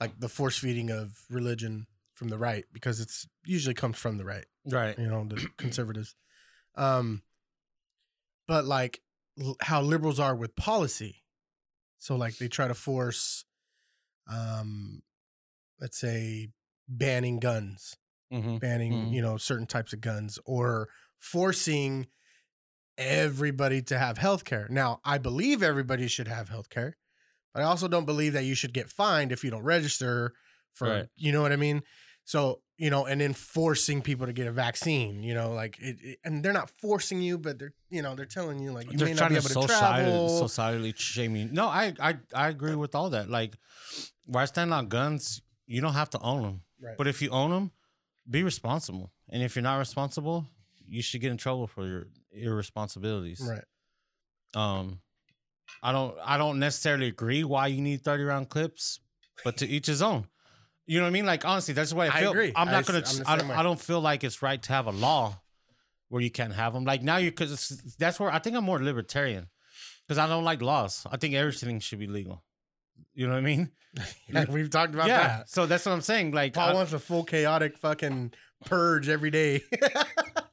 like 0.00 0.18
the 0.20 0.28
force 0.28 0.58
feeding 0.58 0.90
of 0.90 1.18
religion 1.30 1.86
from 2.14 2.28
the 2.28 2.38
right 2.38 2.64
because 2.72 3.00
it's 3.00 3.26
usually 3.44 3.74
comes 3.74 3.98
from 3.98 4.18
the 4.18 4.24
right. 4.24 4.44
Right. 4.66 4.98
you 4.98 5.06
know 5.08 5.24
the 5.24 5.48
conservatives 5.56 6.14
um 6.76 7.22
but 8.46 8.64
like 8.66 9.00
l- 9.40 9.56
how 9.60 9.80
liberals 9.82 10.20
are 10.20 10.34
with 10.36 10.54
policy 10.54 11.22
so 11.98 12.14
like 12.16 12.36
they 12.36 12.48
try 12.48 12.68
to 12.68 12.74
force 12.74 13.44
um 14.30 15.02
let's 15.80 15.98
say 15.98 16.48
banning 16.88 17.38
guns 17.40 17.96
Mm-hmm. 18.32 18.58
banning 18.58 18.92
Mhm. 18.92 19.12
you 19.12 19.22
know 19.22 19.36
certain 19.38 19.66
types 19.66 19.92
of 19.92 20.00
guns 20.00 20.38
or 20.44 20.88
forcing 21.18 22.06
everybody 23.00 23.80
to 23.80 23.98
have 23.98 24.18
health 24.18 24.44
care 24.44 24.66
now 24.70 25.00
i 25.04 25.16
believe 25.18 25.62
everybody 25.62 26.06
should 26.06 26.28
have 26.28 26.48
health 26.50 26.68
care 26.68 26.96
but 27.54 27.62
i 27.62 27.64
also 27.64 27.88
don't 27.88 28.04
believe 28.04 28.34
that 28.34 28.44
you 28.44 28.54
should 28.54 28.74
get 28.74 28.88
fined 28.90 29.32
if 29.32 29.42
you 29.42 29.50
don't 29.50 29.62
register 29.64 30.32
for 30.74 30.88
Right. 30.88 31.06
you 31.16 31.32
know 31.32 31.40
what 31.42 31.50
i 31.52 31.56
mean 31.56 31.82
so 32.24 32.60
you 32.76 32.90
know 32.90 33.06
and 33.06 33.20
then 33.20 33.32
forcing 33.32 34.02
people 34.02 34.26
to 34.26 34.32
get 34.34 34.46
a 34.46 34.52
vaccine 34.52 35.22
you 35.22 35.32
know 35.34 35.52
like 35.52 35.78
it, 35.80 35.96
it- 36.02 36.18
and 36.24 36.44
they're 36.44 36.52
not 36.52 36.68
forcing 36.82 37.22
you 37.22 37.38
but 37.38 37.58
they're 37.58 37.72
you 37.88 38.02
know 38.02 38.14
they're 38.14 38.26
telling 38.26 38.60
you 38.60 38.70
like 38.70 38.92
you 38.92 38.98
They're 38.98 39.08
may 39.08 39.14
not 39.14 39.30
be 39.30 39.36
able 39.36 39.48
to 39.48 39.62
society, 39.62 40.04
travel 40.10 40.28
societally 40.42 40.94
shaming. 40.96 41.52
No, 41.52 41.66
I, 41.66 41.94
I 41.98 42.18
I 42.34 42.48
agree 42.48 42.74
with 42.76 42.94
all 42.94 43.10
that. 43.10 43.28
Like 43.28 43.54
where 44.26 44.42
I 44.42 44.46
stand 44.46 44.72
on 44.72 44.86
guns, 44.88 45.42
you 45.66 45.80
don't 45.80 45.94
have 45.94 46.10
to 46.10 46.20
own 46.20 46.42
them. 46.42 46.60
Right. 46.80 46.96
But 46.96 47.06
if 47.08 47.20
you 47.20 47.30
own 47.30 47.50
them, 47.50 47.72
be 48.28 48.44
responsible. 48.44 49.10
And 49.28 49.42
if 49.42 49.56
you're 49.56 49.62
not 49.64 49.78
responsible, 49.78 50.46
you 50.86 51.02
should 51.02 51.20
get 51.20 51.32
in 51.32 51.36
trouble 51.36 51.66
for 51.66 51.84
your 51.86 52.06
irresponsibilities. 52.32 53.40
right 53.46 53.64
Um, 54.54 55.00
I 55.82 55.92
don't 55.92 56.16
I 56.24 56.36
don't 56.38 56.58
necessarily 56.58 57.06
agree 57.06 57.44
why 57.44 57.68
you 57.68 57.80
need 57.80 58.02
30 58.02 58.24
round 58.24 58.48
clips, 58.48 59.00
but 59.44 59.56
to 59.58 59.66
each 59.66 59.86
his 59.86 60.02
own. 60.02 60.26
You 60.86 60.98
know 60.98 61.04
what 61.04 61.10
I 61.10 61.12
mean? 61.12 61.26
Like 61.26 61.44
honestly, 61.44 61.74
that's 61.74 61.90
the 61.90 61.96
way 61.96 62.08
I 62.08 62.16
I 62.16 62.20
feel. 62.20 62.30
agree. 62.30 62.52
I'm 62.56 62.66
not 62.70 62.88
s- 62.88 63.18
gonna. 63.18 63.28
I'm 63.28 63.34
I, 63.40 63.42
don't. 63.42 63.50
I 63.58 63.62
don't 63.62 63.80
feel 63.80 64.00
like 64.00 64.24
it's 64.24 64.42
right 64.42 64.60
to 64.62 64.72
have 64.72 64.86
a 64.86 64.90
law 64.92 65.40
where 66.08 66.20
you 66.20 66.30
can't 66.30 66.52
have 66.52 66.72
them. 66.72 66.84
Like 66.84 67.02
now, 67.02 67.18
you 67.18 67.30
because 67.30 67.68
that's 67.98 68.18
where 68.18 68.30
I 68.32 68.40
think 68.40 68.56
I'm 68.56 68.64
more 68.64 68.82
libertarian 68.82 69.46
because 70.06 70.18
I 70.18 70.26
don't 70.26 70.42
like 70.44 70.60
laws. 70.60 71.06
I 71.10 71.16
think 71.16 71.34
everything 71.34 71.78
should 71.78 72.00
be 72.00 72.08
legal. 72.08 72.42
You 73.14 73.26
know 73.28 73.34
what 73.34 73.38
I 73.38 73.42
mean? 73.42 73.70
like 74.32 74.48
we've 74.48 74.70
talked 74.70 74.94
about 74.94 75.06
yeah. 75.08 75.26
that 75.26 75.48
So 75.50 75.66
that's 75.66 75.86
what 75.86 75.92
I'm 75.92 76.00
saying. 76.00 76.32
Like, 76.32 76.54
Paul 76.54 76.70
I- 76.70 76.74
wants 76.74 76.92
a 76.92 76.98
full 76.98 77.22
chaotic 77.24 77.78
fucking 77.78 78.32
purge 78.66 79.08
every 79.08 79.30
day. 79.30 79.62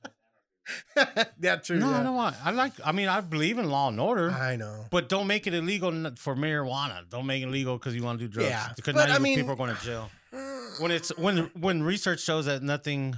That's 1.39 1.67
true. 1.67 1.79
no, 1.79 1.89
yeah. 1.89 1.99
I 1.99 2.03
don't 2.03 2.15
want. 2.15 2.35
I 2.43 2.51
like. 2.51 2.73
I 2.85 2.91
mean, 2.91 3.07
I 3.07 3.21
believe 3.21 3.57
in 3.57 3.69
law 3.69 3.87
and 3.89 3.99
order. 3.99 4.31
I 4.31 4.55
know. 4.55 4.85
But 4.91 5.09
don't 5.09 5.27
make 5.27 5.47
it 5.47 5.53
illegal 5.53 5.91
for 6.17 6.35
marijuana. 6.35 7.07
Don't 7.09 7.25
make 7.25 7.43
it 7.43 7.47
legal 7.49 7.77
because 7.77 7.95
you 7.95 8.03
want 8.03 8.19
to 8.19 8.25
do 8.27 8.31
drugs. 8.31 8.49
Yeah, 8.49 8.69
because 8.75 8.93
but 8.95 9.07
now 9.07 9.15
I 9.15 9.19
mean- 9.19 9.37
people 9.37 9.53
are 9.53 9.55
going 9.55 9.75
to 9.75 9.81
jail. 9.83 10.09
When 10.79 10.91
it's 10.91 11.09
when 11.17 11.49
when 11.59 11.81
research 11.81 12.19
shows 12.19 12.45
that 12.45 12.61
nothing, 12.61 13.15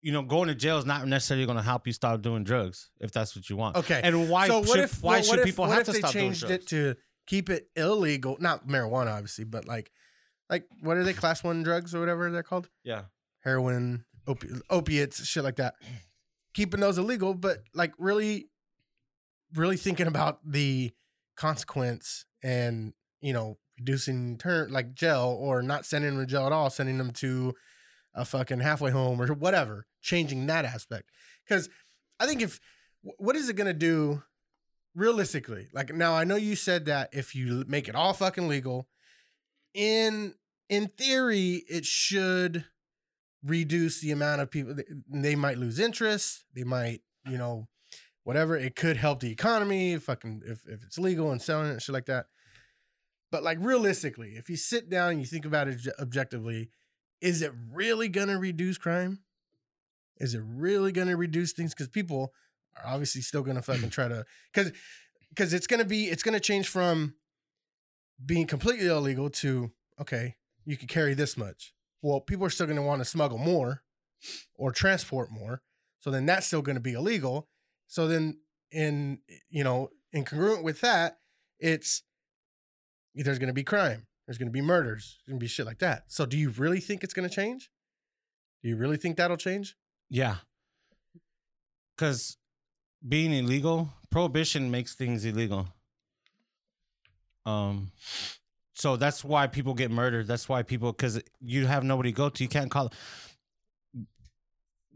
you 0.00 0.10
know, 0.10 0.22
going 0.22 0.48
to 0.48 0.54
jail 0.54 0.78
is 0.78 0.86
not 0.86 1.06
necessarily 1.06 1.44
going 1.44 1.58
to 1.58 1.62
help 1.62 1.86
you 1.86 1.92
stop 1.92 2.22
doing 2.22 2.44
drugs 2.44 2.88
if 2.98 3.12
that's 3.12 3.36
what 3.36 3.50
you 3.50 3.56
want. 3.56 3.76
Okay. 3.76 4.00
And 4.02 4.30
why 4.30 4.46
so 4.48 4.60
what 4.60 4.68
should 4.68 4.78
if, 4.80 5.02
why 5.02 5.16
well, 5.16 5.22
should 5.22 5.38
if- 5.40 5.44
people 5.44 5.66
what 5.66 5.72
have 5.72 5.80
if 5.80 5.86
to 5.86 5.92
they 5.92 5.98
stop 5.98 6.12
doing 6.12 6.24
changed 6.26 6.40
drugs? 6.46 6.54
it 6.54 6.66
to 6.68 6.94
keep 7.26 7.50
it 7.50 7.68
illegal? 7.76 8.38
Not 8.40 8.66
marijuana, 8.68 9.12
obviously, 9.12 9.44
but 9.44 9.66
like, 9.66 9.90
like 10.48 10.64
what 10.80 10.96
are 10.96 11.04
they? 11.04 11.12
Class 11.12 11.44
one 11.44 11.62
drugs 11.62 11.94
or 11.94 12.00
whatever 12.00 12.30
they're 12.30 12.42
called? 12.42 12.70
yeah. 12.84 13.02
Heroin, 13.44 14.04
opi- 14.26 14.60
opiates, 14.70 15.26
shit 15.26 15.42
like 15.44 15.56
that. 15.56 15.74
Keeping 16.54 16.80
those 16.80 16.98
illegal, 16.98 17.34
but 17.34 17.58
like 17.74 17.92
really, 17.98 18.50
really 19.54 19.76
thinking 19.76 20.06
about 20.06 20.40
the 20.44 20.92
consequence 21.36 22.26
and 22.42 22.92
you 23.20 23.32
know 23.32 23.58
reducing 23.78 24.36
turn 24.38 24.70
like 24.70 24.94
jail 24.94 25.36
or 25.40 25.62
not 25.62 25.86
sending 25.86 26.16
them 26.16 26.26
to 26.26 26.30
jail 26.30 26.46
at 26.46 26.52
all, 26.52 26.70
sending 26.70 26.98
them 26.98 27.10
to 27.10 27.54
a 28.14 28.24
fucking 28.24 28.60
halfway 28.60 28.90
home 28.90 29.20
or 29.20 29.26
whatever, 29.28 29.86
changing 30.02 30.46
that 30.46 30.64
aspect. 30.64 31.10
Because 31.44 31.68
I 32.20 32.26
think 32.26 32.42
if 32.42 32.60
what 33.02 33.36
is 33.36 33.48
it 33.48 33.56
gonna 33.56 33.72
do 33.72 34.22
realistically? 34.94 35.68
Like 35.72 35.94
now, 35.94 36.14
I 36.14 36.24
know 36.24 36.36
you 36.36 36.56
said 36.56 36.84
that 36.86 37.10
if 37.12 37.34
you 37.34 37.64
make 37.66 37.88
it 37.88 37.94
all 37.94 38.12
fucking 38.12 38.48
legal, 38.48 38.88
in 39.74 40.34
in 40.68 40.88
theory, 40.88 41.64
it 41.68 41.84
should 41.84 42.64
reduce 43.44 44.00
the 44.00 44.10
amount 44.10 44.40
of 44.40 44.50
people 44.50 44.74
they, 45.08 45.34
might 45.34 45.58
lose 45.58 45.78
interest. 45.78 46.44
They 46.54 46.64
might, 46.64 47.02
you 47.28 47.38
know, 47.38 47.68
whatever. 48.24 48.56
It 48.56 48.76
could 48.76 48.96
help 48.96 49.20
the 49.20 49.30
economy. 49.30 49.96
Fucking 49.96 50.42
if 50.46 50.66
if 50.66 50.82
it's 50.84 50.98
legal 50.98 51.30
and 51.30 51.40
selling 51.40 51.68
it, 51.68 51.72
and 51.72 51.82
shit 51.82 51.92
like 51.92 52.06
that. 52.06 52.26
But 53.30 53.42
like 53.42 53.58
realistically, 53.60 54.32
if 54.36 54.50
you 54.50 54.56
sit 54.56 54.90
down 54.90 55.12
and 55.12 55.20
you 55.20 55.26
think 55.26 55.44
about 55.44 55.68
it 55.68 55.80
objectively, 55.98 56.70
is 57.20 57.42
it 57.42 57.52
really 57.70 58.08
gonna 58.08 58.38
reduce 58.38 58.78
crime? 58.78 59.20
Is 60.18 60.34
it 60.34 60.42
really 60.44 60.92
gonna 60.92 61.16
reduce 61.16 61.52
things? 61.52 61.74
Because 61.74 61.88
people 61.88 62.32
are 62.76 62.92
obviously 62.92 63.22
still 63.22 63.42
gonna 63.42 63.62
fucking 63.62 63.90
try 63.90 64.08
to 64.08 64.24
because 64.52 64.72
because 65.30 65.52
it's 65.52 65.66
gonna 65.66 65.84
be 65.84 66.04
it's 66.04 66.22
gonna 66.22 66.40
change 66.40 66.68
from 66.68 67.14
being 68.24 68.46
completely 68.46 68.86
illegal 68.86 69.30
to 69.30 69.72
okay, 70.00 70.36
you 70.64 70.76
can 70.76 70.88
carry 70.88 71.14
this 71.14 71.36
much. 71.36 71.72
Well, 72.02 72.20
people 72.20 72.44
are 72.44 72.50
still 72.50 72.66
gonna 72.66 72.82
want 72.82 73.00
to 73.00 73.04
smuggle 73.04 73.38
more 73.38 73.82
or 74.54 74.72
transport 74.72 75.30
more. 75.30 75.62
So 76.00 76.10
then 76.10 76.26
that's 76.26 76.46
still 76.46 76.62
gonna 76.62 76.80
be 76.80 76.92
illegal. 76.92 77.48
So 77.86 78.06
then 78.06 78.38
in 78.70 79.20
you 79.48 79.64
know, 79.64 79.90
incongruent 80.14 80.62
with 80.62 80.80
that, 80.80 81.18
it's 81.58 82.02
there's 83.14 83.38
going 83.38 83.48
to 83.48 83.54
be 83.54 83.64
crime. 83.64 84.06
There's 84.26 84.38
going 84.38 84.48
to 84.48 84.52
be 84.52 84.60
murders. 84.60 85.18
There's 85.18 85.32
going 85.32 85.40
to 85.40 85.44
be 85.44 85.48
shit 85.48 85.66
like 85.66 85.78
that. 85.80 86.04
So 86.08 86.26
do 86.26 86.36
you 86.36 86.50
really 86.50 86.80
think 86.80 87.04
it's 87.04 87.14
going 87.14 87.28
to 87.28 87.34
change? 87.34 87.70
Do 88.62 88.68
you 88.68 88.76
really 88.76 88.96
think 88.96 89.16
that'll 89.16 89.36
change? 89.36 89.76
Yeah. 90.08 90.36
Because 91.96 92.36
being 93.06 93.32
illegal, 93.32 93.90
prohibition 94.10 94.70
makes 94.70 94.94
things 94.94 95.24
illegal. 95.24 95.68
Um, 97.44 97.90
so 98.74 98.96
that's 98.96 99.24
why 99.24 99.46
people 99.46 99.74
get 99.74 99.90
murdered. 99.90 100.26
That's 100.26 100.48
why 100.48 100.62
people 100.62 100.92
because 100.92 101.20
you 101.40 101.66
have 101.66 101.84
nobody 101.84 102.10
to 102.10 102.16
go 102.16 102.28
to. 102.28 102.42
You 102.42 102.48
can't 102.48 102.70
call. 102.70 102.92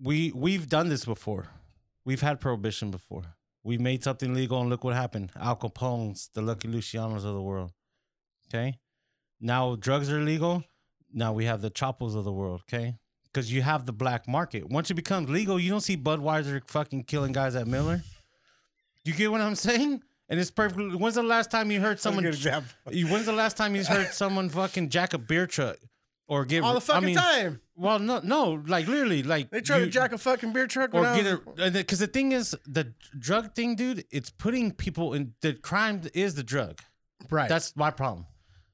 We 0.03 0.33
we've 0.35 0.68
done 0.68 0.89
this 0.89 1.05
before. 1.05 1.49
We've 2.05 2.20
had 2.20 2.41
prohibition 2.41 2.91
before. 2.91 3.24
We 3.64 3.79
made 3.79 4.05
something 4.05 4.33
legal, 4.33 4.61
and 4.61 4.70
look 4.70 4.85
what 4.85 4.95
happened. 4.95 5.33
Al 5.37 5.57
Capone's, 5.57 6.31
the 6.35 6.41
Lucky 6.41 6.68
Lucianos 6.68 7.16
of 7.16 7.35
the 7.35 7.43
world. 7.43 7.72
Okay, 8.49 8.79
now 9.41 9.77
drugs 9.77 10.11
are 10.11 10.20
legal. 10.20 10.64
Now 11.12 11.33
we 11.33 11.45
have 11.47 11.62
the 11.62 11.70
Chapos 11.70 12.14
of 12.14 12.24
the 12.24 12.33
world. 12.33 12.62
Okay, 12.62 12.97
because 13.24 13.53
you 13.53 13.62
have 13.62 13.85
the 13.85 13.93
black 13.93 14.27
market. 14.27 14.70
Once 14.70 14.91
it 14.91 14.95
becomes 14.95 15.29
legal, 15.29 15.59
you 15.59 15.70
don't 15.70 15.81
see 15.81 15.97
Budweiser 15.97 16.62
fucking 16.66 17.05
killing 17.05 17.33
guys 17.33 17.55
at 17.55 17.66
Miller. 17.66 18.03
You 19.05 19.12
get 19.12 19.31
what 19.31 19.41
I'm 19.41 19.55
saying? 19.55 20.03
And 20.29 20.41
it's 20.41 20.51
perfectly. 20.51 20.97
When's 20.97 21.14
the 21.14 21.22
last 21.22 21.51
time 21.51 21.70
you 21.70 21.81
heard 21.81 22.01
someone? 22.01 22.24
When's 22.24 22.43
the 22.43 23.33
last 23.35 23.57
time 23.57 23.77
you 23.77 23.85
heard 23.85 24.09
someone 24.12 24.49
fucking 24.49 24.89
jack 24.89 25.14
a 25.14 25.18
beer 25.18 25.47
truck 25.47 25.77
or 26.29 26.45
get 26.45 26.62
All 26.62 26.74
the 26.74 26.81
fucking 26.81 27.03
I 27.03 27.07
mean, 27.07 27.16
time. 27.16 27.61
Well, 27.77 27.99
no, 27.99 28.20
no, 28.22 28.62
like 28.66 28.89
literally, 28.89 29.22
like 29.22 29.51
They 29.51 29.61
try 29.61 29.79
to 29.79 29.87
jack 29.87 30.12
a 30.12 30.18
fucking 30.18 30.53
beer 30.53 30.66
truck 30.66 30.95
or 30.95 31.03
get 31.03 31.27
a 31.27 31.70
because 31.70 31.99
the 31.99 32.07
thing 32.07 32.33
is 32.33 32.57
the 32.66 32.93
drug 33.18 33.55
thing, 33.55 33.77
dude. 33.77 34.05
It's 34.11 34.31
putting 34.31 34.72
people 34.72 35.12
in 35.14 35.35
the 35.43 35.55
crime 35.55 36.03
is 36.14 36.35
the 36.35 36.43
drug. 36.43 36.81
right. 37.31 37.49
That's 37.49 37.77
my 37.77 37.91
problem. 37.91 38.27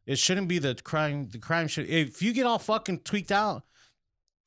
It 0.06 0.18
shouldn't 0.18 0.48
be 0.48 0.58
the 0.58 0.74
crime. 0.74 1.28
The 1.28 1.38
crime 1.38 1.68
should. 1.68 1.88
If 1.88 2.22
you 2.22 2.32
get 2.32 2.46
all 2.46 2.58
fucking 2.58 3.00
tweaked 3.00 3.32
out, 3.32 3.64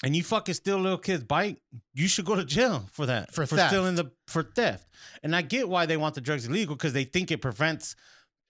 and 0.04 0.16
you 0.16 0.24
fucking 0.24 0.56
steal 0.56 0.78
a 0.78 0.82
little 0.82 0.98
kid's 0.98 1.24
bike, 1.24 1.62
you 1.93 2.08
should 2.08 2.26
go 2.26 2.36
to 2.36 2.46
jail 2.46 2.86
for 2.91 3.06
that. 3.06 3.34
For 3.34 3.46
for 3.46 3.56
theft. 3.56 3.70
stealing 3.70 3.96
the 3.96 4.12
for 4.28 4.43
theft. 4.43 4.88
And 5.24 5.36
I 5.36 5.41
get 5.41 5.70
why 5.70 5.86
they 5.86 5.98
want 5.98 6.16
the 6.16 6.22
drugs 6.22 6.46
illegal 6.46 6.76
because 6.76 6.93
they 6.93 7.06
think 7.06 7.32
it 7.32 7.41
prevents 7.41 7.96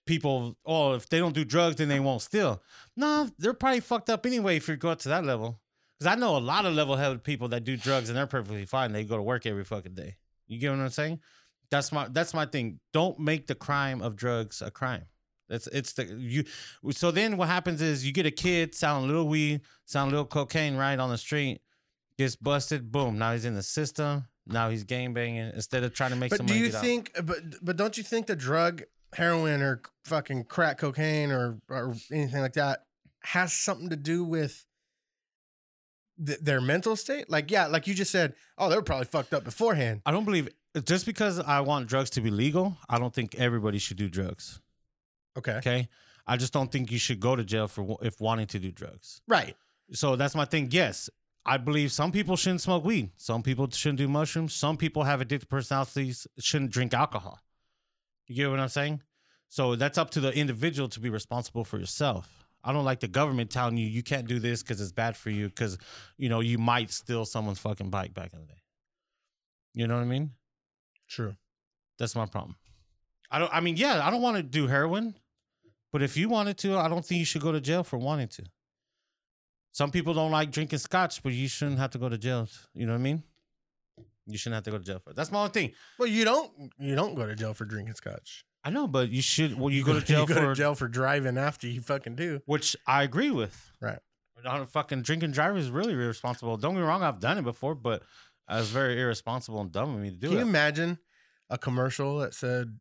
people. 0.05 0.57
Oh, 0.65 0.93
if 0.93 1.07
they 1.09 1.19
don't 1.19 1.35
do 1.35 1.45
drugs, 1.45 1.77
then 1.77 1.87
they 1.87 1.99
won't 1.99 2.21
steal. 2.21 2.61
No, 2.97 3.29
they're 3.37 3.53
probably 3.53 3.79
fucked 3.79 4.09
up 4.09 4.25
anyway 4.25 4.57
if 4.57 4.67
you 4.67 4.75
go 4.75 4.89
up 4.89 4.99
to 4.99 5.09
that 5.09 5.23
level. 5.23 5.59
Because 5.97 6.11
I 6.11 6.19
know 6.19 6.35
a 6.35 6.39
lot 6.39 6.65
of 6.65 6.73
level-headed 6.73 7.23
people 7.23 7.47
that 7.49 7.63
do 7.63 7.77
drugs 7.77 8.09
and 8.09 8.17
they're 8.17 8.27
perfectly 8.27 8.65
fine. 8.65 8.91
They 8.91 9.05
go 9.05 9.15
to 9.15 9.23
work 9.23 9.45
every 9.45 9.63
fucking 9.63 9.93
day. 9.93 10.17
You 10.47 10.59
get 10.59 10.71
what 10.71 10.79
I'm 10.79 10.89
saying? 10.89 11.21
That's 11.71 11.91
my 11.91 12.07
that's 12.09 12.33
my 12.33 12.45
thing. 12.45 12.79
Don't 12.93 13.17
make 13.19 13.47
the 13.47 13.55
crime 13.55 14.01
of 14.01 14.15
drugs 14.15 14.61
a 14.61 14.69
crime. 14.69 15.05
That's 15.49 15.67
it's 15.67 15.93
the 15.93 16.05
you. 16.05 16.43
So 16.91 17.11
then 17.11 17.37
what 17.37 17.47
happens 17.47 17.81
is 17.81 18.05
you 18.05 18.11
get 18.11 18.25
a 18.25 18.31
kid 18.31 18.73
selling 18.73 19.07
little 19.07 19.27
weed, 19.27 19.61
selling 19.85 20.09
little 20.11 20.25
cocaine 20.25 20.75
right 20.75 20.97
on 20.97 21.09
the 21.09 21.17
street, 21.17 21.61
gets 22.17 22.35
busted. 22.35 22.91
Boom! 22.91 23.17
Now 23.17 23.33
he's 23.33 23.45
in 23.45 23.55
the 23.55 23.63
system. 23.63 24.25
Now 24.47 24.69
he's 24.69 24.83
gang 24.83 25.13
banging 25.13 25.51
instead 25.53 25.83
of 25.83 25.93
trying 25.93 26.11
to 26.11 26.15
make. 26.15 26.31
But 26.31 26.37
some 26.37 26.45
do 26.45 26.53
money 26.53 26.65
you 26.65 26.71
get 26.71 26.77
out. 26.77 26.83
think? 26.83 27.11
But 27.23 27.63
but 27.63 27.77
don't 27.77 27.97
you 27.97 28.03
think 28.03 28.27
the 28.27 28.35
drug, 28.35 28.83
heroin, 29.13 29.61
or 29.61 29.81
fucking 30.03 30.45
crack 30.45 30.77
cocaine, 30.79 31.31
or 31.31 31.59
or 31.69 31.95
anything 32.11 32.41
like 32.41 32.53
that, 32.53 32.83
has 33.23 33.53
something 33.53 33.89
to 33.89 33.95
do 33.95 34.23
with 34.23 34.65
th- 36.23 36.39
their 36.39 36.61
mental 36.61 36.95
state? 36.95 37.29
Like, 37.29 37.51
yeah, 37.51 37.67
like 37.67 37.87
you 37.87 37.93
just 37.93 38.11
said, 38.11 38.33
oh, 38.57 38.69
they 38.69 38.75
were 38.75 38.83
probably 38.83 39.05
fucked 39.05 39.33
up 39.33 39.43
beforehand. 39.43 40.01
I 40.05 40.11
don't 40.11 40.25
believe 40.25 40.49
just 40.85 41.05
because 41.05 41.39
I 41.39 41.61
want 41.61 41.87
drugs 41.87 42.09
to 42.11 42.21
be 42.21 42.31
legal. 42.31 42.77
I 42.89 42.99
don't 42.99 43.13
think 43.13 43.35
everybody 43.35 43.77
should 43.77 43.97
do 43.97 44.09
drugs. 44.09 44.59
Okay, 45.37 45.53
Okay, 45.57 45.89
I 46.27 46.37
just 46.37 46.53
don't 46.53 46.71
think 46.71 46.91
you 46.91 46.97
should 46.99 47.19
go 47.19 47.35
to 47.35 47.43
jail 47.43 47.67
for 47.67 47.97
if 48.01 48.19
wanting 48.21 48.47
to 48.47 48.59
do 48.59 48.71
drugs. 48.71 49.21
right. 49.27 49.55
So 49.91 50.15
that's 50.15 50.33
my 50.33 50.45
thing. 50.45 50.69
Yes, 50.71 51.11
I 51.45 51.57
believe 51.57 51.91
some 51.91 52.11
people 52.11 52.35
shouldn't 52.35 52.61
smoke 52.61 52.83
weed. 52.83 53.11
Some 53.17 53.43
people 53.43 53.69
shouldn't 53.69 53.99
do 53.99 54.07
mushrooms. 54.07 54.55
Some 54.55 54.77
people 54.77 55.03
have 55.03 55.19
addictive 55.19 55.47
personalities, 55.47 56.25
shouldn't 56.39 56.71
drink 56.71 56.93
alcohol. 56.95 57.39
You 58.27 58.35
get 58.35 58.49
what 58.49 58.59
I'm 58.59 58.69
saying? 58.69 59.03
So 59.49 59.75
that's 59.75 59.99
up 59.99 60.09
to 60.11 60.19
the 60.19 60.31
individual 60.35 60.89
to 60.89 60.99
be 60.99 61.11
responsible 61.11 61.63
for 61.63 61.77
yourself. 61.77 62.47
I 62.63 62.73
don't 62.73 62.83
like 62.83 62.99
the 62.99 63.07
government 63.07 63.51
telling 63.51 63.77
you 63.77 63.85
you 63.85 64.01
can't 64.01 64.27
do 64.27 64.39
this 64.39 64.63
because 64.63 64.81
it's 64.81 64.91
bad 64.91 65.15
for 65.15 65.29
you 65.29 65.49
because 65.49 65.77
you 66.17 66.29
know 66.29 66.39
you 66.39 66.57
might 66.57 66.89
steal 66.89 67.23
someone's 67.25 67.59
fucking 67.59 67.91
bike 67.91 68.15
back 68.15 68.33
in 68.33 68.39
the 68.39 68.45
day. 68.47 68.61
You 69.75 69.85
know 69.85 69.95
what 69.97 70.01
I 70.01 70.05
mean? 70.05 70.31
True. 71.07 71.35
That's 71.99 72.15
my 72.15 72.25
problem. 72.25 72.55
I 73.29 73.37
don't. 73.37 73.53
I 73.53 73.59
mean, 73.59 73.77
yeah, 73.77 74.01
I 74.03 74.09
don't 74.09 74.23
want 74.23 74.37
to 74.37 74.43
do 74.43 74.65
heroin, 74.65 75.13
but 75.95 76.01
if 76.01 76.17
you 76.17 76.27
wanted 76.27 76.57
to, 76.57 76.77
I 76.77 76.89
don't 76.89 77.05
think 77.05 77.19
you 77.19 77.23
should 77.23 77.41
go 77.41 77.53
to 77.53 77.61
jail 77.61 77.81
for 77.81 77.97
wanting 77.97 78.27
to. 78.27 78.43
Some 79.71 79.91
people 79.91 80.13
don't 80.13 80.29
like 80.29 80.51
drinking 80.51 80.79
scotch, 80.79 81.23
but 81.23 81.31
you 81.31 81.47
shouldn't 81.47 81.77
have 81.77 81.91
to 81.91 81.97
go 81.97 82.09
to 82.09 82.17
jail. 82.17 82.49
You 82.73 82.85
know 82.85 82.91
what 82.91 82.99
I 82.99 83.01
mean? 83.01 83.23
You 84.27 84.37
shouldn't 84.37 84.55
have 84.55 84.65
to 84.65 84.71
go 84.71 84.77
to 84.77 84.83
jail 84.83 84.99
for 84.99 85.11
it. 85.11 85.15
That's 85.15 85.31
my 85.31 85.39
only 85.39 85.51
thing. 85.51 85.71
Well, 85.97 86.09
you 86.09 86.25
don't 86.25 86.51
you 86.77 86.95
don't 86.95 87.15
go 87.15 87.25
to 87.25 87.33
jail 87.33 87.53
for 87.53 87.63
drinking 87.63 87.93
scotch. 87.93 88.43
I 88.61 88.71
know, 88.71 88.87
but 88.87 89.07
you 89.07 89.21
should. 89.21 89.57
Well, 89.57 89.69
you 89.69 89.85
go 89.85 89.93
to 89.97 90.01
jail 90.05 90.23
you 90.23 90.27
go 90.27 90.33
for 90.33 90.49
to 90.49 90.53
jail 90.55 90.75
for 90.75 90.89
driving 90.89 91.37
after 91.37 91.65
you 91.65 91.79
fucking 91.79 92.17
do. 92.17 92.41
which 92.45 92.75
I 92.85 93.03
agree 93.03 93.31
with. 93.31 93.71
Right. 93.79 93.99
Not 94.43 94.67
fucking 94.67 95.03
drinking 95.03 95.31
driving 95.31 95.59
is 95.59 95.69
really 95.69 95.93
irresponsible. 95.93 96.57
Don't 96.57 96.73
get 96.73 96.81
me 96.81 96.85
wrong, 96.87 97.03
I've 97.03 97.21
done 97.21 97.37
it 97.37 97.43
before, 97.43 97.73
but 97.73 98.03
I 98.49 98.57
was 98.57 98.69
very 98.69 98.99
irresponsible 98.99 99.61
and 99.61 99.71
dumb 99.71 99.95
of 99.95 100.01
me 100.01 100.09
to 100.09 100.17
do 100.17 100.27
it. 100.27 100.29
Can 100.31 100.39
you 100.39 100.45
imagine 100.45 100.99
a 101.49 101.57
commercial 101.57 102.17
that 102.17 102.33
said 102.33 102.79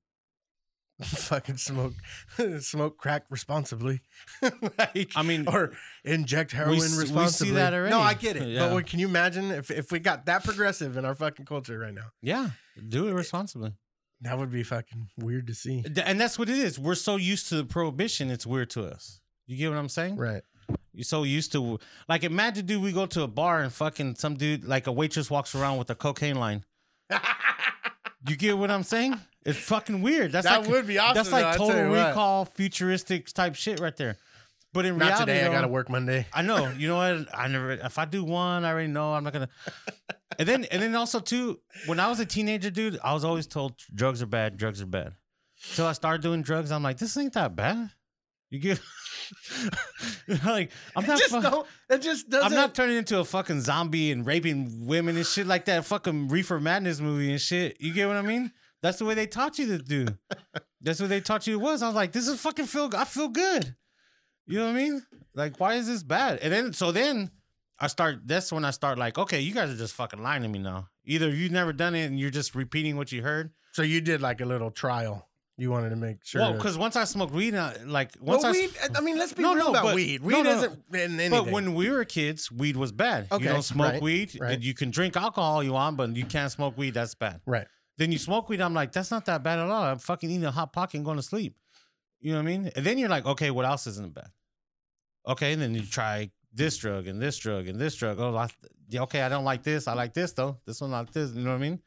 fucking 1.03 1.57
smoke 1.57 1.95
smoke 2.61 2.99
crack 2.99 3.24
responsibly? 3.30 4.01
like, 4.78 5.11
I 5.16 5.22
mean, 5.22 5.49
or 5.49 5.72
inject 6.05 6.53
heroin 6.53 6.76
s- 6.76 6.82
we 6.82 6.88
see 6.88 7.01
responsibly. 7.01 7.53
that 7.55 7.72
No. 7.90 8.01
I 8.01 8.14
get 8.14 8.36
it. 8.36 8.49
Yeah. 8.49 8.61
But 8.66 8.72
what- 8.74 8.86
can 8.86 8.99
you 9.01 9.09
imagine 9.09 9.51
if, 9.51 9.70
if 9.70 9.90
we 9.90 9.99
got 9.99 10.26
that 10.26 10.45
progressive 10.45 10.97
in 10.97 11.05
our 11.05 11.14
fucking 11.14 11.47
culture 11.47 11.78
right 11.78 11.95
now? 11.95 12.07
yeah, 12.22 12.51
do 12.88 13.09
it 13.09 13.12
responsibly. 13.12 13.72
That 14.20 14.38
would 14.38 14.51
be 14.53 14.62
fucking 14.62 15.09
weird 15.18 15.49
to 15.49 15.55
see. 15.55 15.84
And 16.05 16.18
that's 16.20 16.38
what 16.38 16.49
it 16.49 16.57
is. 16.57 16.78
We're 16.78 16.95
so 16.95 17.16
used 17.16 17.49
to 17.49 17.57
the 17.57 17.64
prohibition, 17.64 18.30
it's 18.30 18.47
weird 18.47 18.70
to 18.70 18.84
us. 18.86 19.20
You 19.47 19.57
get 19.59 19.68
what 19.68 19.78
I'm 19.78 19.88
saying? 19.90 20.16
Right. 20.16 20.42
You're 20.95 21.05
so 21.05 21.24
used 21.24 21.53
to 21.53 21.78
like 22.09 22.24
imagine 22.24 22.64
dude 22.64 22.80
we 22.82 22.92
go 22.92 23.05
to 23.07 23.22
a 23.22 23.28
bar 23.28 23.61
and 23.61 23.70
fucking 23.72 24.14
some 24.14 24.34
dude 24.36 24.64
like 24.64 24.86
a 24.86 24.92
waitress 24.92 25.28
walks 25.30 25.55
around 25.55 25.76
with 25.78 25.90
a 25.90 25.95
cocaine 25.95 26.36
line. 26.36 26.64
you 28.28 28.36
get 28.36 28.57
what 28.57 28.70
I'm 28.70 28.82
saying? 28.84 29.20
It's 29.45 29.59
fucking 29.59 30.01
weird. 30.01 30.32
That's 30.32 30.47
That 30.47 30.62
like, 30.62 30.70
would 30.70 30.86
be 30.86 30.99
awesome, 30.99 31.14
That's 31.16 31.28
though, 31.28 31.36
like 31.36 31.45
I 31.47 31.57
total 31.57 31.84
you 31.84 31.90
what. 31.90 32.09
recall, 32.09 32.45
futuristic 32.47 33.32
type 33.32 33.55
shit 33.55 33.78
right 33.80 33.97
there. 33.97 34.16
But 34.72 34.86
in 34.86 34.99
Not 34.99 35.05
reality, 35.07 35.32
today. 35.32 35.47
I 35.47 35.53
got 35.53 35.61
to 35.61 35.68
work 35.68 35.88
Monday. 35.88 36.26
I 36.32 36.42
know. 36.42 36.68
You 36.78 36.88
know 36.88 36.97
what? 36.97 37.28
I 37.38 37.47
never. 37.49 37.72
If 37.72 37.99
I 37.99 38.07
do 38.07 38.24
one, 38.24 38.64
I 38.64 38.70
already 38.70 38.88
know 38.88 39.12
I'm 39.14 39.22
not 39.22 39.32
gonna. 39.32 39.49
And 40.38 40.49
then, 40.49 40.64
and 40.64 40.82
then 40.82 40.95
also 40.97 41.20
too, 41.20 41.61
when 41.86 42.01
I 42.01 42.09
was 42.09 42.18
a 42.20 42.26
teenager, 42.26 42.70
dude, 42.70 42.99
I 43.05 43.12
was 43.14 43.24
always 43.24 43.47
told 43.47 43.74
drugs 43.95 44.20
are 44.22 44.26
bad. 44.26 44.57
Drugs 44.57 44.82
are 44.82 44.86
bad. 44.86 45.12
So 45.57 45.86
I 45.86 45.92
started 45.92 46.22
doing 46.22 46.42
drugs. 46.42 46.72
I'm 46.72 46.82
like, 46.82 46.99
this 46.99 47.16
ain't 47.16 47.34
that 47.34 47.55
bad. 47.55 47.90
You 48.51 48.59
get 48.61 48.80
like 50.45 50.70
I'm 50.97 51.07
not. 51.07 51.18
just 51.18 51.30
fu- 51.30 51.40
don't. 51.42 51.66
It 51.90 52.03
just 52.03 52.28
doesn't. 52.28 52.47
I'm 52.47 52.55
not 52.55 52.74
turning 52.74 52.97
into 52.97 53.18
a 53.20 53.24
fucking 53.24 53.61
zombie 53.61 54.11
and 54.11 54.26
raping 54.26 54.86
women 54.86 55.16
and 55.16 55.26
shit 55.26 55.47
like 55.47 55.66
that. 55.66 55.84
Fucking 55.84 56.28
Reefer 56.28 56.61
Madness 56.61 57.01
movie 57.01 57.30
and 57.30 57.40
shit. 57.40 57.76
You 57.80 57.92
get 57.92 58.09
what 58.09 58.16
I 58.16 58.22
mean? 58.22 58.51
That's 58.85 58.99
the 58.99 59.07
way 59.07 59.14
they 59.14 59.26
taught 59.26 59.59
you 59.59 59.66
to 59.68 59.78
do. 59.78 60.07
That's 60.82 61.01
what 61.01 61.09
they 61.09 61.22
taught 61.22 61.47
you 61.47 61.55
it 61.55 61.62
was. 61.62 61.82
I 61.82 61.87
was 61.87 61.97
like, 61.97 62.12
this 62.12 62.28
is 62.28 62.39
fucking 62.39 62.66
feel. 62.66 62.91
I 62.95 63.07
feel 63.07 63.28
good. 63.28 63.74
You 64.47 64.59
know 64.59 64.66
what 64.66 64.72
I 64.72 64.74
mean? 64.74 65.03
Like, 65.35 65.59
why 65.59 65.76
is 65.76 65.87
this 65.87 66.03
bad? 66.03 66.41
And 66.43 66.53
then, 66.53 66.74
so 66.74 66.93
then 66.93 67.30
I 67.80 67.87
start. 67.87 68.18
That's 68.26 68.53
when 68.53 68.62
I 68.62 68.72
start 68.72 68.99
like, 68.99 69.16
okay, 69.16 69.41
you 69.41 69.55
guys 69.55 69.70
are 69.70 69.76
just 69.76 69.95
fucking 69.95 70.22
lying 70.22 70.43
to 70.43 70.49
me 70.49 70.59
now. 70.59 70.89
Either 71.07 71.30
you've 71.30 71.51
never 71.51 71.72
done 71.72 71.95
it 71.95 72.05
and 72.05 72.20
you're 72.20 72.28
just 72.28 72.55
repeating 72.55 72.99
what 72.99 73.11
you 73.11 73.22
heard. 73.22 73.53
So 73.72 73.80
you 73.80 74.03
did 74.03 74.20
like 74.20 74.43
a 74.43 74.45
little 74.45 74.70
trial. 74.70 75.30
You 75.57 75.70
wanted 75.70 75.89
to 75.89 75.97
make 75.97 76.18
sure. 76.22 76.43
Well, 76.43 76.53
because 76.53 76.76
once 76.76 76.95
I 76.95 77.05
smoked 77.05 77.32
weed, 77.32 77.55
uh, 77.55 77.72
like 77.87 78.11
well, 78.20 78.37
once 78.37 78.45
I, 78.45 78.51
weed. 78.51 78.70
I 78.95 79.01
mean, 79.01 79.16
let's 79.16 79.32
be 79.32 79.43
No, 79.43 79.55
real 79.55 79.64
no, 79.66 79.70
about 79.70 79.85
but- 79.85 79.95
weed. 79.95 80.20
no, 80.20 80.26
Weed 80.26 80.43
no. 80.43 80.51
isn't 80.59 80.72
in 80.93 81.01
anything. 81.18 81.30
But 81.30 81.47
when 81.47 81.74
we 81.74 81.89
were 81.89 82.05
kids, 82.05 82.53
weed 82.53 82.76
was 82.76 82.93
bad. 82.93 83.28
Okay, 83.32 83.45
you 83.45 83.49
don't 83.51 83.62
smoke 83.62 83.93
right, 83.93 84.03
weed. 84.03 84.37
right. 84.39 84.61
You 84.61 84.74
can 84.74 84.91
drink 84.91 85.16
alcohol 85.16 85.62
you 85.62 85.72
want, 85.72 85.97
but 85.97 86.14
you 86.14 86.26
can't 86.26 86.53
smoke 86.53 86.76
weed. 86.76 86.93
That's 86.93 87.14
bad. 87.14 87.41
right. 87.47 87.66
Then 87.97 88.11
you 88.12 88.18
smoke 88.18 88.49
weed. 88.49 88.61
I'm 88.61 88.74
like, 88.74 88.92
that's 88.92 89.11
not 89.11 89.26
that 89.26 89.42
bad 89.42 89.59
at 89.59 89.70
all. 89.70 89.82
I'm 89.84 89.99
fucking 89.99 90.30
eating 90.30 90.45
a 90.45 90.51
hot 90.51 90.72
pocket 90.72 90.97
and 90.97 91.05
going 91.05 91.16
to 91.16 91.22
sleep. 91.22 91.57
You 92.20 92.32
know 92.32 92.38
what 92.38 92.49
I 92.49 92.57
mean? 92.57 92.70
And 92.74 92.84
then 92.84 92.99
you're 92.99 93.09
like, 93.09 93.26
okay, 93.26 93.51
what 93.51 93.64
else 93.64 93.86
isn't 93.86 94.14
bad? 94.14 94.30
Okay, 95.26 95.53
and 95.53 95.62
then 95.62 95.74
you 95.74 95.82
try 95.82 96.30
this 96.53 96.76
drug 96.76 97.07
and 97.07 97.20
this 97.20 97.36
drug 97.38 97.68
and 97.68 97.78
this 97.78 97.95
drug. 97.95 98.18
Oh, 98.18 98.36
I, 98.36 98.49
okay, 98.95 99.22
I 99.22 99.28
don't 99.28 99.45
like 99.45 99.62
this. 99.62 99.86
I 99.86 99.95
like 99.95 100.14
this 100.14 100.32
though. 100.32 100.59
This 100.66 100.80
one 100.80 100.90
like 100.90 101.12
this. 101.12 101.32
You 101.32 101.42
know 101.42 101.51
what 101.51 101.57
I 101.57 101.61
mean? 101.61 101.80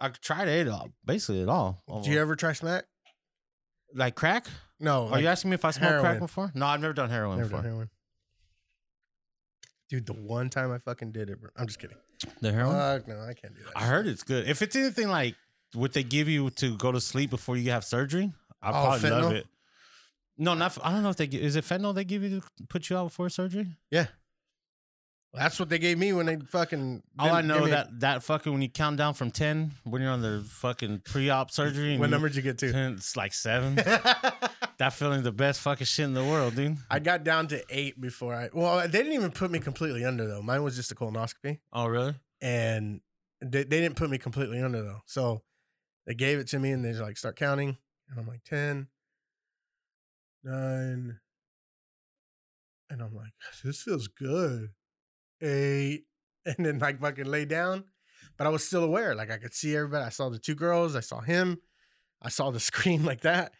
I 0.00 0.08
tried 0.08 0.48
it 0.48 0.68
all, 0.68 0.90
basically 1.04 1.40
it 1.42 1.48
all. 1.48 1.82
Do 2.04 2.10
you 2.10 2.20
ever 2.20 2.36
try 2.36 2.52
smack? 2.52 2.84
like 3.94 4.14
crack? 4.14 4.46
No. 4.78 5.08
Are 5.08 5.20
you 5.20 5.26
asking 5.26 5.50
me 5.50 5.54
if 5.54 5.64
I 5.64 5.70
smoked 5.70 6.00
crack 6.00 6.18
before? 6.18 6.52
No, 6.54 6.66
I've 6.66 6.80
never 6.80 6.92
done 6.92 7.10
heroin 7.10 7.38
Never 7.38 7.48
before. 7.48 7.62
done 7.62 7.70
heroin. 7.70 7.90
Dude, 9.88 10.06
the 10.06 10.12
one 10.12 10.50
time 10.50 10.72
I 10.72 10.78
fucking 10.78 11.12
did 11.12 11.30
it, 11.30 11.40
bro. 11.40 11.50
I'm 11.56 11.66
just 11.66 11.78
kidding. 11.78 11.96
The 12.40 12.52
heroin? 12.52 12.74
Fuck 12.74 13.08
no, 13.08 13.20
I 13.20 13.34
can't 13.34 13.54
do 13.54 13.62
that. 13.64 13.72
I 13.76 13.84
heard 13.84 14.06
it's 14.06 14.22
good. 14.22 14.48
If 14.48 14.62
it's 14.62 14.74
anything 14.76 15.08
like 15.08 15.34
what 15.74 15.92
they 15.92 16.02
give 16.02 16.28
you 16.28 16.50
to 16.50 16.76
go 16.76 16.92
to 16.92 17.00
sleep 17.00 17.30
before 17.30 17.56
you 17.56 17.70
have 17.70 17.84
surgery, 17.84 18.32
I 18.62 18.68
Oh, 18.70 18.72
probably 18.72 19.10
love 19.10 19.32
it. 19.32 19.46
No, 20.38 20.54
not. 20.54 20.76
I 20.82 20.90
don't 20.92 21.02
know 21.02 21.10
if 21.10 21.16
they 21.16 21.26
gi- 21.26 21.42
is 21.42 21.56
it 21.56 21.64
fentanyl 21.64 21.94
they 21.94 22.04
give 22.04 22.22
you 22.22 22.40
to 22.40 22.66
put 22.68 22.88
you 22.90 22.96
out 22.96 23.04
before 23.04 23.28
surgery. 23.30 23.68
Yeah. 23.90 24.06
That's 25.36 25.58
what 25.60 25.68
they 25.68 25.78
gave 25.78 25.98
me 25.98 26.12
when 26.12 26.26
they 26.26 26.36
fucking. 26.36 27.02
All 27.18 27.32
I 27.32 27.42
know 27.42 27.66
that 27.66 28.00
that 28.00 28.22
fucking 28.22 28.52
when 28.52 28.62
you 28.62 28.68
count 28.68 28.96
down 28.96 29.14
from 29.14 29.30
ten 29.30 29.72
when 29.84 30.02
you're 30.02 30.10
on 30.10 30.22
the 30.22 30.44
fucking 30.48 31.02
pre-op 31.04 31.50
surgery. 31.50 31.98
What 31.98 32.10
number 32.10 32.28
did 32.28 32.36
you 32.36 32.42
get 32.42 32.58
to? 32.58 32.72
10, 32.72 32.92
it's 32.94 33.16
like 33.16 33.32
seven. 33.34 33.74
that 34.78 34.92
feeling 34.92 35.22
the 35.22 35.32
best 35.32 35.60
fucking 35.60 35.84
shit 35.86 36.04
in 36.06 36.14
the 36.14 36.24
world, 36.24 36.56
dude. 36.56 36.76
I 36.90 36.98
got 36.98 37.22
down 37.24 37.48
to 37.48 37.62
eight 37.70 38.00
before 38.00 38.34
I. 38.34 38.48
Well, 38.52 38.80
they 38.80 38.88
didn't 38.98 39.12
even 39.12 39.30
put 39.30 39.50
me 39.50 39.58
completely 39.58 40.04
under 40.04 40.26
though. 40.26 40.42
Mine 40.42 40.62
was 40.62 40.76
just 40.76 40.90
a 40.90 40.94
colonoscopy, 40.94 41.58
Oh 41.72 41.86
really? 41.86 42.14
and 42.40 43.00
they, 43.40 43.64
they 43.64 43.80
didn't 43.80 43.96
put 43.96 44.08
me 44.10 44.18
completely 44.18 44.60
under 44.62 44.82
though. 44.82 45.00
So 45.06 45.42
they 46.06 46.14
gave 46.14 46.38
it 46.38 46.46
to 46.48 46.58
me, 46.58 46.70
and 46.72 46.84
they 46.84 46.90
just 46.90 47.02
like 47.02 47.16
start 47.16 47.36
counting, 47.36 47.76
and 48.10 48.18
I'm 48.18 48.26
like 48.26 48.44
10, 48.44 48.86
9, 50.44 51.18
and 52.90 53.02
I'm 53.02 53.14
like, 53.14 53.32
this 53.64 53.82
feels 53.82 54.08
good. 54.08 54.70
Eight, 55.40 56.04
and 56.46 56.64
then 56.64 56.78
like 56.78 57.00
fucking 57.00 57.26
lay 57.26 57.44
down, 57.44 57.84
but 58.36 58.46
I 58.46 58.50
was 58.50 58.64
still 58.64 58.84
aware. 58.84 59.14
Like 59.14 59.30
I 59.30 59.38
could 59.38 59.54
see 59.54 59.76
everybody. 59.76 60.04
I 60.04 60.10
saw 60.10 60.28
the 60.28 60.38
two 60.38 60.54
girls. 60.54 60.96
I 60.96 61.00
saw 61.00 61.20
him. 61.20 61.58
I 62.22 62.28
saw 62.28 62.50
the 62.50 62.60
screen 62.70 63.04
like 63.04 63.22
that. 63.22 63.52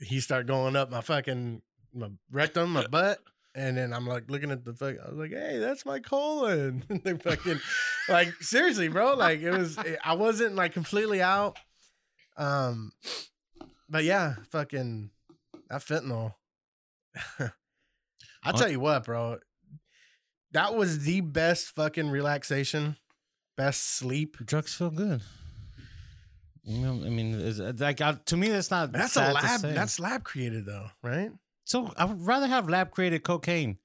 He 0.00 0.20
started 0.20 0.48
going 0.48 0.76
up 0.76 0.90
my 0.90 1.00
fucking 1.00 1.62
my 1.94 2.08
rectum, 2.30 2.72
my 2.72 2.86
butt. 2.86 3.18
And 3.54 3.76
then 3.76 3.92
I'm 3.92 4.06
like 4.06 4.30
looking 4.30 4.50
at 4.50 4.64
the 4.64 4.72
fuck. 4.72 4.96
I 5.04 5.10
was 5.10 5.18
like, 5.18 5.30
"Hey, 5.30 5.58
that's 5.58 5.84
my 5.84 5.98
colon." 6.00 6.84
They 7.04 7.12
fucking, 7.18 7.60
like, 8.08 8.32
seriously, 8.40 8.88
bro. 8.88 9.12
Like, 9.12 9.40
it 9.40 9.50
was. 9.50 9.76
I 10.02 10.14
wasn't 10.14 10.54
like 10.54 10.72
completely 10.72 11.20
out. 11.20 11.58
Um, 12.38 12.92
but 13.90 14.04
yeah, 14.04 14.36
fucking 14.50 15.10
that 15.68 15.82
fentanyl. 15.82 16.32
I 17.38 18.52
tell 18.52 18.70
you 18.70 18.80
what, 18.80 19.04
bro. 19.04 19.38
That 20.52 20.74
was 20.74 21.04
the 21.04 21.20
best 21.20 21.74
fucking 21.74 22.10
relaxation, 22.10 22.96
best 23.56 23.96
sleep. 23.96 24.36
Drugs 24.44 24.74
feel 24.74 24.90
good. 24.90 25.22
You 26.64 26.78
know, 26.78 27.04
I 27.04 27.10
mean, 27.10 27.34
it's, 27.40 27.58
like 27.80 28.00
uh, 28.00 28.14
to 28.26 28.36
me, 28.36 28.48
that's 28.48 28.70
not. 28.70 28.92
That's 28.92 29.16
a 29.16 29.32
lab. 29.32 29.60
That's 29.62 29.98
lab 29.98 30.22
created 30.24 30.64
though, 30.66 30.86
right? 31.02 31.30
so. 31.64 31.92
I 31.96 32.04
would 32.04 32.24
rather 32.24 32.46
have 32.46 32.68
lab 32.68 32.90
created 32.92 33.24
cocaine. 33.24 33.78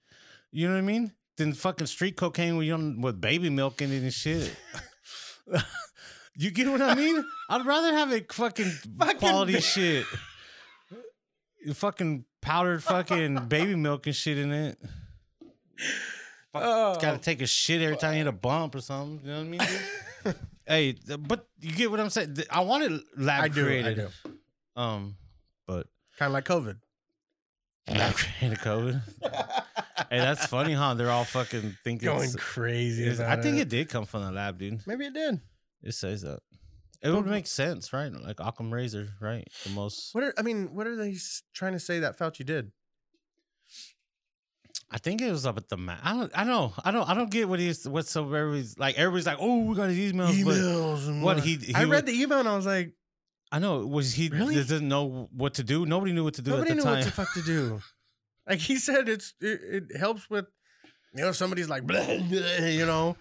You 0.51 0.67
know 0.67 0.73
what 0.75 0.79
I 0.79 0.83
mean? 0.83 1.13
Than 1.37 1.53
fucking 1.53 1.87
street 1.87 2.15
cocaine 2.17 2.55
with 2.57 2.67
you 2.67 2.95
with 2.99 3.19
baby 3.19 3.49
milk 3.49 3.81
in 3.81 3.91
it 3.91 4.03
and 4.03 4.13
shit. 4.13 4.55
you 6.35 6.51
get 6.51 6.67
what 6.67 6.81
I 6.81 6.95
mean? 6.95 7.23
I'd 7.49 7.65
rather 7.65 7.93
have 7.93 8.11
it 8.11 8.31
fucking, 8.31 8.65
Fucking 8.99 9.17
quality 9.17 9.59
shit. 9.59 10.05
fucking 11.73 12.25
powdered 12.41 12.83
fucking 12.83 13.45
baby 13.47 13.75
milk 13.75 14.05
and 14.07 14.15
shit 14.15 14.37
in 14.37 14.51
it. 14.51 14.77
Oh, 16.63 16.97
Got 16.99 17.13
to 17.13 17.17
take 17.19 17.41
a 17.41 17.47
shit 17.47 17.81
every 17.81 17.97
time 17.97 18.13
you 18.13 18.19
hit 18.19 18.27
a 18.27 18.31
bump 18.31 18.75
or 18.75 18.81
something. 18.81 19.19
You 19.23 19.31
know 19.33 19.37
what 19.39 19.61
I 20.25 20.29
mean? 20.29 20.35
hey, 20.67 20.95
but 21.19 21.47
you 21.59 21.71
get 21.73 21.91
what 21.91 21.99
I'm 21.99 22.09
saying. 22.09 22.37
I 22.49 22.61
wanted 22.61 22.99
lab 23.17 23.43
I 23.43 23.47
do. 23.47 23.63
created. 23.65 23.99
I 23.99 24.03
do. 24.03 24.81
Um, 24.81 25.15
but 25.67 25.87
Kind 26.17 26.29
of 26.29 26.33
like 26.33 26.45
COVID. 26.45 26.77
lab 27.89 28.13
created 28.15 28.59
COVID. 28.59 29.01
hey, 30.09 30.19
that's 30.19 30.45
funny, 30.45 30.73
huh? 30.73 30.93
They're 30.95 31.11
all 31.11 31.23
fucking 31.25 31.77
thinking. 31.83 32.07
Going 32.07 32.31
crazy. 32.33 33.23
I 33.23 33.35
think 33.41 33.57
it 33.57 33.69
did 33.69 33.89
come 33.89 34.05
from 34.05 34.23
the 34.23 34.31
lab, 34.31 34.57
dude. 34.57 34.85
Maybe 34.87 35.05
it 35.05 35.13
did. 35.13 35.39
It 35.83 35.93
says 35.93 36.21
that. 36.23 36.39
It 37.03 37.11
would 37.11 37.27
make 37.27 37.45
sense, 37.45 37.93
right? 37.93 38.11
Like 38.11 38.39
Occam 38.39 38.73
Razor, 38.73 39.09
right? 39.21 39.47
The 39.63 39.69
most. 39.69 40.15
What 40.15 40.23
are 40.23 40.33
I 40.37 40.41
mean? 40.41 40.73
What 40.73 40.87
are 40.87 40.95
they 40.95 41.15
trying 41.53 41.73
to 41.73 41.79
say 41.79 41.99
that 41.99 42.17
Fauci 42.17 42.43
did? 42.43 42.71
I 44.89 44.97
think 44.99 45.21
it 45.21 45.29
was 45.31 45.45
up 45.45 45.57
at 45.57 45.67
the 45.67 45.75
ma 45.77 45.95
I 46.01 46.13
don't. 46.13 46.31
I 46.33 46.43
know. 46.45 46.73
I 46.83 46.91
don't. 46.91 47.09
I 47.09 47.13
don't 47.13 47.29
get 47.29 47.49
what 47.49 47.59
he's. 47.59 47.87
What's 47.87 48.09
so 48.09 48.23
everybody's 48.23 48.77
like. 48.77 48.97
Everybody's 48.97 49.25
like, 49.25 49.37
oh, 49.39 49.63
we 49.63 49.75
got 49.75 49.89
his 49.89 50.13
emails. 50.13 50.31
Emails 50.31 51.21
what 51.21 51.39
he- 51.41 51.55
he 51.57 51.75
I 51.75 51.81
read 51.83 51.89
would- 51.89 52.05
the 52.05 52.21
email 52.21 52.39
and 52.39 52.47
I 52.47 52.55
was 52.55 52.65
like, 52.65 52.93
I 53.51 53.59
know. 53.59 53.85
Was 53.85 54.13
he 54.13 54.29
Really? 54.29 54.55
doesn't 54.55 54.87
know 54.87 55.27
what 55.33 55.55
to 55.55 55.63
do? 55.63 55.85
Nobody 55.85 56.13
knew 56.13 56.23
what 56.23 56.35
to 56.35 56.41
do 56.41 56.51
nobody 56.51 56.73
knew 56.73 56.81
the 56.81 56.87
what 56.87 57.03
the 57.03 57.11
fuck 57.11 57.33
to 57.33 57.41
do. 57.41 57.81
Like 58.49 58.59
he 58.59 58.77
said, 58.77 59.09
it's 59.09 59.33
it, 59.41 59.59
it 59.91 59.97
helps 59.97 60.29
with, 60.29 60.45
you 61.13 61.21
know, 61.21 61.33
somebody's 61.33 61.67
like, 61.67 61.83
blah, 61.85 62.05
blah, 62.05 62.65
you 62.65 62.85
know, 62.85 63.17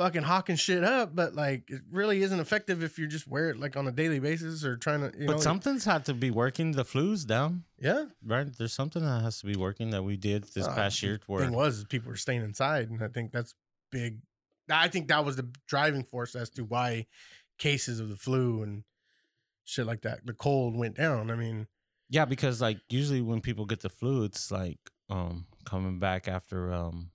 fucking 0.00 0.22
hawking 0.22 0.56
shit 0.56 0.82
up, 0.82 1.14
but 1.14 1.34
like 1.34 1.70
it 1.70 1.82
really 1.92 2.22
isn't 2.22 2.40
effective 2.40 2.82
if 2.82 2.98
you 2.98 3.06
just 3.06 3.28
wear 3.28 3.50
it 3.50 3.60
like 3.60 3.76
on 3.76 3.86
a 3.86 3.92
daily 3.92 4.18
basis 4.18 4.64
or 4.64 4.78
trying 4.78 5.00
to, 5.00 5.18
you 5.18 5.26
but 5.26 5.34
know, 5.34 5.40
something's 5.40 5.84
had 5.84 6.06
to 6.06 6.14
be 6.14 6.30
working. 6.30 6.72
The 6.72 6.86
flu's 6.86 7.26
down, 7.26 7.64
yeah. 7.78 8.06
right? 8.24 8.46
There's 8.56 8.72
something 8.72 9.04
that 9.04 9.20
has 9.20 9.40
to 9.40 9.46
be 9.46 9.56
working 9.56 9.90
that 9.90 10.02
we 10.02 10.16
did 10.16 10.44
this 10.54 10.66
Uh, 10.66 10.74
past 10.74 11.02
year. 11.02 11.20
Where 11.26 11.44
Thing 11.44 11.52
was, 11.52 11.84
people 11.84 12.08
were 12.08 12.16
staying 12.16 12.42
inside, 12.42 12.88
and 12.88 13.02
I 13.02 13.08
think 13.08 13.30
that's 13.30 13.54
big. 13.92 14.20
I 14.70 14.88
think 14.88 15.08
that 15.08 15.22
was 15.22 15.36
the 15.36 15.50
driving 15.68 16.04
force 16.04 16.34
as 16.34 16.48
to 16.50 16.62
why 16.64 17.06
cases 17.58 18.00
of 18.00 18.08
the 18.08 18.16
flu 18.16 18.62
and 18.62 18.84
shit 19.66 19.84
like 19.84 20.00
that, 20.00 20.24
the 20.24 20.32
cold 20.32 20.76
went 20.76 20.96
down. 20.96 21.30
I 21.30 21.34
mean, 21.34 21.66
Yeah, 22.08 22.24
because 22.24 22.62
like 22.62 22.78
usually 22.88 23.20
when 23.20 23.42
people 23.42 23.66
get 23.66 23.80
the 23.80 23.90
flu, 23.90 24.24
it's 24.24 24.50
like 24.50 24.78
um 25.10 25.44
coming 25.66 25.98
back 25.98 26.26
after 26.26 26.72
um 26.72 27.10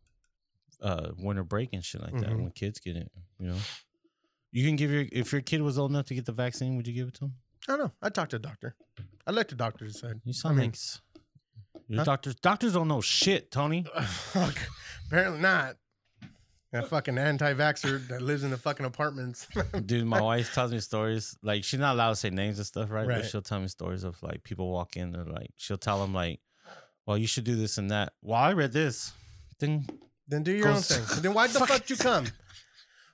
uh 0.86 1.11
winter 1.17 1.43
break 1.43 1.69
and 1.73 1.83
shit 1.83 2.01
like 2.01 2.13
that. 2.19 2.29
Mhm. 2.29 2.41
When 2.43 2.51
kids 2.51 2.79
get 2.79 2.95
it, 2.95 3.11
you 3.39 3.47
know, 3.47 3.57
you 4.51 4.65
can 4.65 4.75
give 4.75 4.91
your 4.91 5.05
if 5.11 5.31
your 5.31 5.41
kid 5.41 5.61
was 5.61 5.77
old 5.79 5.91
enough 5.91 6.05
to 6.07 6.15
get 6.15 6.25
the 6.25 6.31
vaccine, 6.31 6.75
would 6.77 6.88
you 6.88 6.93
give 6.93 7.07
it 7.07 7.13
to 7.15 7.25
him? 7.25 7.33
I 7.67 7.71
don't 7.71 7.79
know. 7.86 7.91
I 8.01 8.09
talked 8.09 8.31
to 8.31 8.36
a 8.38 8.39
doctor. 8.39 8.75
I 9.25 9.31
let 9.31 9.47
the 9.49 9.55
doctor 9.55 9.86
decide. 9.88 10.21
You 10.23 10.33
sound 10.33 10.57
mean- 10.57 10.67
like 10.67 10.75
s- 10.75 11.01
your 11.88 11.99
Huh? 11.99 12.03
doctors. 12.05 12.36
Doctors 12.36 12.73
don't 12.73 12.88
know 12.88 13.01
shit, 13.01 13.51
Tony. 13.51 13.86
Fuck. 14.05 14.57
Apparently 15.07 15.39
not. 15.41 15.75
That 16.71 16.89
fucking 16.89 17.17
anti-vaxxer 17.17 18.07
that 18.09 18.21
lives 18.21 18.43
in 18.43 18.49
the 18.51 18.57
fucking 18.57 18.86
apartments. 18.86 19.47
Dude, 19.86 20.05
my 20.05 20.19
wife 20.21 20.53
tells 20.53 20.71
me 20.73 20.79
stories. 20.79 21.38
Like 21.41 21.63
she's 21.63 21.79
not 21.79 21.93
allowed 21.95 22.09
to 22.09 22.15
say 22.17 22.29
names 22.31 22.57
and 22.59 22.65
stuff, 22.67 22.91
right? 22.91 23.07
Right. 23.07 23.21
But 23.21 23.29
she'll 23.29 23.41
tell 23.41 23.59
me 23.61 23.67
stories 23.69 24.03
of 24.03 24.21
like 24.21 24.43
people 24.43 24.69
walk 24.71 24.97
in. 24.97 25.11
They're 25.11 25.23
like, 25.23 25.51
she'll 25.57 25.77
tell 25.77 26.01
them 26.01 26.13
like, 26.13 26.41
"Well, 27.05 27.17
you 27.17 27.27
should 27.27 27.45
do 27.45 27.55
this 27.55 27.77
and 27.77 27.89
that." 27.91 28.13
Well, 28.21 28.38
I 28.39 28.51
read 28.53 28.73
this. 28.73 29.13
Then 29.59 29.88
then 30.28 30.43
do 30.43 30.51
your 30.51 30.67
own 30.69 30.73
Goes- 30.76 30.88
thing. 30.97 31.21
Then 31.21 31.34
why 31.34 31.47
the 31.47 31.59
Fuck. 31.59 31.69
fuck 31.69 31.89
you 31.89 31.95
come? 31.97 32.26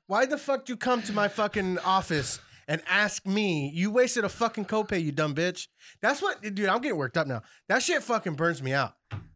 Why 0.08 0.26
the 0.26 0.38
fuck 0.38 0.68
you 0.70 0.76
come 0.78 1.02
to 1.04 1.14
my 1.14 1.28
fucking 1.30 1.80
office 1.80 2.40
and 2.68 2.82
ask 2.90 3.26
me? 3.26 3.70
You 3.74 3.92
wasted 3.92 4.26
a 4.26 4.30
fucking 4.30 4.66
copay, 4.66 5.02
you 5.04 5.12
dumb 5.12 5.34
bitch. 5.36 5.68
That's 6.02 6.22
what, 6.22 6.42
dude. 6.42 6.66
I'm 6.68 6.82
getting 6.82 6.98
worked 6.98 7.16
up 7.18 7.28
now. 7.28 7.44
That 7.70 7.82
shit 7.82 8.04
fucking 8.04 8.34
burns 8.34 8.62
me 8.62 8.74
out. 8.74 8.94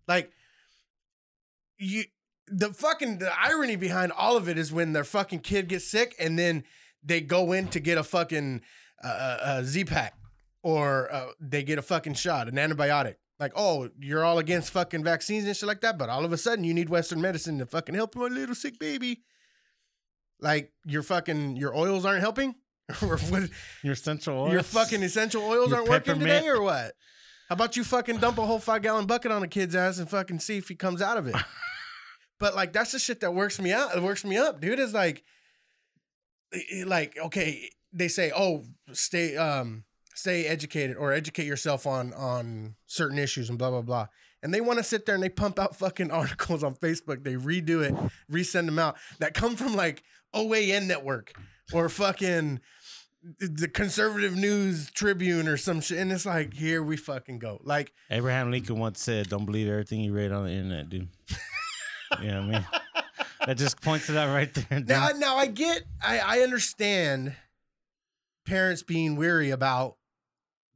Like 0.08 0.32
you, 1.78 2.04
the 2.48 2.74
fucking 2.74 3.20
the 3.20 3.32
irony 3.40 3.76
behind 3.76 4.12
all 4.12 4.38
of 4.38 4.48
it 4.50 4.58
is 4.58 4.72
when 4.72 4.94
their 4.94 5.04
fucking 5.04 5.40
kid 5.40 5.68
gets 5.70 5.90
sick 5.90 6.14
and 6.20 6.38
then 6.38 6.64
they 7.04 7.22
go 7.22 7.52
in 7.54 7.68
to 7.70 7.80
get 7.80 7.98
a 7.98 8.04
fucking 8.04 8.62
uh, 9.04 9.08
uh, 9.08 9.38
uh, 9.44 9.64
Z 9.64 9.86
pack 9.86 10.14
or 10.64 11.12
uh, 11.14 11.28
they 11.40 11.64
get 11.64 11.80
a 11.80 11.82
fucking 11.82 12.14
shot, 12.16 12.48
an 12.48 12.56
antibiotic. 12.56 13.16
Like, 13.40 13.52
oh, 13.56 13.90
you're 14.00 14.24
all 14.24 14.40
against 14.40 14.72
fucking 14.72 15.04
vaccines 15.04 15.46
and 15.46 15.56
shit 15.56 15.68
like 15.68 15.82
that, 15.82 15.98
but 15.98 16.10
all 16.10 16.24
of 16.24 16.32
a 16.32 16.38
sudden 16.38 16.64
you 16.64 16.74
need 16.74 16.90
Western 16.90 17.22
medicine 17.22 17.60
to 17.60 17.66
fucking 17.66 17.96
help 17.96 18.16
my 18.16 18.28
little 18.28 18.56
sick 18.56 18.80
baby. 18.80 19.24
Like 20.40 20.72
your 20.86 21.04
fucking 21.04 21.58
your 21.58 21.76
oils 21.76 22.06
aren't 22.06 22.22
helping, 22.22 22.56
or 23.02 23.18
what, 23.18 23.50
your 23.84 23.94
essential 23.94 24.38
oils. 24.38 24.54
your 24.54 24.64
fucking 24.64 25.04
essential 25.04 25.44
oils 25.44 25.70
Your 25.70 25.80
aren't 25.80 25.90
working 25.90 26.20
today, 26.20 26.48
or 26.48 26.62
what? 26.62 26.94
How 27.50 27.54
about 27.54 27.78
you 27.78 27.84
fucking 27.84 28.18
dump 28.18 28.38
a 28.38 28.46
whole 28.46 28.60
five 28.60 28.82
gallon 28.82 29.06
bucket 29.06 29.32
on 29.32 29.44
a 29.44 29.48
kid's 29.48 29.76
ass 29.76 30.00
and 30.00 30.10
fucking 30.10 30.40
see 30.40 30.58
if 30.58 30.68
he 30.68 30.76
comes 30.76 31.02
out 31.02 31.18
of 31.18 31.28
it? 31.28 31.36
but 32.40 32.56
like 32.56 32.74
that's 32.74 32.92
the 32.92 33.00
shit 33.00 33.20
that 33.22 33.34
works 33.34 33.60
me 33.60 33.72
out. 33.72 33.96
It 33.96 34.02
works 34.02 34.24
me 34.26 34.38
up, 34.38 34.62
dude. 34.62 34.80
Is 34.80 34.94
like, 34.94 35.24
like 36.86 37.18
okay, 37.18 37.70
they 37.94 38.08
say, 38.08 38.32
oh, 38.36 38.64
stay 38.94 39.38
um 39.38 39.84
stay 40.16 40.46
educated 40.46 40.98
or 40.98 41.14
educate 41.14 41.46
yourself 41.46 41.86
on 41.86 42.14
on 42.14 42.76
certain 42.88 43.20
issues 43.20 43.50
and 43.50 43.60
blah 43.60 43.70
blah 43.70 43.82
blah. 43.82 44.08
And 44.42 44.54
they 44.54 44.62
want 44.62 44.78
to 44.78 44.84
sit 44.84 45.06
there 45.06 45.16
and 45.16 45.24
they 45.24 45.30
pump 45.30 45.60
out 45.60 45.76
fucking 45.78 46.12
articles 46.12 46.64
on 46.64 46.76
Facebook. 46.76 47.24
They 47.24 47.34
redo 47.34 47.84
it, 47.84 47.94
resend 48.32 48.66
them 48.66 48.80
out 48.80 48.98
that 49.20 49.34
come 49.34 49.56
from 49.56 49.76
like 49.76 50.04
OAN 50.34 50.88
network 50.88 51.34
or 51.74 51.90
fucking 51.90 52.62
the 53.40 53.68
conservative 53.68 54.36
news 54.36 54.92
tribune 54.92 55.48
or 55.48 55.58
some 55.58 55.82
shit. 55.82 55.98
And 55.98 56.12
it's 56.12 56.26
like, 56.26 56.54
here 56.54 56.84
we 56.84 56.96
fucking 56.96 57.40
go. 57.40 57.60
Like, 57.64 57.92
Abraham 58.12 58.52
Lincoln 58.52 58.78
once 58.78 59.02
said, 59.02 59.30
"Don't 59.30 59.46
believe 59.46 59.68
everything 59.68 60.02
you 60.02 60.14
read 60.14 60.32
on 60.32 60.46
the 60.46 60.52
internet, 60.52 60.90
dude." 60.90 61.08
you 62.22 62.28
know 62.28 62.42
what 62.42 62.50
I 62.50 62.52
mean? 62.52 62.66
That 63.48 63.58
just 63.58 63.82
points 63.82 64.08
to 64.08 64.14
that 64.14 64.26
right 64.26 64.54
there. 64.54 64.80
dude. 64.80 64.90
now, 64.90 65.10
now 65.18 65.38
I 65.38 65.48
get, 65.48 65.84
I, 66.04 66.20
I 66.20 66.40
understand 66.40 67.36
parents 68.46 68.84
being 68.84 69.16
weary 69.16 69.50
about 69.50 69.98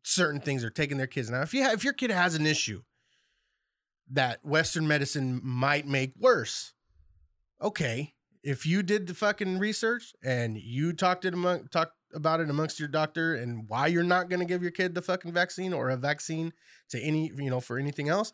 certain 0.03 0.41
things 0.41 0.63
or 0.63 0.69
taking 0.69 0.97
their 0.97 1.07
kids. 1.07 1.29
Now, 1.29 1.41
if 1.41 1.53
you 1.53 1.63
ha- 1.63 1.71
if 1.71 1.83
your 1.83 1.93
kid 1.93 2.11
has 2.11 2.35
an 2.35 2.45
issue 2.45 2.81
that 4.11 4.43
Western 4.43 4.87
medicine 4.87 5.39
might 5.43 5.87
make 5.87 6.13
worse, 6.17 6.73
okay. 7.61 8.13
If 8.41 8.65
you 8.65 8.83
did 8.83 9.07
the 9.07 9.13
fucking 9.13 9.59
research 9.59 10.13
and 10.23 10.57
you 10.57 10.93
talked 10.93 11.25
it 11.25 11.33
among 11.33 11.67
talked 11.67 11.95
about 12.13 12.39
it 12.39 12.49
amongst 12.49 12.79
your 12.79 12.87
doctor 12.87 13.35
and 13.35 13.67
why 13.67 13.87
you're 13.87 14.03
not 14.03 14.29
going 14.29 14.39
to 14.39 14.45
give 14.45 14.61
your 14.61 14.71
kid 14.71 14.95
the 14.95 15.01
fucking 15.01 15.33
vaccine 15.33 15.73
or 15.73 15.89
a 15.89 15.97
vaccine 15.97 16.53
to 16.89 16.99
any 17.01 17.31
you 17.37 17.49
know 17.49 17.59
for 17.59 17.77
anything 17.77 18.07
else, 18.07 18.33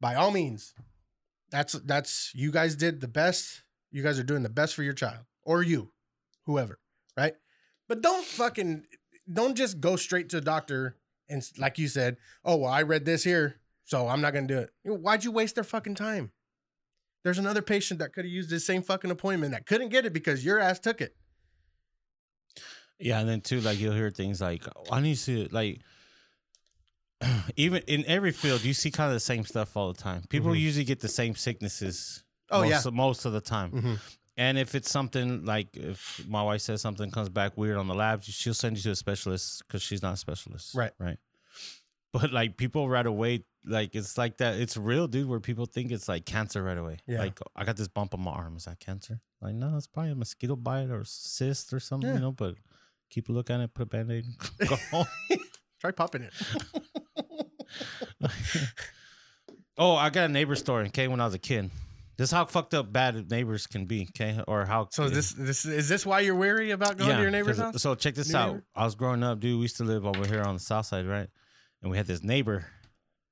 by 0.00 0.14
all 0.14 0.30
means, 0.30 0.72
that's 1.50 1.72
that's 1.72 2.30
you 2.34 2.50
guys 2.50 2.76
did 2.76 3.00
the 3.00 3.08
best. 3.08 3.62
You 3.90 4.02
guys 4.02 4.18
are 4.18 4.24
doing 4.24 4.42
the 4.42 4.48
best 4.48 4.74
for 4.74 4.82
your 4.82 4.94
child 4.94 5.24
or 5.42 5.62
you, 5.62 5.92
whoever, 6.46 6.78
right? 7.16 7.34
But 7.88 8.00
don't 8.00 8.24
fucking 8.24 8.84
don't 9.30 9.56
just 9.56 9.80
go 9.80 9.96
straight 9.96 10.28
to 10.30 10.36
the 10.36 10.44
doctor 10.44 10.96
and 11.28 11.42
like 11.58 11.78
you 11.78 11.88
said, 11.88 12.16
oh 12.44 12.56
well, 12.56 12.70
I 12.70 12.82
read 12.82 13.04
this 13.04 13.24
here, 13.24 13.56
so 13.84 14.08
I'm 14.08 14.20
not 14.20 14.32
gonna 14.34 14.46
do 14.46 14.58
it. 14.58 14.70
You 14.84 14.92
know, 14.92 14.96
Why'd 14.98 15.24
you 15.24 15.32
waste 15.32 15.54
their 15.54 15.64
fucking 15.64 15.94
time? 15.94 16.32
There's 17.24 17.38
another 17.38 17.62
patient 17.62 18.00
that 18.00 18.12
could 18.12 18.24
have 18.24 18.32
used 18.32 18.50
this 18.50 18.66
same 18.66 18.82
fucking 18.82 19.10
appointment 19.10 19.52
that 19.52 19.66
couldn't 19.66 19.90
get 19.90 20.04
it 20.04 20.12
because 20.12 20.44
your 20.44 20.58
ass 20.58 20.78
took 20.80 21.00
it. 21.00 21.14
Yeah, 22.98 23.20
and 23.20 23.28
then 23.28 23.40
too, 23.40 23.60
like 23.60 23.78
you'll 23.78 23.94
hear 23.94 24.10
things 24.10 24.40
like, 24.40 24.64
oh, 24.76 24.84
"I 24.92 25.00
need 25.00 25.16
to 25.18 25.48
like." 25.50 25.80
Even 27.56 27.82
in 27.86 28.04
every 28.06 28.32
field, 28.32 28.64
you 28.64 28.74
see 28.74 28.90
kind 28.90 29.08
of 29.08 29.14
the 29.14 29.20
same 29.20 29.44
stuff 29.44 29.76
all 29.76 29.92
the 29.92 30.00
time. 30.00 30.22
People 30.28 30.50
Mhm. 30.52 30.60
usually 30.60 30.84
get 30.84 31.00
the 31.00 31.08
same 31.08 31.34
sicknesses. 31.34 32.24
Oh, 32.50 32.62
most, 32.68 32.84
yeah. 32.84 32.90
most 32.90 33.24
of 33.24 33.32
the 33.32 33.40
time. 33.40 33.70
Mhm. 33.72 33.98
And 34.36 34.56
if 34.56 34.74
it's 34.74 34.90
something 34.90 35.44
like 35.44 35.76
if 35.76 36.24
my 36.26 36.42
wife 36.42 36.62
says 36.62 36.80
something 36.80 37.10
comes 37.10 37.28
back 37.28 37.56
weird 37.56 37.76
on 37.76 37.86
the 37.86 37.94
lab, 37.94 38.22
she'll 38.22 38.54
send 38.54 38.76
you 38.76 38.82
to 38.84 38.90
a 38.92 38.96
specialist 38.96 39.62
because 39.66 39.82
she's 39.82 40.02
not 40.02 40.14
a 40.14 40.16
specialist. 40.16 40.74
Right. 40.74 40.92
Right. 40.98 41.18
But 42.12 42.32
like 42.32 42.56
people 42.56 42.88
right 42.88 43.06
away, 43.06 43.44
like 43.64 43.94
it's 43.94 44.16
like 44.16 44.38
that. 44.38 44.56
It's 44.56 44.76
real, 44.76 45.06
dude. 45.06 45.28
Where 45.28 45.40
people 45.40 45.66
think 45.66 45.92
it's 45.92 46.08
like 46.08 46.24
cancer 46.24 46.62
right 46.62 46.78
away. 46.78 46.98
Yeah. 47.06 47.18
Like 47.18 47.38
I 47.56 47.64
got 47.64 47.76
this 47.76 47.88
bump 47.88 48.14
on 48.14 48.20
my 48.20 48.32
arm. 48.32 48.56
Is 48.56 48.64
that 48.64 48.80
cancer? 48.80 49.20
Like 49.40 49.54
no, 49.54 49.76
it's 49.76 49.86
probably 49.86 50.12
a 50.12 50.14
mosquito 50.14 50.56
bite 50.56 50.90
or 50.90 51.04
cyst 51.04 51.72
or 51.72 51.80
something. 51.80 52.08
Yeah. 52.08 52.16
You 52.16 52.20
know. 52.20 52.32
But 52.32 52.54
keep 53.10 53.28
a 53.28 53.32
look 53.32 53.50
at 53.50 53.60
it. 53.60 53.74
Put 53.74 53.82
a 53.82 53.86
band 53.86 54.12
aid. 54.12 54.26
Go 54.66 54.76
home. 54.90 55.06
Try 55.80 55.90
popping 55.90 56.22
it. 56.22 56.32
oh, 59.76 59.96
I 59.96 60.10
got 60.10 60.30
a 60.30 60.32
neighbor 60.32 60.54
story. 60.54 60.86
Okay, 60.86 61.08
when 61.08 61.20
I 61.20 61.24
was 61.24 61.34
a 61.34 61.38
kid. 61.38 61.70
This 62.16 62.28
is 62.28 62.32
how 62.32 62.44
fucked 62.44 62.74
up 62.74 62.92
bad 62.92 63.30
neighbors 63.30 63.66
can 63.66 63.86
be, 63.86 64.06
okay? 64.10 64.42
Or 64.46 64.66
how 64.66 64.88
So 64.90 65.08
this 65.08 65.32
this 65.32 65.64
is 65.64 65.88
this 65.88 66.04
why 66.04 66.20
you're 66.20 66.34
wary 66.36 66.70
about 66.70 66.96
going 66.98 67.16
to 67.16 67.22
your 67.22 67.30
neighbor's 67.30 67.56
'cause- 67.56 67.72
house? 67.72 67.82
So 67.82 67.94
check 67.94 68.14
this 68.14 68.30
New 68.30 68.38
out. 68.38 68.46
neighbor? 68.52 68.64
I 68.74 68.84
was 68.84 68.94
growing 68.94 69.22
up, 69.22 69.40
dude. 69.40 69.56
We 69.56 69.62
used 69.62 69.78
to 69.78 69.84
live 69.84 70.04
over 70.06 70.26
here 70.26 70.42
on 70.42 70.54
the 70.54 70.60
south 70.60 70.86
side, 70.86 71.06
right? 71.06 71.28
And 71.80 71.90
we 71.90 71.96
had 71.96 72.06
this 72.06 72.22
neighbor, 72.22 72.66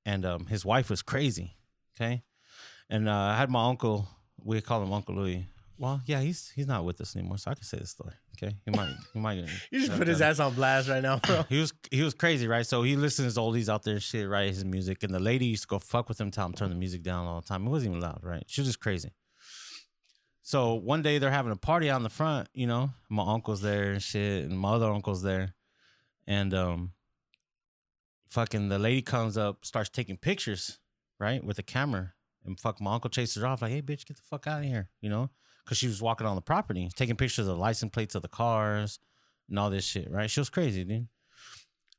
and 0.05 0.25
um, 0.25 0.47
his 0.47 0.65
wife 0.65 0.89
was 0.89 1.01
crazy. 1.01 1.55
Okay, 1.95 2.23
and 2.89 3.07
uh, 3.07 3.13
I 3.15 3.37
had 3.37 3.49
my 3.49 3.67
uncle. 3.69 4.07
We 4.43 4.59
call 4.61 4.81
him 4.83 4.91
Uncle 4.91 5.15
Louis. 5.15 5.47
Well, 5.81 5.99
yeah, 6.05 6.21
he's 6.21 6.51
he's 6.51 6.67
not 6.67 6.85
with 6.85 7.01
us 7.01 7.15
anymore, 7.15 7.39
so 7.39 7.49
I 7.49 7.55
can 7.55 7.63
say 7.63 7.79
this 7.79 7.89
story. 7.89 8.13
Okay, 8.37 8.55
he 8.65 8.69
might 8.69 8.93
he 9.13 9.19
might. 9.19 9.37
You 9.71 9.79
just 9.79 9.97
put 9.97 10.07
his 10.07 10.21
ass 10.21 10.39
on 10.39 10.53
blast 10.53 10.87
right 10.87 11.01
now, 11.01 11.17
bro. 11.17 11.43
He 11.49 11.59
was 11.59 11.73
he 11.89 12.03
was 12.03 12.13
crazy, 12.13 12.47
right? 12.47 12.63
So 12.67 12.83
he 12.83 12.95
listens 12.95 13.33
to 13.33 13.39
oldies 13.39 13.67
out 13.67 13.81
there, 13.81 13.95
and 13.95 14.03
shit, 14.03 14.29
right? 14.29 14.47
His 14.47 14.63
music, 14.63 15.01
and 15.01 15.11
the 15.11 15.19
lady 15.19 15.47
used 15.47 15.63
to 15.63 15.67
go 15.67 15.79
fuck 15.79 16.07
with 16.07 16.21
him, 16.21 16.29
tell 16.29 16.45
him 16.45 16.53
turn 16.53 16.69
the 16.69 16.75
music 16.75 17.01
down 17.01 17.25
all 17.25 17.41
the 17.41 17.47
time. 17.47 17.65
It 17.65 17.71
wasn't 17.71 17.95
even 17.95 18.01
loud, 18.01 18.19
right? 18.21 18.43
She 18.45 18.61
was 18.61 18.67
just 18.67 18.79
crazy. 18.79 19.09
So 20.43 20.75
one 20.75 21.01
day 21.01 21.17
they're 21.17 21.31
having 21.31 21.51
a 21.51 21.55
party 21.55 21.89
out 21.89 21.97
in 21.97 22.03
the 22.03 22.09
front, 22.09 22.47
you 22.53 22.67
know. 22.67 22.91
My 23.09 23.23
uncle's 23.33 23.61
there 23.61 23.91
and 23.91 24.03
shit, 24.03 24.45
and 24.45 24.59
my 24.59 24.73
other 24.73 24.91
uncle's 24.91 25.23
there, 25.23 25.55
and 26.27 26.53
um, 26.53 26.91
fucking 28.27 28.69
the 28.69 28.77
lady 28.77 29.01
comes 29.01 29.35
up, 29.35 29.65
starts 29.65 29.89
taking 29.89 30.17
pictures, 30.17 30.77
right, 31.17 31.43
with 31.43 31.57
a 31.57 31.63
camera, 31.63 32.13
and 32.45 32.59
fuck 32.59 32.79
my 32.79 32.93
uncle 32.93 33.09
chases 33.09 33.41
her 33.41 33.47
off 33.47 33.63
like, 33.63 33.71
"Hey, 33.71 33.81
bitch, 33.81 34.05
get 34.05 34.17
the 34.17 34.23
fuck 34.29 34.45
out 34.45 34.59
of 34.59 34.65
here," 34.65 34.87
you 35.01 35.09
know, 35.09 35.31
because 35.63 35.77
she 35.77 35.87
was 35.87 36.01
walking 36.01 36.27
on 36.27 36.35
the 36.35 36.41
property, 36.41 36.89
taking 36.95 37.15
pictures 37.15 37.47
of 37.47 37.55
the 37.55 37.61
license 37.61 37.91
plates 37.91 38.15
of 38.15 38.21
the 38.21 38.27
cars 38.27 38.99
and 39.49 39.57
all 39.59 39.69
this 39.69 39.85
shit, 39.85 40.09
right? 40.11 40.29
She 40.29 40.39
was 40.39 40.49
crazy, 40.49 40.83
dude. 40.83 41.07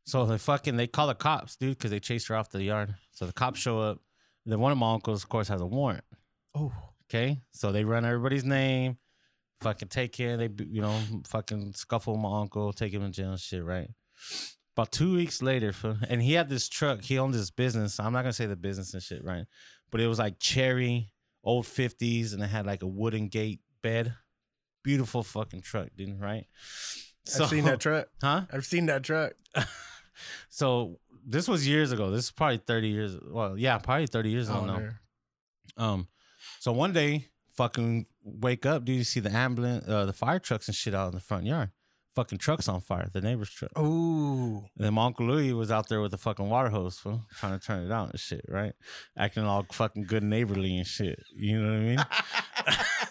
So 0.05 0.27
they 0.27 0.39
fucking 0.39 0.77
they 0.77 0.87
call 0.87 1.07
the 1.07 1.15
cops, 1.15 1.57
dude, 1.57 1.79
because 1.79 1.91
they 1.91 2.01
chased 2.01 2.29
her 2.29 2.37
off 2.37 2.51
the 2.51 2.63
yard. 2.63 2.95
So 3.13 3.27
the 3.27 3.33
cops 3.33 3.61
show 3.61 3.81
up. 3.81 4.01
Then 4.45 4.59
one 4.59 4.73
of 4.73 4.79
my 4.79 4.93
uncles, 4.93 5.23
of 5.23 5.29
course, 5.29 5.49
has 5.49 5.61
a 5.61 5.67
warrant. 5.67 6.05
Oh, 6.55 6.73
Okay, 7.13 7.43
so 7.51 7.73
they 7.73 7.85
run 7.85 8.07
everybody's 8.07 8.45
name, 8.45 8.97
fucking 9.61 9.89
take 9.89 10.13
care. 10.13 10.39
They 10.39 10.49
you 10.67 10.81
know 10.81 10.99
fucking 11.27 11.75
scuffle 11.75 12.17
my 12.17 12.41
uncle, 12.41 12.73
take 12.73 12.95
him 12.95 13.03
in 13.03 13.13
jail, 13.13 13.33
and 13.33 13.41
shit. 13.41 13.63
Right. 13.63 13.91
About 14.75 14.93
two 14.93 15.15
weeks 15.17 15.43
later, 15.43 15.75
and 16.09 16.23
he 16.23 16.33
had 16.33 16.49
this 16.49 16.71
truck. 16.71 17.03
He 17.03 17.19
owned 17.19 17.35
this 17.35 17.51
business. 17.51 18.01
I'm 18.01 18.15
not 18.15 18.23
gonna 18.23 18.33
say 18.33 18.47
the 18.47 18.57
business 18.57 18.95
and 18.95 19.03
shit, 19.03 19.23
right? 19.23 19.45
But 19.91 20.01
it 20.01 20.07
was 20.07 20.19
like 20.19 20.39
cherry, 20.39 21.12
old 21.45 21.67
fifties, 21.67 22.33
and 22.33 22.43
it 22.43 22.47
had 22.49 22.67
like 22.67 22.83
a 22.83 22.87
wooden 22.87 23.29
gate 23.29 23.61
bed. 23.83 24.15
Beautiful 24.85 25.23
fucking 25.23 25.63
truck, 25.63 25.89
dude. 25.97 26.21
Right. 26.21 26.47
I've 27.41 27.49
seen 27.49 27.65
that 27.65 27.81
truck. 27.81 28.09
Huh? 28.21 28.43
I've 28.53 28.67
seen 28.67 28.87
that 28.87 29.03
truck. 29.03 29.33
So 30.51 30.99
this 31.27 31.49
was 31.49 31.67
years 31.67 31.91
ago. 31.93 32.11
This 32.11 32.27
is 32.27 32.31
probably 32.31 32.59
30 32.59 32.89
years. 32.89 33.17
Well, 33.25 33.57
yeah, 33.59 33.79
probably 33.79 34.07
30 34.07 34.31
years 34.31 34.49
ago 34.49 34.59
Oh, 34.63 34.67
now. 34.67 34.77
there. 34.77 35.01
Um, 35.77 36.09
so 36.61 36.71
one 36.73 36.93
day, 36.93 37.29
fucking 37.55 38.07
wake 38.23 38.67
up, 38.67 38.85
dude. 38.85 38.97
You 38.99 39.05
see 39.05 39.21
the 39.21 39.33
ambulance, 39.35 39.89
uh, 39.89 40.05
the 40.05 40.13
fire 40.13 40.39
trucks 40.39 40.69
and 40.69 40.75
shit 40.75 40.95
out 40.95 41.09
in 41.09 41.15
the 41.15 41.21
front 41.21 41.47
yard. 41.47 41.71
Fucking 42.15 42.39
trucks 42.39 42.69
on 42.69 42.83
fire, 42.83 43.09
the 43.11 43.23
neighbor's 43.23 43.49
truck. 43.49 43.71
Ooh. 43.79 44.59
And 44.77 44.85
then 44.85 44.95
my 44.95 45.07
uncle 45.07 45.27
Louis 45.27 45.55
was 45.55 45.71
out 45.71 45.89
there 45.89 46.03
with 46.03 46.11
the 46.11 46.19
fucking 46.19 46.49
water 46.49 46.69
hose, 46.69 46.99
fool, 46.99 47.23
trying 47.39 47.59
to 47.59 47.65
turn 47.65 47.87
it 47.87 47.93
out 47.93 48.11
and 48.11 48.21
shit, 48.21 48.45
right? 48.49 48.75
Acting 49.17 49.45
all 49.45 49.67
fucking 49.73 50.05
good 50.05 50.23
neighborly 50.23 50.77
and 50.77 50.87
shit. 50.87 51.23
You 51.35 51.63
know 51.63 51.71
what 51.71 51.77
I 51.77 51.81
mean? 51.81 51.99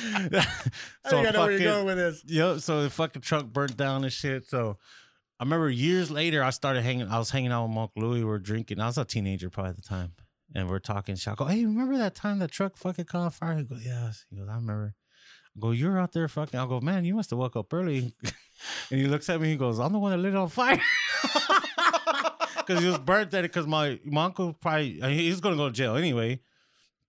I 0.02 1.08
think 1.08 1.28
I 1.28 1.30
know 1.30 1.40
where 1.40 1.52
you're 1.52 1.60
going 1.72 1.86
with 1.86 1.96
this. 1.96 2.22
Yep. 2.26 2.60
So 2.60 2.82
the 2.82 2.90
fucking 2.90 3.22
truck 3.22 3.46
burnt 3.46 3.76
down 3.76 4.02
and 4.04 4.12
shit. 4.12 4.48
So 4.48 4.78
I 5.38 5.44
remember 5.44 5.70
years 5.70 6.10
later, 6.10 6.42
I 6.42 6.50
started 6.50 6.82
hanging. 6.82 7.08
I 7.08 7.18
was 7.18 7.30
hanging 7.30 7.52
out 7.52 7.68
with 7.68 7.76
Uncle 7.76 8.02
Louis. 8.02 8.18
We 8.20 8.24
were 8.24 8.38
drinking. 8.38 8.80
I 8.80 8.86
was 8.86 8.98
a 8.98 9.04
teenager 9.04 9.50
probably 9.50 9.70
at 9.70 9.76
the 9.76 9.82
time, 9.82 10.12
and 10.54 10.68
we're 10.68 10.78
talking. 10.78 11.16
Shit. 11.16 11.32
I 11.32 11.34
go, 11.34 11.44
"Hey, 11.46 11.64
remember 11.64 11.96
that 11.98 12.14
time 12.14 12.38
that 12.40 12.50
truck 12.50 12.76
fucking 12.76 13.06
caught 13.06 13.22
on 13.22 13.30
fire?" 13.30 13.56
He 13.56 13.64
goes, 13.64 13.84
"Yes." 13.84 14.26
He 14.30 14.36
goes, 14.36 14.48
"I 14.48 14.54
remember." 14.56 14.94
I 15.56 15.60
go, 15.60 15.70
"You're 15.72 15.98
out 15.98 16.12
there 16.12 16.28
fucking." 16.28 16.58
I 16.58 16.66
go, 16.66 16.80
"Man, 16.80 17.04
you 17.04 17.14
must 17.14 17.30
have 17.30 17.38
woke 17.38 17.56
up 17.56 17.72
early." 17.72 18.14
and 18.90 19.00
he 19.00 19.06
looks 19.06 19.28
at 19.28 19.40
me. 19.40 19.48
He 19.50 19.56
goes, 19.56 19.78
"I'm 19.78 19.92
the 19.92 19.98
one 19.98 20.12
that 20.12 20.18
lit 20.18 20.34
it 20.34 20.36
on 20.36 20.48
fire." 20.48 20.80
Because 22.66 22.82
he 22.84 22.88
was 22.88 22.98
burnt 22.98 23.34
at 23.34 23.44
it. 23.44 23.50
Because 23.52 23.66
my 23.66 23.98
my 24.04 24.24
uncle 24.26 24.52
probably 24.52 25.02
I 25.02 25.08
mean, 25.08 25.18
he 25.18 25.30
was 25.30 25.40
gonna 25.40 25.56
go 25.56 25.68
to 25.68 25.74
jail 25.74 25.96
anyway. 25.96 26.40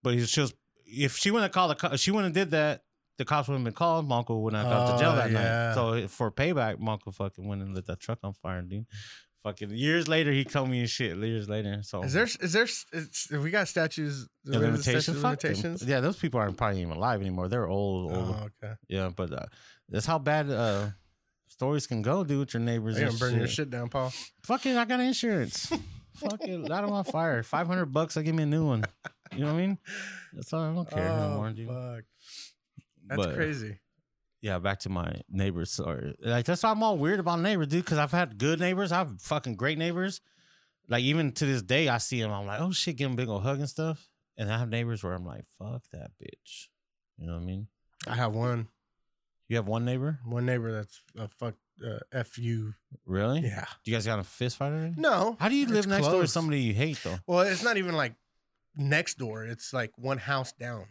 But 0.02 0.14
he's 0.16 0.32
just 0.32 0.56
if 0.86 1.18
she 1.18 1.30
wouldn't 1.30 1.44
have 1.50 1.52
called 1.54 1.72
the 1.72 1.76
co- 1.76 1.94
if 1.94 2.00
she 2.00 2.10
wouldn't 2.12 2.36
have 2.36 2.46
did 2.48 2.52
that, 2.52 2.84
the 3.18 3.26
cops 3.26 3.48
wouldn't 3.48 3.66
have 3.66 3.74
been 3.74 3.78
called. 3.78 4.08
My 4.08 4.18
uncle 4.18 4.42
wouldn't 4.42 4.64
have 4.64 4.72
got 4.72 4.94
to 4.94 5.00
jail 5.04 5.12
Oh, 5.12 5.16
that 5.18 5.30
yeah. 5.32 5.68
night. 5.68 5.74
So 5.76 5.94
eh, 5.94 6.08
for 6.08 6.32
payback, 6.32 6.80
my 6.80 6.94
uncle 6.94 7.12
fucking 7.12 7.46
went 7.48 7.62
and 7.62 7.76
lit 7.76 7.86
that 7.88 8.00
truck 8.00 8.20
on 8.24 8.34
fire, 8.34 8.62
dude. 8.64 8.86
Fucking 9.44 9.72
years 9.72 10.08
later, 10.08 10.32
he 10.32 10.44
told 10.44 10.70
me 10.70 10.82
and 10.82 10.90
shit. 10.90 11.18
Years 11.18 11.50
later, 11.50 11.82
so 11.82 12.04
Is 12.04 12.14
there 12.14 12.26
is 12.26 12.54
there 13.30 13.40
we 13.42 13.50
got 13.50 13.68
statues 13.68 14.28
the 14.44 14.60
limitation? 14.60 15.02
statute 15.02 15.16
of 15.18 15.22
Fuck 15.22 15.40
them. 15.40 15.52
limitations? 15.52 15.84
Yeah, 15.84 16.00
those 16.00 16.18
people 16.18 16.40
aren't 16.40 16.58
probably 16.58 16.82
even 16.82 16.96
alive 16.96 17.22
anymore. 17.22 17.48
They're 17.48 17.68
old, 17.68 18.12
old. 18.12 18.36
Oh, 18.40 18.48
okay. 18.64 18.76
Yeah, 18.88 19.10
but 19.16 19.34
uh, 19.34 19.46
that's 19.90 20.06
how 20.06 20.20
bad 20.20 20.52
uh, 20.52 20.90
stories 21.48 21.88
can 21.88 22.04
go, 22.04 22.24
dude. 22.24 22.40
With 22.40 22.54
your 22.54 22.62
neighbors, 22.62 23.00
gonna 23.00 23.12
burn 23.14 23.36
your 23.36 23.48
shit. 23.48 23.56
shit 23.56 23.70
down, 23.72 23.90
Paul. 23.90 24.14
Fucking, 24.44 24.78
I 24.78 24.86
got 24.86 25.00
insurance. 25.00 25.72
Fucking, 26.18 26.66
light 26.66 26.82
them 26.82 26.92
on 26.92 27.04
fire. 27.04 27.42
Five 27.42 27.66
hundred 27.66 27.88
bucks. 27.88 28.18
I 28.18 28.22
give 28.22 28.36
me 28.36 28.44
a 28.44 28.46
new 28.46 28.68
one. 28.68 28.84
You 29.34 29.40
know 29.40 29.46
what 29.48 29.54
I 29.54 29.58
mean? 29.58 29.78
That's 30.34 30.54
all. 30.54 30.62
I 30.62 30.76
don't 30.76 30.90
care 30.90 31.10
oh, 31.10 31.24
anymore, 31.24 31.50
dude. 31.52 31.68
fuck. 31.68 32.04
That's 33.08 33.26
But- 33.26 33.36
crazy. 33.36 33.80
Yeah, 34.42 34.60
back 34.60 34.80
to 34.80 34.90
my 34.90 35.22
neighbors. 35.30 35.72
Sorry, 35.72 36.16
like 36.20 36.46
that's 36.46 36.64
why 36.64 36.72
I'm 36.72 36.84
all 36.84 36.98
weird 36.98 37.20
about 37.20 37.40
neighbors, 37.40 37.68
dude. 37.68 37.86
Because 37.86 37.98
I've 37.98 38.12
had 38.12 38.38
good 38.38 38.60
neighbors, 38.60 38.92
I 38.92 39.00
have 39.00 39.22
fucking 39.22 39.56
great 39.56 39.78
neighbors. 39.78 40.22
Like 40.88 41.04
even 41.04 41.32
to 41.34 41.46
this 41.46 41.62
day, 41.62 41.88
I 41.88 42.00
see 42.00 42.22
them. 42.22 42.32
I'm 42.32 42.46
like, 42.46 42.60
oh 42.60 42.72
shit, 42.72 42.98
give 42.98 43.06
them 43.06 43.14
a 43.14 43.18
big 43.18 43.30
old 43.30 43.44
hug 43.44 43.60
and 43.60 43.70
stuff. 43.70 44.10
And 44.38 44.52
I 44.52 44.58
have 44.58 44.70
neighbors 44.70 45.04
where 45.04 45.14
I'm 45.14 45.26
like, 45.26 45.46
fuck 45.58 45.84
that 45.94 46.12
bitch. 46.22 46.68
You 47.18 47.28
know 47.28 47.34
what 47.34 47.44
I 47.44 47.46
mean? 47.46 47.68
I 48.08 48.16
have 48.16 48.34
one 48.34 48.68
You 49.48 49.58
have 49.58 49.68
one 49.68 49.86
neighbor, 49.86 50.20
one 50.26 50.46
neighbor 50.46 50.72
that's 50.72 51.02
a 51.18 51.28
fuck 51.28 51.56
uh, 51.86 52.24
fu. 52.24 52.74
really? 53.06 53.42
Yeah. 53.42 53.66
Do 53.84 53.92
you 53.92 53.96
guys 53.98 54.06
got 54.06 54.20
a 54.20 54.24
fist 54.24 54.58
fight 54.58 54.72
or 54.72 54.76
anything? 54.76 55.02
No. 55.02 55.38
How 55.40 55.50
do 55.50 55.56
you 55.56 55.68
live 55.68 55.88
next 55.88 56.08
door 56.08 56.22
to 56.22 56.28
somebody 56.28 56.62
you 56.62 56.74
hate 56.74 57.00
though? 57.04 57.20
Well, 57.28 57.42
it's 57.42 57.64
not 57.64 57.78
even 57.78 57.96
like 57.96 58.16
next 58.76 59.18
door. 59.18 59.46
It's 59.46 59.72
like 59.74 59.92
one 59.98 60.18
house 60.18 60.52
down. 60.52 60.86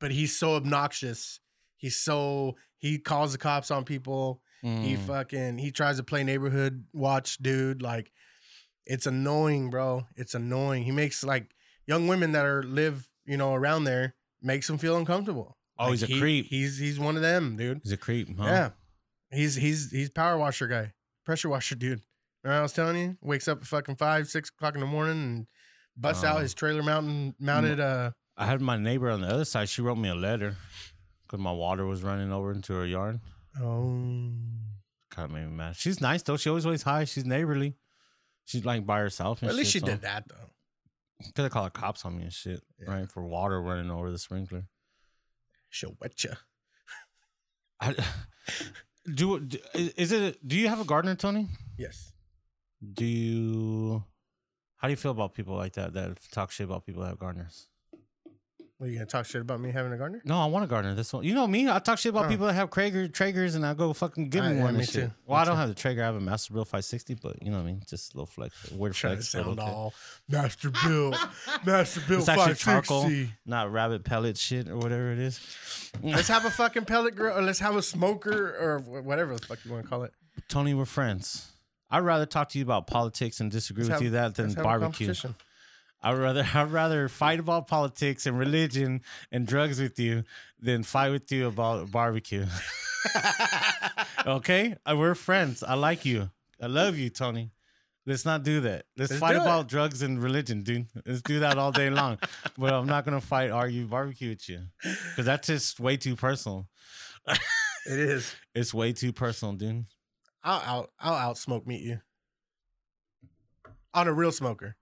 But 0.00 0.10
he's 0.10 0.36
so 0.36 0.56
obnoxious. 0.56 1.40
He's 1.84 1.96
so 1.96 2.56
he 2.78 2.98
calls 2.98 3.32
the 3.32 3.38
cops 3.38 3.70
on 3.70 3.84
people. 3.84 4.40
He 4.62 4.94
Mm. 4.96 5.06
fucking 5.06 5.58
he 5.58 5.70
tries 5.70 5.98
to 5.98 6.02
play 6.02 6.24
neighborhood 6.24 6.84
watch, 6.94 7.36
dude. 7.38 7.82
Like 7.82 8.10
it's 8.86 9.06
annoying, 9.06 9.70
bro. 9.70 10.06
It's 10.16 10.34
annoying. 10.34 10.84
He 10.84 10.90
makes 10.92 11.22
like 11.22 11.50
young 11.86 12.08
women 12.08 12.32
that 12.32 12.44
are 12.46 12.62
live, 12.62 13.08
you 13.26 13.36
know, 13.36 13.54
around 13.54 13.84
there 13.84 14.14
makes 14.40 14.66
them 14.66 14.78
feel 14.78 14.96
uncomfortable. 14.96 15.58
Oh, 15.78 15.84
Like, 15.84 15.90
he's 15.92 16.02
a 16.04 16.06
he- 16.06 16.20
creep. 16.20 16.46
He's 16.46 16.78
he's 16.78 16.98
one 16.98 17.16
of 17.16 17.22
them, 17.22 17.56
dude. 17.56 17.80
He's 17.82 17.92
a 17.92 17.96
creep, 17.98 18.28
huh? 18.38 18.44
Yeah. 18.44 18.70
He's 19.30 19.54
he's 19.56 19.90
he's 19.90 20.08
power 20.10 20.38
washer 20.38 20.66
guy. 20.66 20.92
Pressure 21.26 21.48
washer 21.50 21.74
dude. 21.74 22.00
Remember 22.42 22.60
I 22.60 22.62
was 22.62 22.72
telling 22.72 22.96
you? 22.96 23.16
Wakes 23.22 23.48
up 23.48 23.60
at 23.60 23.66
fucking 23.66 23.96
five, 23.96 24.28
six 24.28 24.48
o'clock 24.50 24.74
in 24.74 24.80
the 24.80 24.86
morning 24.86 25.22
and 25.22 25.46
busts 25.96 26.24
out 26.24 26.38
Oh. 26.38 26.40
his 26.40 26.54
trailer 26.54 26.82
mountain 26.82 27.34
mounted 27.38 27.80
uh 27.80 28.12
I 28.36 28.46
had 28.46 28.60
my 28.60 28.76
neighbor 28.76 29.10
on 29.10 29.20
the 29.20 29.28
other 29.28 29.44
side. 29.44 29.68
She 29.68 29.82
wrote 29.82 29.96
me 29.98 30.08
a 30.08 30.14
letter 30.14 30.56
because 31.34 31.42
my 31.42 31.50
water 31.52 31.84
was 31.84 32.04
running 32.04 32.30
over 32.32 32.52
into 32.52 32.74
her 32.74 32.86
yard. 32.86 33.18
oh 33.60 34.30
Kind 35.10 35.26
of 35.26 35.30
made 35.32 35.46
me 35.46 35.52
mad. 35.56 35.74
She's 35.76 36.00
nice 36.00 36.22
though. 36.22 36.36
She 36.36 36.48
always 36.48 36.64
ways 36.66 36.82
hi. 36.82 37.04
She's 37.04 37.24
neighborly. 37.24 37.74
She's 38.44 38.64
like 38.64 38.86
by 38.86 39.00
herself. 39.00 39.42
And 39.42 39.48
at 39.50 39.56
least 39.56 39.72
she 39.72 39.78
shit, 39.80 39.86
so- 39.86 39.92
did 39.94 40.02
that 40.02 40.28
though. 40.28 40.50
Could 41.34 41.42
have 41.42 41.52
called 41.52 41.66
the 41.66 41.70
cops 41.78 42.04
on 42.04 42.16
me 42.16 42.24
and 42.24 42.32
shit, 42.32 42.60
Yeah. 42.80 42.90
right? 42.90 43.10
For 43.10 43.22
water 43.24 43.60
running 43.62 43.90
over 43.90 44.10
the 44.10 44.18
sprinkler. 44.18 44.66
She'll 45.70 45.96
wet 46.00 46.22
you. 46.22 46.32
I, 47.80 47.94
do, 49.14 49.40
do 49.40 49.58
is 49.74 50.12
it? 50.12 50.46
Do 50.46 50.56
you 50.56 50.68
have 50.68 50.80
a 50.80 50.84
gardener, 50.84 51.14
Tony? 51.16 51.48
Yes. 51.78 52.12
Do 52.92 53.04
you? 53.04 54.04
How 54.76 54.88
do 54.88 54.92
you 54.92 54.96
feel 54.96 55.12
about 55.12 55.34
people 55.34 55.56
like 55.56 55.72
that 55.74 55.94
that 55.94 56.18
talk 56.30 56.50
shit 56.50 56.64
about 56.66 56.84
people 56.86 57.02
that 57.02 57.08
have 57.08 57.18
gardeners? 57.18 57.68
What, 58.84 58.90
you 58.90 58.98
gonna 58.98 59.06
talk 59.06 59.24
shit 59.24 59.40
about 59.40 59.60
me 59.60 59.70
having 59.70 59.92
a 59.94 59.96
gardener? 59.96 60.20
No, 60.26 60.38
I 60.38 60.44
want 60.44 60.62
a 60.64 60.68
gardener. 60.68 60.94
This 60.94 61.10
one, 61.10 61.24
you 61.24 61.32
know 61.34 61.46
me. 61.46 61.70
I 61.70 61.78
talk 61.78 61.98
shit 61.98 62.10
about 62.10 62.26
Oh. 62.26 62.28
people 62.28 62.46
that 62.48 62.52
have 62.52 62.70
Traeger, 62.70 63.08
Traegers, 63.08 63.56
and 63.56 63.64
I 63.64 63.72
go 63.72 63.92
fucking 63.94 64.28
give 64.28 64.44
me 64.44 64.56
yeah, 64.56 64.62
one 64.62 64.74
me 64.74 64.80
and 64.80 64.88
shit. 64.88 65.04
too. 65.06 65.10
Well, 65.26 65.38
Me 65.38 65.42
I 65.42 65.44
don't 65.46 65.54
too. 65.54 65.60
have 65.60 65.68
the 65.70 65.74
Traeger. 65.74 66.02
I 66.02 66.04
have 66.06 66.16
a 66.16 66.20
Masterbuilt 66.20 66.66
560, 66.66 67.14
but 67.14 67.42
you 67.42 67.50
know 67.50 67.56
what 67.56 67.62
I 67.62 67.66
mean. 67.66 67.82
Just 67.88 68.12
a 68.12 68.16
little 68.18 68.26
flex, 68.26 68.70
weird 68.72 68.92
to 68.92 68.98
flex. 69.00 69.32
but 69.32 69.44
sound 69.44 69.58
okay. 69.58 69.70
all 69.70 69.94
Master 70.28 70.70
Bill, 70.84 71.14
Master 71.64 72.02
Bill 72.06 72.18
It's 72.18 72.28
actually 72.28 72.44
five 72.54 72.58
charcoal, 72.58 73.10
not 73.46 73.72
rabbit 73.72 74.04
pellet 74.04 74.36
shit 74.36 74.68
or 74.68 74.76
whatever 74.76 75.12
it 75.12 75.18
is. 75.18 75.40
Let's 76.02 76.28
have 76.28 76.44
a 76.44 76.50
fucking 76.60 76.84
pellet 76.84 77.14
grill, 77.16 77.38
or 77.38 77.40
let's 77.42 77.60
have 77.60 77.76
a 77.76 77.82
smoker, 77.82 78.54
or 78.60 78.80
whatever 78.80 79.34
the 79.34 79.46
fuck 79.46 79.64
you 79.64 79.72
want 79.72 79.84
to 79.84 79.88
call 79.88 80.02
it. 80.02 80.12
Tony, 80.48 80.74
we're 80.74 80.84
friends. 80.84 81.52
I'd 81.90 82.00
rather 82.00 82.26
talk 82.26 82.50
to 82.50 82.58
you 82.58 82.64
about 82.64 82.86
politics 82.86 83.40
and 83.40 83.50
disagree 83.50 83.84
Let's 83.84 83.88
with 83.88 83.94
have- 83.94 84.02
you 84.02 84.10
that 84.10 84.34
than 84.34 84.46
let's 84.48 84.56
have 84.56 84.64
a 84.64 84.68
barbecue. 84.68 85.14
I'd 86.04 86.18
rather 86.18 86.46
I'd 86.54 86.70
rather 86.70 87.08
fight 87.08 87.40
about 87.40 87.66
politics 87.66 88.26
and 88.26 88.38
religion 88.38 89.00
and 89.32 89.46
drugs 89.46 89.80
with 89.80 89.98
you 89.98 90.22
than 90.60 90.82
fight 90.84 91.10
with 91.10 91.32
you 91.32 91.48
about 91.48 91.90
barbecue. 91.90 92.46
okay, 94.26 94.76
Uh, 94.88 94.94
we're 94.96 95.14
friends. 95.14 95.62
I 95.62 95.74
like 95.74 96.04
you. 96.04 96.30
I 96.60 96.66
love 96.66 96.96
you, 96.96 97.10
Tony. 97.10 97.50
Let's 98.06 98.26
not 98.26 98.42
do 98.42 98.60
that. 98.60 98.84
Let's, 98.98 99.12
Let's 99.12 99.20
fight 99.20 99.36
about 99.36 99.66
drugs 99.66 100.02
and 100.02 100.22
religion, 100.22 100.62
dude. 100.62 100.86
Let's 101.06 101.22
do 101.22 101.40
that 101.40 101.56
all 101.56 101.72
day 101.72 101.88
long. 101.88 102.18
but 102.58 102.72
I'm 102.72 102.86
not 102.86 103.06
gonna 103.06 103.20
fight, 103.22 103.50
argue, 103.50 103.86
barbecue 103.86 104.28
with 104.30 104.46
you, 104.46 104.60
because 104.82 105.24
that's 105.24 105.46
just 105.46 105.80
way 105.80 105.96
too 105.96 106.14
personal. 106.14 106.68
It 107.26 107.98
is. 107.98 108.34
It's 108.54 108.74
way 108.74 108.92
too 108.92 109.12
personal, 109.12 109.54
dude. 109.54 109.86
I'll 110.42 110.60
out. 110.60 110.90
I'll 111.00 111.14
out 111.14 111.38
smoke 111.38 111.66
meet 111.66 111.80
you. 111.80 112.00
On 113.94 114.06
a 114.06 114.12
real 114.12 114.32
smoker. 114.32 114.76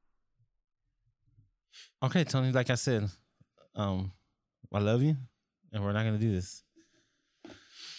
Okay, 2.03 2.25
Tony. 2.25 2.51
Like 2.53 2.71
I 2.71 2.75
said, 2.75 3.09
um, 3.75 4.13
I 4.73 4.79
love 4.81 5.03
you, 5.03 5.17
and 5.73 5.85
we're 5.85 5.93
not 5.93 6.05
gonna 6.05 6.19
do 6.19 6.33
this. 6.33 6.63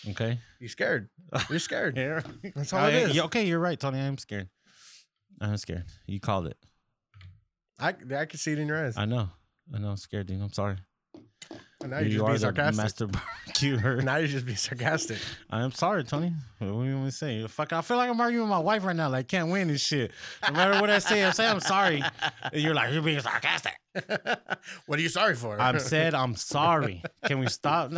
Okay. 0.10 0.38
You're 0.60 0.70
scared? 0.70 1.10
You're 1.50 1.60
scared. 1.60 1.98
Yeah. 1.98 2.22
That's 2.56 2.74
all 2.74 2.80
I- 2.82 2.90
it 2.90 3.10
is. 3.12 3.20
okay, 3.22 3.46
you're 3.46 3.60
right, 3.60 3.80
Tony. 3.80 4.00
I 4.00 4.04
am 4.04 4.18
scared. 4.18 4.50
I'm 5.40 5.56
scared. 5.58 5.86
You 6.06 6.20
called 6.20 6.48
it. 6.48 6.58
I 7.80 7.90
I 8.18 8.26
can 8.26 8.38
see 8.38 8.52
it 8.52 8.60
in 8.60 8.68
your 8.68 8.86
eyes. 8.86 8.98
I 8.98 9.06
know. 9.06 9.30
I 9.74 9.80
know. 9.80 9.90
I'm 9.92 9.98
scared, 9.98 10.28
dude. 10.28 10.42
I'm 10.42 10.52
sorry. 10.54 10.78
And 11.84 11.92
now 11.92 12.00
you 12.00 12.12
you're 12.12 12.32
just 12.32 12.46
are 12.46 12.54
being 12.54 12.72
sarcastic. 12.72 12.78
master 12.78 13.08
barbecuer. 13.46 14.02
Now 14.02 14.16
you're 14.16 14.28
just 14.30 14.46
being 14.46 14.58
sarcastic. 14.58 15.18
I 15.50 15.64
am 15.64 15.74
sorry, 15.74 16.06
Tony. 16.06 16.34
What 16.60 16.68
do 16.68 16.84
you 16.86 16.94
want 16.94 17.04
me 17.04 17.06
to 17.10 17.12
say? 17.12 17.46
Fuck, 17.48 17.74
I 17.74 17.82
feel 17.82 17.98
like 17.98 18.10
I'm 18.10 18.22
arguing 18.22 18.46
with 18.46 18.52
my 18.52 18.60
wife 18.60 18.86
right 18.86 18.96
now. 18.96 19.10
Like, 19.10 19.28
can't 19.28 19.50
win 19.50 19.68
this 19.68 19.82
shit. 19.82 20.12
No 20.48 20.54
matter 20.54 20.80
what 20.80 20.90
I 20.90 21.00
say, 21.00 21.26
I 21.26 21.32
say 21.32 21.46
I'm 21.46 21.60
sorry. 21.60 22.02
And 22.54 22.62
you're 22.62 22.74
like, 22.74 22.94
you're 22.94 23.02
being 23.02 23.20
sarcastic. 23.20 23.74
what 24.86 24.98
are 24.98 25.02
you 25.02 25.10
sorry 25.10 25.36
for? 25.36 25.60
I'm 25.60 25.78
said 25.80 26.14
I'm 26.14 26.38
sorry. 26.38 27.04
Can 27.26 27.40
we 27.40 27.48
stop? 27.48 27.92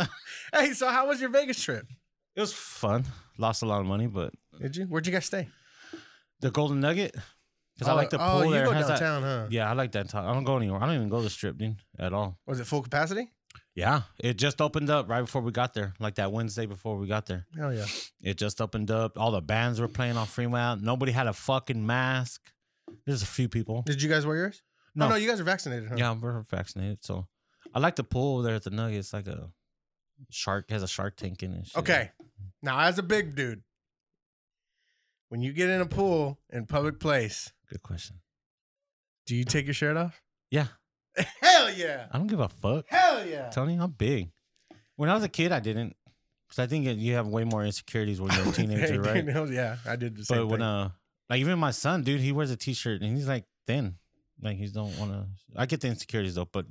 hey, 0.52 0.72
so 0.72 0.88
how 0.88 1.06
was 1.06 1.20
your 1.20 1.30
Vegas 1.30 1.62
trip? 1.62 1.86
It 2.34 2.40
was 2.40 2.52
fun. 2.52 3.04
Lost 3.38 3.62
a 3.62 3.66
lot 3.66 3.80
of 3.80 3.86
money, 3.86 4.08
but 4.08 4.32
Did 4.60 4.74
you? 4.74 4.84
Where'd 4.86 5.06
you 5.06 5.12
guys 5.12 5.26
stay? 5.26 5.48
the 6.40 6.50
Golden 6.50 6.80
Nugget. 6.80 7.14
Because 7.74 7.88
I 7.88 7.92
oh, 7.92 7.96
like 7.96 8.10
the 8.10 8.18
oh, 8.18 8.32
pool 8.32 8.46
you 8.46 8.50
there. 8.52 8.64
go 8.64 8.72
has 8.72 8.88
that- 8.88 8.98
downtown, 8.98 9.22
huh? 9.22 9.46
yeah, 9.50 9.70
I 9.70 9.74
like 9.74 9.92
that 9.92 10.08
time. 10.08 10.28
I 10.28 10.32
don't 10.32 10.44
go 10.44 10.56
anywhere. 10.56 10.82
I 10.82 10.86
don't 10.86 10.96
even 10.96 11.08
go 11.08 11.18
to 11.18 11.24
the 11.24 11.30
strip, 11.30 11.58
dude, 11.58 11.76
at 11.98 12.12
all. 12.12 12.38
Was 12.46 12.58
it 12.58 12.66
full 12.66 12.82
capacity? 12.82 13.30
Yeah, 13.76 14.02
it 14.18 14.38
just 14.38 14.62
opened 14.62 14.88
up 14.88 15.08
right 15.08 15.20
before 15.20 15.42
we 15.42 15.52
got 15.52 15.74
there, 15.74 15.92
like 16.00 16.14
that 16.14 16.32
Wednesday 16.32 16.64
before 16.64 16.96
we 16.96 17.06
got 17.06 17.26
there. 17.26 17.46
Hell 17.56 17.74
yeah. 17.74 17.84
It 18.22 18.38
just 18.38 18.60
opened 18.62 18.90
up. 18.90 19.18
All 19.18 19.30
the 19.30 19.42
bands 19.42 19.80
were 19.80 19.86
playing 19.88 20.16
on 20.16 20.26
Fremont. 20.26 20.82
Nobody 20.82 21.12
had 21.12 21.26
a 21.26 21.34
fucking 21.34 21.84
mask. 21.86 22.40
There's 23.04 23.22
a 23.22 23.26
few 23.26 23.48
people. 23.50 23.82
Did 23.84 24.00
you 24.02 24.08
guys 24.08 24.24
wear 24.24 24.36
yours? 24.36 24.62
No. 24.94 25.06
Oh, 25.06 25.08
no, 25.10 25.14
you 25.16 25.28
guys 25.28 25.40
are 25.40 25.44
vaccinated, 25.44 25.90
huh? 25.90 25.96
Yeah, 25.98 26.14
we're 26.18 26.40
vaccinated. 26.40 27.04
So 27.04 27.26
I 27.74 27.78
like 27.78 27.96
the 27.96 28.04
pool 28.04 28.38
over 28.38 28.46
there 28.46 28.54
at 28.54 28.62
the 28.62 28.70
Nugget. 28.70 28.98
It's 28.98 29.12
like 29.12 29.26
a 29.26 29.50
shark 30.30 30.70
has 30.70 30.82
a 30.82 30.88
shark 30.88 31.16
tank 31.16 31.42
in 31.42 31.52
it. 31.52 31.68
Okay. 31.76 32.12
Now, 32.62 32.80
as 32.80 32.98
a 32.98 33.02
big 33.02 33.34
dude, 33.34 33.62
when 35.28 35.42
you 35.42 35.52
get 35.52 35.68
in 35.68 35.82
a 35.82 35.86
pool 35.86 36.38
in 36.48 36.64
public 36.64 36.98
place, 36.98 37.52
Good 37.68 37.82
question. 37.82 38.20
do 39.26 39.36
you 39.36 39.44
take 39.44 39.66
your 39.66 39.74
shirt 39.74 39.98
off? 39.98 40.22
Yeah. 40.50 40.68
Hell 41.40 41.72
yeah. 41.72 42.06
I 42.12 42.18
don't 42.18 42.26
give 42.26 42.40
a 42.40 42.48
fuck. 42.48 42.84
Hell 42.88 43.26
yeah. 43.26 43.50
Tony, 43.50 43.76
I'm 43.80 43.90
big. 43.90 44.30
When 44.96 45.08
I 45.08 45.14
was 45.14 45.24
a 45.24 45.28
kid, 45.28 45.52
I 45.52 45.60
didn't. 45.60 45.96
Because 46.48 46.60
I 46.60 46.66
think 46.66 46.86
you 47.00 47.14
have 47.14 47.26
way 47.26 47.44
more 47.44 47.64
insecurities 47.64 48.20
when 48.20 48.32
you're 48.32 48.48
a 48.48 48.52
teenager, 48.52 49.00
right? 49.02 49.24
Yeah, 49.50 49.76
I 49.86 49.96
did 49.96 50.16
the 50.16 50.24
same 50.24 50.38
But 50.38 50.46
when 50.46 50.60
thing. 50.60 50.66
uh, 50.68 50.90
like 51.28 51.40
even 51.40 51.58
my 51.58 51.72
son, 51.72 52.02
dude, 52.04 52.20
he 52.20 52.30
wears 52.32 52.50
a 52.52 52.56
t-shirt 52.56 53.00
and 53.02 53.16
he's 53.16 53.26
like 53.28 53.44
thin. 53.66 53.96
Like 54.40 54.56
he 54.58 54.66
don't 54.68 54.96
want 54.98 55.12
to. 55.12 55.26
I 55.56 55.66
get 55.66 55.80
the 55.80 55.88
insecurities 55.88 56.34
though, 56.36 56.44
but 56.44 56.66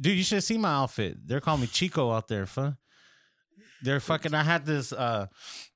dude, 0.00 0.16
you 0.18 0.22
should 0.22 0.44
see 0.44 0.58
my 0.58 0.68
outfit. 0.74 1.16
They're 1.26 1.40
calling 1.40 1.62
me 1.62 1.66
Chico 1.66 2.12
out 2.12 2.28
there, 2.28 2.46
fun. 2.46 2.76
They're 3.82 4.00
fucking. 4.00 4.34
I 4.34 4.42
had 4.42 4.64
this. 4.66 4.92
uh 4.92 5.26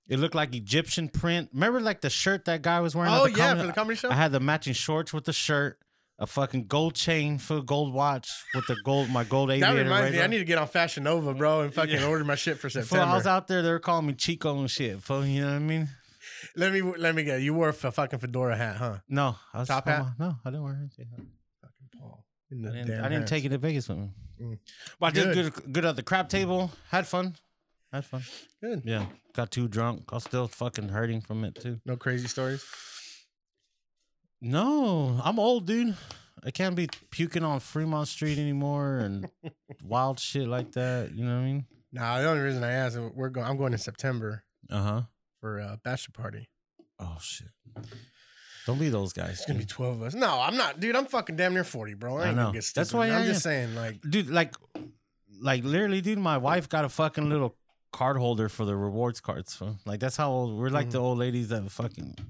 It 0.08 0.18
looked 0.18 0.34
like 0.34 0.54
Egyptian 0.54 1.08
print. 1.08 1.50
Remember, 1.52 1.80
like 1.80 2.00
the 2.02 2.10
shirt 2.10 2.44
that 2.44 2.62
guy 2.62 2.80
was 2.80 2.94
wearing. 2.94 3.12
at 3.12 3.20
oh 3.20 3.24
the 3.24 3.30
yeah, 3.30 3.36
comedy- 3.48 3.60
for 3.62 3.66
the 3.66 3.72
comedy 3.72 3.96
show. 3.96 4.10
I 4.10 4.14
had 4.14 4.32
the 4.32 4.40
matching 4.40 4.74
shorts 4.74 5.12
with 5.12 5.24
the 5.24 5.32
shirt, 5.32 5.78
a 6.20 6.26
fucking 6.26 6.66
gold 6.66 6.94
chain 6.94 7.38
for 7.38 7.56
a 7.56 7.62
gold 7.62 7.92
watch 7.92 8.28
with 8.54 8.66
the 8.66 8.76
gold, 8.84 9.08
my 9.10 9.24
gold 9.24 9.48
that 9.48 9.54
aviator. 9.54 9.82
reminds 9.84 10.04
right 10.04 10.12
me, 10.12 10.22
I 10.22 10.26
need 10.26 10.38
to 10.38 10.44
get 10.44 10.58
on 10.58 10.68
Fashion 10.68 11.02
Nova, 11.04 11.34
bro, 11.34 11.62
and 11.62 11.74
fucking 11.74 11.94
Yeah. 11.96 12.06
order 12.06 12.24
my 12.24 12.34
shit 12.34 12.58
for 12.58 12.68
September. 12.70 13.04
I 13.04 13.14
was 13.14 13.26
out 13.26 13.48
there. 13.48 13.62
They 13.62 13.70
were 13.70 13.78
calling 13.80 14.06
me 14.06 14.12
Chico 14.12 14.58
and 14.60 14.70
shit. 14.70 15.02
Fool, 15.02 15.24
you 15.26 15.40
know 15.40 15.48
what 15.48 15.54
I 15.54 15.58
mean? 15.60 15.88
let 16.56 16.72
me 16.72 16.82
let 16.82 17.14
me 17.14 17.24
get. 17.24 17.40
You 17.40 17.54
wore 17.54 17.70
a 17.70 17.72
fucking 17.72 18.18
fedora 18.18 18.56
hat, 18.56 18.76
huh? 18.76 18.98
No, 19.08 19.36
I 19.54 19.58
was 19.60 19.68
Top 19.68 19.86
hat? 19.88 20.04
No, 20.18 20.36
I 20.44 20.50
didn't 20.50 20.62
wear 20.62 20.74
it. 20.74 20.92
Fucking 20.96 21.28
Paul. 21.98 22.24
I 22.52 22.54
didn't, 22.54 23.00
I 23.04 23.08
didn't 23.08 23.26
take 23.26 23.44
it 23.44 23.48
to 23.50 23.58
Vegas 23.58 23.88
with 23.88 23.98
me. 23.98 24.10
Mm. 24.40 24.58
But 24.98 25.06
I 25.06 25.10
did 25.10 25.34
Good. 25.34 25.54
good. 25.54 25.72
good 25.72 25.84
at 25.84 25.96
the 25.96 26.02
crap 26.02 26.28
table. 26.28 26.70
Had 26.90 27.06
fun. 27.06 27.36
Had 27.92 28.04
fun. 28.04 28.22
Good. 28.62 28.82
Yeah. 28.84 29.06
Got 29.34 29.50
too 29.50 29.68
drunk. 29.68 30.04
I 30.10 30.16
was 30.16 30.24
still 30.24 30.48
fucking 30.48 30.88
hurting 30.90 31.20
from 31.22 31.44
it 31.44 31.54
too. 31.54 31.80
No 31.84 31.96
crazy 31.96 32.28
stories. 32.28 32.64
No, 34.40 35.20
I'm 35.22 35.38
old, 35.38 35.66
dude. 35.66 35.94
I 36.42 36.50
can't 36.50 36.74
be 36.74 36.88
puking 37.10 37.44
on 37.44 37.60
Fremont 37.60 38.08
Street 38.08 38.38
anymore 38.38 38.98
and 38.98 39.28
wild 39.84 40.18
shit 40.18 40.48
like 40.48 40.72
that. 40.72 41.12
You 41.14 41.24
know 41.24 41.34
what 41.36 41.42
I 41.42 41.44
mean? 41.44 41.66
Nah, 41.92 42.20
the 42.20 42.28
only 42.28 42.42
reason 42.42 42.64
I 42.64 42.70
asked, 42.72 42.98
we're 43.14 43.28
going. 43.28 43.46
I'm 43.46 43.56
going 43.58 43.72
in 43.72 43.78
September 43.78 44.44
Uh 44.70 44.82
huh. 44.82 45.02
for 45.40 45.58
a 45.58 45.78
bachelor 45.84 46.12
party. 46.14 46.48
Oh 46.98 47.18
shit. 47.20 47.48
Don't 48.66 48.78
be 48.78 48.88
those 48.88 49.12
guys. 49.12 49.30
It's 49.32 49.46
gonna 49.46 49.58
be 49.58 49.64
twelve 49.66 49.96
of 50.00 50.06
us. 50.06 50.14
No, 50.14 50.40
I'm 50.40 50.56
not, 50.56 50.80
dude. 50.80 50.96
I'm 50.96 51.06
fucking 51.06 51.36
damn 51.36 51.52
near 51.52 51.64
forty, 51.64 51.94
bro. 51.94 52.18
I, 52.18 52.28
I 52.28 52.32
know. 52.32 52.52
get 52.52 52.64
That's 52.74 52.94
why 52.94 53.08
I'm 53.10 53.22
I 53.22 53.26
just 53.26 53.44
am. 53.46 53.50
saying, 53.52 53.74
like, 53.74 54.00
dude. 54.08 54.28
Like, 54.30 54.54
like 55.42 55.64
literally, 55.64 56.00
dude. 56.00 56.18
My 56.18 56.38
wife 56.38 56.68
got 56.68 56.84
a 56.84 56.88
fucking 56.88 57.28
little 57.28 57.56
card 57.92 58.16
holder 58.16 58.48
for 58.48 58.64
the 58.64 58.76
rewards 58.76 59.20
cards. 59.20 59.54
Fo. 59.54 59.76
Like 59.84 60.00
that's 60.00 60.16
how 60.16 60.30
old 60.30 60.58
we're. 60.58 60.68
Like 60.70 60.86
Mm-hmm. 60.86 60.92
the 60.92 60.98
old 60.98 61.18
ladies 61.18 61.48
that 61.48 61.68
fucking. 61.70 62.16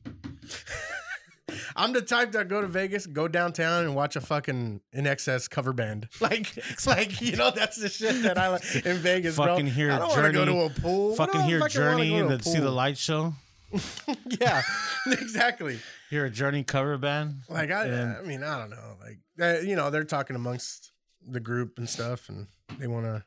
I'm 1.76 1.92
the 1.92 2.02
type 2.02 2.32
that 2.32 2.48
go 2.48 2.60
to 2.60 2.66
Vegas, 2.66 3.06
go 3.06 3.28
downtown, 3.28 3.84
and 3.84 3.94
watch 3.94 4.16
a 4.16 4.20
fucking 4.20 4.80
INXS 4.94 5.48
cover 5.50 5.72
band. 5.72 6.08
Like, 6.20 6.56
it's 6.56 6.86
like 6.86 7.20
you 7.20 7.36
know, 7.36 7.50
that's 7.50 7.76
the 7.76 7.88
shit 7.88 8.22
that 8.22 8.38
I 8.38 8.48
like 8.48 8.86
in 8.86 8.96
Vegas, 8.98 9.36
Fucking 9.36 9.66
bro. 9.66 9.74
hear 9.74 9.92
I 9.92 9.98
don't 9.98 10.08
want 10.10 10.24
to 10.26 10.32
go 10.32 10.44
Journey- 10.44 10.58
to 10.70 10.78
a 10.78 10.80
pool. 10.80 11.14
Fucking 11.16 11.40
hear 11.42 11.60
fucking 11.60 11.72
Journey 11.72 12.18
and 12.18 12.28
to 12.28 12.34
a 12.34 12.38
the, 12.38 12.44
see 12.44 12.58
the 12.60 12.70
light 12.70 12.98
show. 12.98 13.34
yeah, 14.40 14.62
exactly. 15.06 15.78
Hear 16.10 16.24
a 16.26 16.30
Journey 16.30 16.64
cover 16.64 16.98
band. 16.98 17.36
Like 17.48 17.70
I, 17.70 17.86
And- 17.86 18.16
I 18.16 18.22
mean, 18.22 18.42
I 18.42 18.58
don't 18.58 18.70
know. 18.70 18.96
Like 19.00 19.18
uh, 19.40 19.60
you 19.60 19.76
know, 19.76 19.90
they're 19.90 20.04
talking 20.04 20.36
amongst 20.36 20.92
the 21.26 21.40
group 21.40 21.78
and 21.78 21.88
stuff, 21.88 22.28
and 22.28 22.46
they 22.78 22.86
want 22.86 23.06
to 23.06 23.22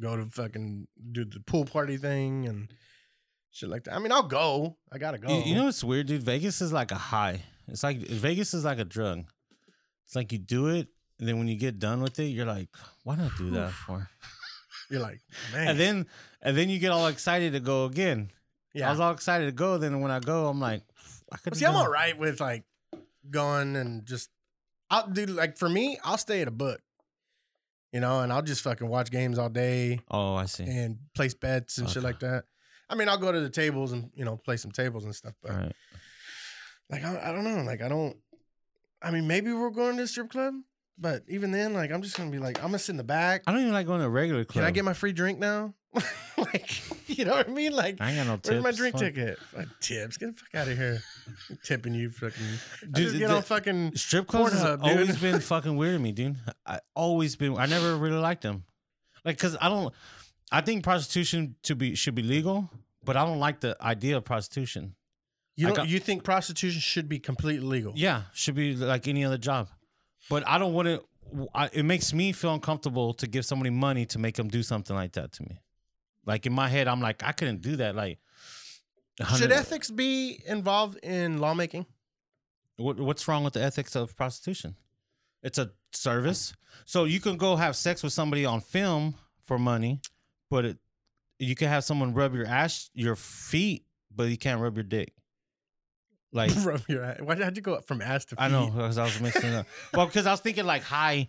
go 0.00 0.16
to 0.16 0.24
fucking 0.26 0.86
do 1.12 1.24
the 1.24 1.40
pool 1.40 1.64
party 1.64 1.96
thing 1.96 2.46
and 2.46 2.68
shit 3.50 3.68
like 3.68 3.84
that. 3.84 3.94
I 3.94 3.98
mean, 3.98 4.12
I'll 4.12 4.22
go. 4.22 4.76
I 4.92 4.98
gotta 4.98 5.18
go. 5.18 5.28
You, 5.28 5.42
you 5.42 5.54
know 5.54 5.64
what's 5.64 5.82
weird, 5.82 6.06
dude? 6.06 6.22
Vegas 6.22 6.60
is 6.60 6.72
like 6.72 6.92
a 6.92 6.96
high. 6.96 7.42
It's 7.68 7.82
like 7.82 7.98
Vegas 7.98 8.54
is 8.54 8.64
like 8.64 8.78
a 8.78 8.84
drug. 8.84 9.24
It's 10.06 10.16
like 10.16 10.32
you 10.32 10.38
do 10.38 10.68
it, 10.68 10.88
and 11.18 11.28
then 11.28 11.38
when 11.38 11.48
you 11.48 11.56
get 11.56 11.78
done 11.78 12.02
with 12.02 12.18
it, 12.18 12.24
you're 12.28 12.46
like, 12.46 12.68
why 13.04 13.16
not 13.16 13.32
do 13.36 13.50
that 13.50 13.72
for? 13.72 14.08
you're 14.90 15.00
like, 15.00 15.20
man. 15.52 15.68
And 15.68 15.78
then 15.80 16.06
and 16.42 16.56
then 16.56 16.68
you 16.70 16.78
get 16.78 16.90
all 16.92 17.06
excited 17.08 17.52
to 17.52 17.60
go 17.60 17.84
again. 17.84 18.30
Yeah. 18.74 18.88
I 18.88 18.90
was 18.90 19.00
all 19.00 19.12
excited 19.12 19.46
to 19.46 19.52
go. 19.52 19.76
Then 19.78 20.00
when 20.00 20.10
I 20.10 20.20
go, 20.20 20.46
I'm 20.48 20.60
like, 20.60 20.82
I 21.32 21.36
could. 21.38 21.56
See, 21.56 21.66
I'm 21.66 21.74
all 21.74 21.90
right 21.90 22.16
with 22.18 22.40
like 22.40 22.64
going 23.30 23.76
and 23.76 24.04
just. 24.06 24.30
I'll 24.90 25.06
do 25.08 25.26
like 25.26 25.58
for 25.58 25.68
me. 25.68 25.98
I'll 26.02 26.16
stay 26.16 26.40
at 26.40 26.48
a 26.48 26.52
book. 26.52 26.80
You 27.92 28.00
know, 28.00 28.20
and 28.20 28.30
I'll 28.32 28.42
just 28.42 28.62
fucking 28.62 28.86
watch 28.86 29.10
games 29.10 29.38
all 29.38 29.48
day 29.48 30.00
Oh, 30.10 30.34
I 30.34 30.44
see. 30.44 30.64
and 30.64 30.98
place 31.14 31.32
bets 31.32 31.78
and 31.78 31.88
shit 31.88 32.02
like 32.02 32.20
that. 32.20 32.44
I 32.90 32.94
mean, 32.94 33.08
I'll 33.08 33.16
go 33.18 33.32
to 33.32 33.40
the 33.40 33.48
tables 33.48 33.92
and 33.92 34.10
you 34.14 34.24
know 34.26 34.36
play 34.36 34.58
some 34.58 34.70
tables 34.70 35.04
and 35.04 35.14
stuff, 35.14 35.32
but 35.42 35.52
right. 35.52 35.72
Like 36.90 37.04
I, 37.04 37.28
I 37.30 37.32
don't 37.32 37.44
know 37.44 37.62
like 37.62 37.82
i 37.82 37.88
don't 37.88 38.16
i 39.02 39.10
mean 39.10 39.26
maybe 39.26 39.52
we're 39.52 39.70
going 39.70 39.96
to 39.96 40.02
a 40.04 40.06
strip 40.06 40.30
club 40.30 40.54
but 40.98 41.22
even 41.28 41.50
then 41.50 41.74
like 41.74 41.90
i'm 41.92 42.02
just 42.02 42.16
gonna 42.16 42.30
be 42.30 42.38
like 42.38 42.58
i'm 42.58 42.66
gonna 42.68 42.78
sit 42.78 42.92
in 42.92 42.96
the 42.96 43.04
back 43.04 43.42
I 43.46 43.52
don't 43.52 43.60
even 43.62 43.72
like 43.72 43.86
going 43.86 44.00
to 44.00 44.06
a 44.06 44.10
regular 44.10 44.44
club. 44.44 44.62
can 44.62 44.64
i 44.64 44.70
get 44.70 44.84
my 44.84 44.94
free 44.94 45.12
drink 45.12 45.38
now 45.38 45.74
like 46.36 46.82
you 47.08 47.24
know 47.24 47.32
what 47.32 47.48
i 47.48 47.52
mean 47.52 47.72
like 47.72 47.96
I 48.00 48.10
ain't 48.10 48.18
got 48.18 48.26
no 48.26 48.36
tips. 48.36 48.50
where's 48.50 48.62
my 48.62 48.72
drink 48.72 48.92
Fuck. 48.94 49.02
ticket 49.02 49.38
like, 49.56 49.68
tips 49.80 50.16
get 50.18 50.26
the 50.26 50.32
fuck 50.34 50.54
out 50.54 50.68
of 50.68 50.76
here 50.76 51.00
I'm 51.50 51.58
tipping 51.64 51.94
you 51.94 52.10
fucking 52.10 52.44
Dude, 52.82 52.92
dude 52.94 53.04
just 53.06 53.18
get 53.18 53.28
the- 53.28 53.36
on 53.36 53.42
fucking 53.42 53.96
Strip 53.96 54.26
clubs 54.26 54.52
Pornhub, 54.54 54.82
dude. 54.84 54.92
always 54.92 55.16
been 55.18 55.40
fucking 55.52 55.76
weird 55.76 55.94
to 55.94 55.98
me, 55.98 56.12
dude. 56.12 56.36
I 56.66 56.80
always 56.94 57.36
been. 57.36 57.56
I 57.56 57.64
never 57.66 57.96
really 57.96 58.18
liked 58.18 58.42
them, 58.42 58.64
like, 59.24 59.38
cause 59.38 59.56
I 59.60 59.68
don't. 59.70 59.92
I 60.52 60.60
think 60.60 60.84
prostitution 60.84 61.56
to 61.64 61.74
be 61.74 61.94
should 61.94 62.14
be 62.14 62.22
legal, 62.22 62.70
but 63.02 63.16
I 63.16 63.24
don't 63.24 63.38
like 63.40 63.60
the 63.60 63.76
idea 63.80 64.16
of 64.18 64.24
prostitution. 64.24 64.94
You 65.58 65.66
don't 65.66 65.76
got- 65.76 65.88
you 65.88 65.98
think 65.98 66.24
prostitution 66.24 66.80
should 66.80 67.08
be 67.08 67.18
completely 67.18 67.66
legal 67.66 67.92
Yeah, 67.96 68.22
should 68.32 68.54
be 68.54 68.74
like 68.76 69.08
any 69.08 69.24
other 69.24 69.38
job, 69.38 69.68
but 70.30 70.46
I 70.46 70.58
don't 70.58 70.72
want 70.72 70.88
to. 70.88 71.04
I, 71.54 71.68
it 71.72 71.82
makes 71.84 72.14
me 72.14 72.32
feel 72.32 72.54
uncomfortable 72.54 73.12
to 73.14 73.26
give 73.26 73.44
somebody 73.44 73.70
money 73.70 74.06
to 74.06 74.18
make 74.18 74.36
them 74.36 74.48
do 74.48 74.62
something 74.62 74.96
like 74.96 75.12
that 75.12 75.32
to 75.32 75.42
me. 75.42 75.60
Like 76.24 76.46
in 76.46 76.52
my 76.54 76.68
head, 76.68 76.88
I'm 76.88 77.00
like, 77.02 77.22
I 77.22 77.32
couldn't 77.32 77.60
do 77.60 77.76
that. 77.76 77.94
Like, 77.94 78.18
a 79.20 79.36
should 79.36 79.52
ethics 79.52 79.90
be 79.90 80.40
involved 80.46 80.98
in 81.02 81.38
lawmaking 81.38 81.84
What, 82.76 82.98
what's 82.98 83.26
wrong 83.28 83.44
with 83.44 83.54
the 83.54 83.62
ethics 83.62 83.94
of 83.96 84.16
prostitution? 84.16 84.76
It's 85.42 85.58
a 85.58 85.70
service. 85.92 86.54
So 86.86 87.04
you 87.04 87.20
can 87.20 87.36
go 87.36 87.56
have 87.56 87.76
sex 87.76 88.02
with 88.02 88.12
somebody 88.12 88.44
on 88.46 88.60
film 88.60 89.14
for 89.42 89.58
money, 89.58 90.00
but 90.50 90.64
it, 90.64 90.78
you 91.38 91.54
can 91.54 91.68
have 91.68 91.84
someone 91.84 92.14
rub 92.14 92.34
your 92.34 92.46
ass, 92.46 92.90
your 92.94 93.16
feet, 93.16 93.84
but 94.14 94.24
you 94.28 94.36
can't 94.38 94.60
rub 94.60 94.76
your 94.76 94.84
dick. 94.84 95.12
Like 96.32 96.50
from 96.50 96.80
your 96.88 97.04
ass. 97.04 97.20
Why 97.22 97.36
did 97.36 97.56
you 97.56 97.62
go 97.62 97.80
from 97.80 98.02
ass 98.02 98.26
to 98.26 98.36
feet? 98.36 98.42
I 98.42 98.48
know 98.48 98.66
because 98.66 98.98
I 98.98 99.04
was 99.04 99.18
mixing 99.20 99.54
up. 99.54 99.66
Well, 99.94 100.06
because 100.06 100.26
I 100.26 100.30
was 100.32 100.40
thinking 100.40 100.66
like 100.66 100.82
high, 100.82 101.28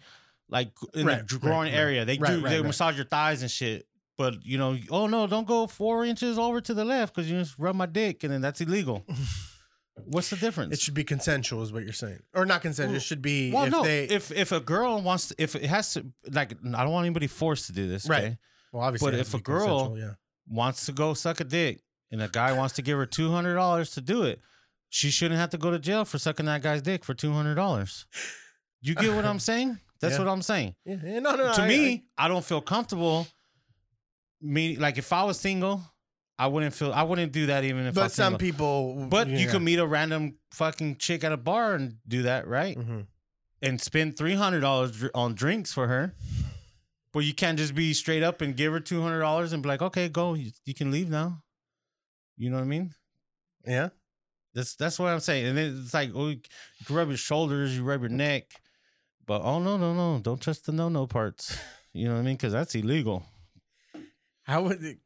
like 0.49 0.71
in 0.93 1.05
Right, 1.05 1.25
the 1.25 1.37
groin 1.37 1.67
right. 1.67 1.73
area. 1.73 2.03
They 2.03 2.17
Right, 2.17 2.31
do 2.31 2.41
they 2.41 2.61
massage 2.61 2.97
your 2.97 3.05
thighs 3.05 3.41
and 3.41 3.49
shit. 3.49 3.87
But 4.17 4.45
you 4.45 4.57
know, 4.57 4.77
oh 4.89 5.07
no, 5.07 5.25
don't 5.27 5.47
go 5.47 5.67
four 5.67 6.03
inches 6.03 6.37
over 6.37 6.59
to 6.59 6.73
the 6.73 6.83
left 6.83 7.15
because 7.15 7.31
you 7.31 7.39
just 7.39 7.57
rub 7.57 7.75
my 7.77 7.85
dick 7.85 8.25
and 8.25 8.33
then 8.33 8.41
that's 8.41 8.59
illegal. 8.59 9.05
What's 10.05 10.29
the 10.29 10.35
difference? 10.35 10.73
It 10.73 10.79
should 10.79 10.93
be 10.93 11.03
consensual, 11.03 11.61
is 11.61 11.71
what 11.73 11.83
you're 11.83 11.93
saying, 11.93 12.19
or 12.33 12.45
not 12.45 12.61
consensual. 12.61 12.95
It 12.97 13.01
should 13.01 13.21
be 13.21 13.51
well, 13.51 13.65
if 13.65 13.71
no. 13.71 13.83
they. 13.83 14.03
if 14.05 14.31
if 14.31 14.51
a 14.51 14.59
girl 14.59 15.01
wants, 15.01 15.29
to, 15.29 15.35
if 15.37 15.55
it 15.55 15.63
has 15.65 15.93
to, 15.93 16.05
like, 16.31 16.53
I 16.73 16.83
don't 16.83 16.91
want 16.91 17.05
anybody 17.05 17.27
forced 17.27 17.67
to 17.67 17.73
do 17.73 17.87
this. 17.87 18.07
Right. 18.07 18.23
Okay? 18.23 18.37
well, 18.71 18.83
obviously, 18.83 19.11
but 19.11 19.19
if 19.19 19.33
a 19.33 19.39
girl- 19.39 19.97
yeah. 19.97 20.13
wants 20.47 20.85
to 20.85 20.91
go 20.91 21.13
suck 21.13 21.39
a 21.39 21.43
dick 21.43 21.81
and 22.11 22.21
a 22.21 22.27
guy 22.27 22.53
wants 22.53 22.75
to 22.75 22.81
give 22.81 22.97
her 22.97 23.05
two 23.05 23.31
hundred 23.31 23.55
dollars 23.55 23.91
to 23.91 24.01
do 24.01 24.23
it, 24.23 24.39
she 24.89 25.09
shouldn't 25.11 25.39
have 25.39 25.49
to 25.51 25.57
go 25.57 25.71
to 25.71 25.79
jail 25.79 26.03
for 26.05 26.17
sucking 26.17 26.45
that 26.47 26.61
guy's 26.61 26.81
dick 26.81 27.03
for 27.05 27.13
two 27.13 27.31
hundred 27.31 27.55
dollars. 27.55 28.05
You 28.81 28.95
get 28.95 29.13
what 29.15 29.25
I'm 29.25 29.39
saying? 29.49 29.79
That's 30.01 30.13
Yeah. 30.15 30.19
what 30.19 30.27
I'm 30.31 30.41
saying. 30.41 30.75
Yeah, 30.85 31.19
no, 31.19 31.35
no. 31.35 31.53
to 31.53 31.61
I- 31.61 31.67
me, 31.67 32.05
I, 32.17 32.27
don't 32.27 32.43
feel 32.45 32.61
comfortable. 32.61 33.27
Me 34.41 34.77
like 34.77 34.97
if 34.97 35.11
I 35.11 35.23
was 35.23 35.37
single, 35.39 35.81
I 36.37 36.47
wouldn't 36.47 36.73
feel 36.73 36.93
I 36.93 37.03
wouldn't 37.03 37.33
do 37.33 37.47
that 37.47 37.65
even 37.65 37.85
I- 37.85 37.89
if 37.89 37.97
I 37.97 38.01
but 38.03 38.11
some 38.13 38.37
people. 38.37 39.07
But 39.09 39.27
you 39.27 39.37
yeah. 39.45 39.51
could 39.51 39.61
meet 39.61 39.79
a 39.79 39.85
random 39.85 40.37
fucking 40.51 40.95
chick 40.97 41.23
at 41.25 41.31
a 41.33 41.37
bar 41.37 41.75
and 41.75 41.95
do 42.07 42.23
that, 42.23 42.47
right? 42.47 42.77
Mhm. 42.77 43.07
And 43.61 43.81
spend 43.81 44.17
three 44.17 44.35
hundred 44.35 44.61
dollars 44.61 45.03
on 45.13 45.35
drinks 45.35 45.73
for 45.73 45.87
her. 45.87 46.15
But 47.11 47.19
you 47.25 47.33
can't 47.33 47.57
just 47.57 47.75
be 47.75 47.93
straight 47.93 48.23
up 48.23 48.39
and 48.41 48.55
give 48.55 48.71
her 48.71 48.79
two 48.79 49.01
hundred 49.01 49.19
dollars 49.19 49.51
and 49.51 49.61
be 49.61 49.67
like, 49.67 49.81
okay, 49.81 50.07
go, 50.07 50.35
you, 50.35 50.51
you 50.63 50.73
can 50.73 50.89
leave 50.91 51.09
now. 51.09 51.43
You 52.37 52.49
know 52.49 52.55
what 52.57 52.63
I 52.63 52.67
mean? 52.67 52.93
Yeah. 53.67 53.89
That's 54.53 54.75
that's 54.75 54.97
what 54.99 55.09
I'm 55.09 55.19
saying. 55.19 55.45
And 55.47 55.57
then 55.57 55.81
it's 55.83 55.93
like, 55.93 56.11
oh, 56.15 56.29
you 56.29 56.39
can 56.85 56.95
rub 56.95 57.07
your 57.09 57.17
shoulders, 57.17 57.75
you 57.77 57.83
rub 57.83 58.01
your 58.01 58.09
neck, 58.09 58.45
but 59.25 59.41
oh 59.43 59.59
no, 59.59 59.77
no, 59.77 59.93
no, 59.93 60.19
don't 60.19 60.41
touch 60.41 60.61
the 60.63 60.71
no 60.71 60.89
no 60.89 61.07
parts. 61.07 61.57
You 61.91 62.07
know 62.07 62.13
what 62.13 62.19
I 62.19 62.23
mean? 62.23 62.35
Because 62.35 62.53
that's 62.53 62.75
illegal. 62.75 63.23
How 64.43 64.61
would 64.61 64.83
it? 64.83 64.99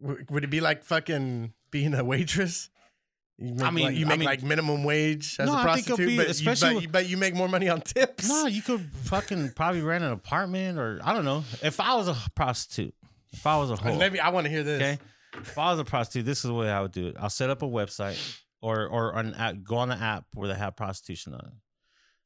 Would 0.00 0.44
it 0.44 0.50
be 0.50 0.60
like 0.60 0.84
fucking 0.84 1.54
being 1.70 1.94
a 1.94 2.04
waitress? 2.04 2.68
You 3.38 3.54
make, 3.54 3.64
I 3.66 3.70
mean- 3.70 3.84
like, 3.86 3.96
you 3.96 4.04
I 4.06 4.08
make 4.10 4.18
mean- 4.20 4.26
like 4.26 4.42
minimum 4.42 4.84
wage 4.84 5.36
as 5.38 5.46
No, 5.46 5.54
a 5.54 5.56
I 5.56 5.62
prostitute, 5.62 5.96
be- 6.08 6.16
but, 6.18 6.26
especially 6.28 6.68
you, 6.68 6.74
but, 6.74 6.82
you, 6.82 6.88
but 6.88 7.08
you 7.08 7.16
make 7.16 7.34
more 7.34 7.48
money 7.48 7.68
on 7.70 7.80
tips. 7.94 8.28
No, 8.28 8.46
you 8.46 8.60
could 8.62 8.80
fucking 9.04 9.52
probably 9.56 9.80
rent 9.80 10.04
an 10.04 10.12
apartment 10.12 10.78
or 10.78 11.00
I 11.02 11.14
don't 11.14 11.24
know. 11.24 11.44
If 11.62 11.80
I 11.80 11.94
was 11.94 12.08
a 12.08 12.16
prostitute, 12.34 12.94
if 13.32 13.46
I 13.46 13.56
was 13.56 13.70
a 13.70 13.76
whore, 13.76 13.96
Let 13.98 14.12
me. 14.12 14.18
I 14.18 14.28
want 14.28 14.44
to 14.44 14.50
hear 14.50 14.62
this. 14.62 14.80
okay. 14.82 14.98
If 15.40 15.58
I 15.58 15.70
was 15.70 15.80
a 15.80 15.84
prostitute, 15.84 16.26
this 16.26 16.38
is 16.38 16.44
the 16.44 16.54
way 16.54 16.70
I 16.70 16.80
would 16.80 16.92
do 16.92 17.08
it. 17.08 17.16
I'll 17.18 17.30
set 17.30 17.50
up 17.50 17.62
a 17.62 17.66
website 17.66 18.18
or 18.60 18.86
or 18.86 19.16
an 19.18 19.34
app, 19.34 19.56
go 19.62 19.76
on 19.76 19.90
an 19.90 20.00
app 20.00 20.24
where 20.34 20.48
they 20.48 20.54
have 20.54 20.76
prostitution 20.76 21.34
on 21.34 21.40
it. 21.46 21.52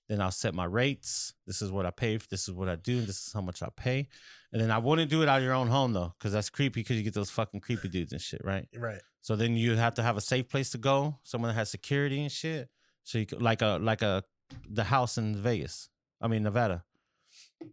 Then 0.08 0.20
I'll 0.20 0.30
set 0.32 0.54
my 0.54 0.64
rates. 0.64 1.34
This 1.46 1.62
is 1.62 1.70
what 1.70 1.86
I 1.86 1.90
pay. 1.90 2.18
For, 2.18 2.26
This 2.28 2.48
is 2.48 2.54
what 2.54 2.68
I 2.68 2.74
do. 2.76 3.00
This 3.00 3.26
is 3.28 3.32
how 3.32 3.40
much 3.40 3.62
I 3.62 3.68
pay. 3.76 4.08
And 4.52 4.60
then 4.60 4.70
I 4.72 4.78
wouldn't 4.78 5.08
do 5.10 5.22
it 5.22 5.28
out 5.28 5.38
of 5.38 5.44
your 5.44 5.52
own 5.54 5.68
home 5.68 5.92
though, 5.92 6.12
because 6.18 6.32
that's 6.32 6.50
creepy. 6.50 6.80
Because 6.80 6.96
you 6.96 7.04
get 7.04 7.14
those 7.14 7.30
fucking 7.30 7.60
creepy 7.60 7.88
dudes 7.88 8.12
and 8.12 8.20
shit, 8.20 8.44
right? 8.44 8.66
Right. 8.76 9.00
So 9.22 9.36
then 9.36 9.56
you 9.56 9.76
have 9.76 9.94
to 9.94 10.02
have 10.02 10.16
a 10.16 10.20
safe 10.20 10.48
place 10.48 10.70
to 10.70 10.78
go, 10.78 11.18
someone 11.22 11.50
that 11.50 11.54
has 11.54 11.70
security 11.70 12.20
and 12.22 12.32
shit. 12.32 12.68
So 13.04 13.18
you 13.18 13.26
could, 13.26 13.40
like 13.42 13.62
a 13.62 13.78
like 13.80 14.02
a 14.02 14.24
the 14.68 14.84
house 14.84 15.16
in 15.18 15.36
Vegas. 15.36 15.88
I 16.20 16.26
mean 16.26 16.42
Nevada, 16.42 16.84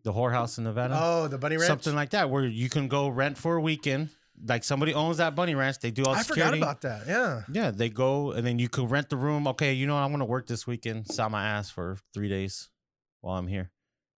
the 0.04 0.14
whorehouse 0.14 0.58
in 0.60 0.64
Nevada, 0.66 0.96
Oh, 1.02 1.28
the 1.28 1.38
bunny 1.40 1.58
ranch. 1.58 1.68
something 1.68 1.96
like 1.96 2.12
that, 2.12 2.30
where 2.30 2.46
you 2.46 2.70
can 2.70 2.88
go 2.88 3.08
rent 3.10 3.38
for 3.38 3.56
a 3.56 3.62
weekend. 3.62 4.10
Like 4.46 4.64
somebody 4.64 4.94
owns 4.94 5.18
that 5.18 5.36
bunny 5.36 5.56
ranch, 5.56 5.80
they 5.80 5.92
do 5.92 6.04
all 6.04 6.14
I 6.14 6.24
forgot 6.24 6.56
about 6.56 6.82
that. 6.82 7.08
Yeah. 7.08 7.42
Yeah, 7.52 7.72
they 7.72 7.90
go 7.90 8.32
and 8.32 8.46
then 8.46 8.60
you 8.60 8.70
could 8.70 8.92
rent 8.92 9.10
the 9.10 9.18
room. 9.18 9.48
Okay, 9.48 9.74
you 9.74 9.88
know 9.88 9.96
what? 9.96 10.02
I'm 10.02 10.12
gonna 10.12 10.26
work 10.26 10.48
this 10.48 10.68
weekend, 10.68 11.08
sell 11.08 11.30
my 11.30 11.48
ass 11.48 11.70
for 11.70 11.98
three 12.14 12.30
days 12.30 12.70
while 13.22 13.38
I'm 13.38 13.48
here. 13.48 13.72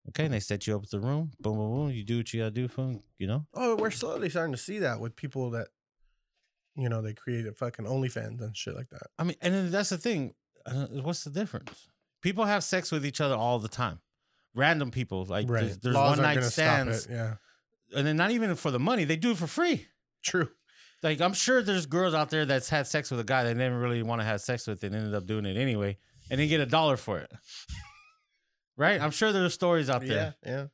Okay, 0.08 0.24
and 0.24 0.34
they 0.34 0.40
set 0.40 0.66
you 0.66 0.74
up 0.74 0.80
with 0.80 0.90
the 0.90 1.00
room. 1.00 1.30
Boom, 1.38 1.56
boom, 1.56 1.72
boom. 1.72 1.90
You 1.90 2.02
do 2.02 2.18
what 2.18 2.32
you 2.32 2.40
gotta 2.40 2.50
do 2.50 2.66
for 2.66 2.96
you 3.18 3.26
know. 3.26 3.46
Oh, 3.54 3.76
we're 3.76 3.90
slowly 3.90 4.28
starting 4.30 4.52
to 4.52 4.58
see 4.58 4.80
that 4.80 5.00
with 5.00 5.14
people 5.14 5.50
that, 5.50 5.68
you 6.74 6.88
know, 6.88 7.02
they 7.02 7.12
created 7.12 7.56
fucking 7.56 7.84
OnlyFans 7.84 8.40
and 8.40 8.56
shit 8.56 8.74
like 8.74 8.88
that. 8.88 9.08
I 9.18 9.24
mean, 9.24 9.36
and 9.40 9.54
then 9.54 9.70
that's 9.70 9.90
the 9.90 9.98
thing. 9.98 10.34
Uh, 10.66 10.86
what's 11.02 11.24
the 11.24 11.30
difference? 11.30 11.88
People 12.22 12.44
have 12.44 12.64
sex 12.64 12.90
with 12.90 13.06
each 13.06 13.20
other 13.20 13.34
all 13.36 13.58
the 13.58 13.68
time. 13.68 14.00
Random 14.54 14.90
people, 14.90 15.24
like 15.26 15.46
there's, 15.46 15.78
there's 15.78 15.94
Laws 15.94 16.16
one 16.16 16.18
aren't 16.18 16.22
night 16.22 16.34
gonna 16.34 16.50
stop 16.50 16.64
stands, 16.64 17.06
it. 17.06 17.12
Yeah. 17.12 17.34
and 17.94 18.06
then 18.06 18.16
not 18.16 18.32
even 18.32 18.54
for 18.56 18.70
the 18.72 18.80
money, 18.80 19.04
they 19.04 19.16
do 19.16 19.30
it 19.30 19.36
for 19.36 19.46
free. 19.46 19.86
True. 20.22 20.48
Like 21.02 21.20
I'm 21.20 21.32
sure 21.32 21.62
there's 21.62 21.86
girls 21.86 22.12
out 22.14 22.30
there 22.30 22.44
that's 22.44 22.68
had 22.68 22.86
sex 22.86 23.10
with 23.10 23.20
a 23.20 23.24
guy 23.24 23.44
they 23.44 23.54
never 23.54 23.78
really 23.78 24.02
want 24.02 24.20
to 24.20 24.24
have 24.24 24.40
sex 24.40 24.66
with 24.66 24.82
and 24.82 24.94
ended 24.94 25.14
up 25.14 25.26
doing 25.26 25.46
it 25.46 25.56
anyway, 25.56 25.96
and 26.30 26.40
they 26.40 26.48
get 26.48 26.60
a 26.60 26.66
dollar 26.66 26.96
for 26.96 27.18
it. 27.18 27.30
right? 28.76 29.00
I'm 29.00 29.10
sure 29.12 29.32
there's 29.32 29.54
stories 29.54 29.88
out 29.88 30.04
there. 30.04 30.34
Yeah. 30.44 30.66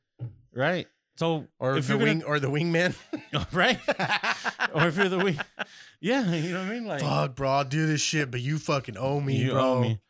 Right? 0.53 0.87
So 1.17 1.47
Or 1.59 1.77
if 1.77 1.87
the 1.87 1.93
you're 1.93 1.99
gonna- 1.99 2.11
wing 2.11 2.23
or 2.23 2.39
the 2.39 2.49
wingman. 2.49 2.95
right? 3.53 3.79
or 4.73 4.87
if 4.87 4.97
you're 4.97 5.09
the 5.09 5.19
wing, 5.19 5.39
yeah, 6.01 6.29
you 6.33 6.51
know 6.51 6.59
what 6.59 6.67
I 6.67 6.73
mean? 6.73 6.85
Like 6.85 7.01
Fuck, 7.01 7.35
bro, 7.35 7.49
I'll 7.51 7.63
do 7.63 7.85
this 7.87 8.01
shit, 8.01 8.31
but 8.31 8.41
you 8.41 8.57
fucking 8.57 8.97
owe 8.97 9.21
me, 9.21 9.37
you 9.37 9.51
bro. 9.51 9.61
owe 9.75 9.79
me. 9.81 10.01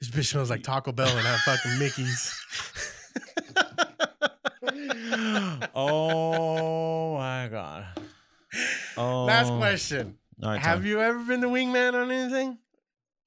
This 0.00 0.10
bitch 0.10 0.26
smells 0.26 0.50
like 0.50 0.62
Taco 0.62 0.92
Bell 0.92 1.08
and 1.08 1.24
that 1.26 1.38
fucking 1.40 1.78
Mickey's. 1.78 2.32
oh 5.74 7.16
my 7.16 7.48
god. 7.50 7.86
Oh, 8.96 9.24
Last 9.24 9.52
question. 9.52 10.18
All 10.42 10.50
right, 10.50 10.60
Have 10.60 10.78
Tom. 10.78 10.86
you 10.86 11.00
ever 11.00 11.18
been 11.24 11.40
the 11.40 11.48
wingman 11.48 11.94
on 11.94 12.10
anything? 12.10 12.58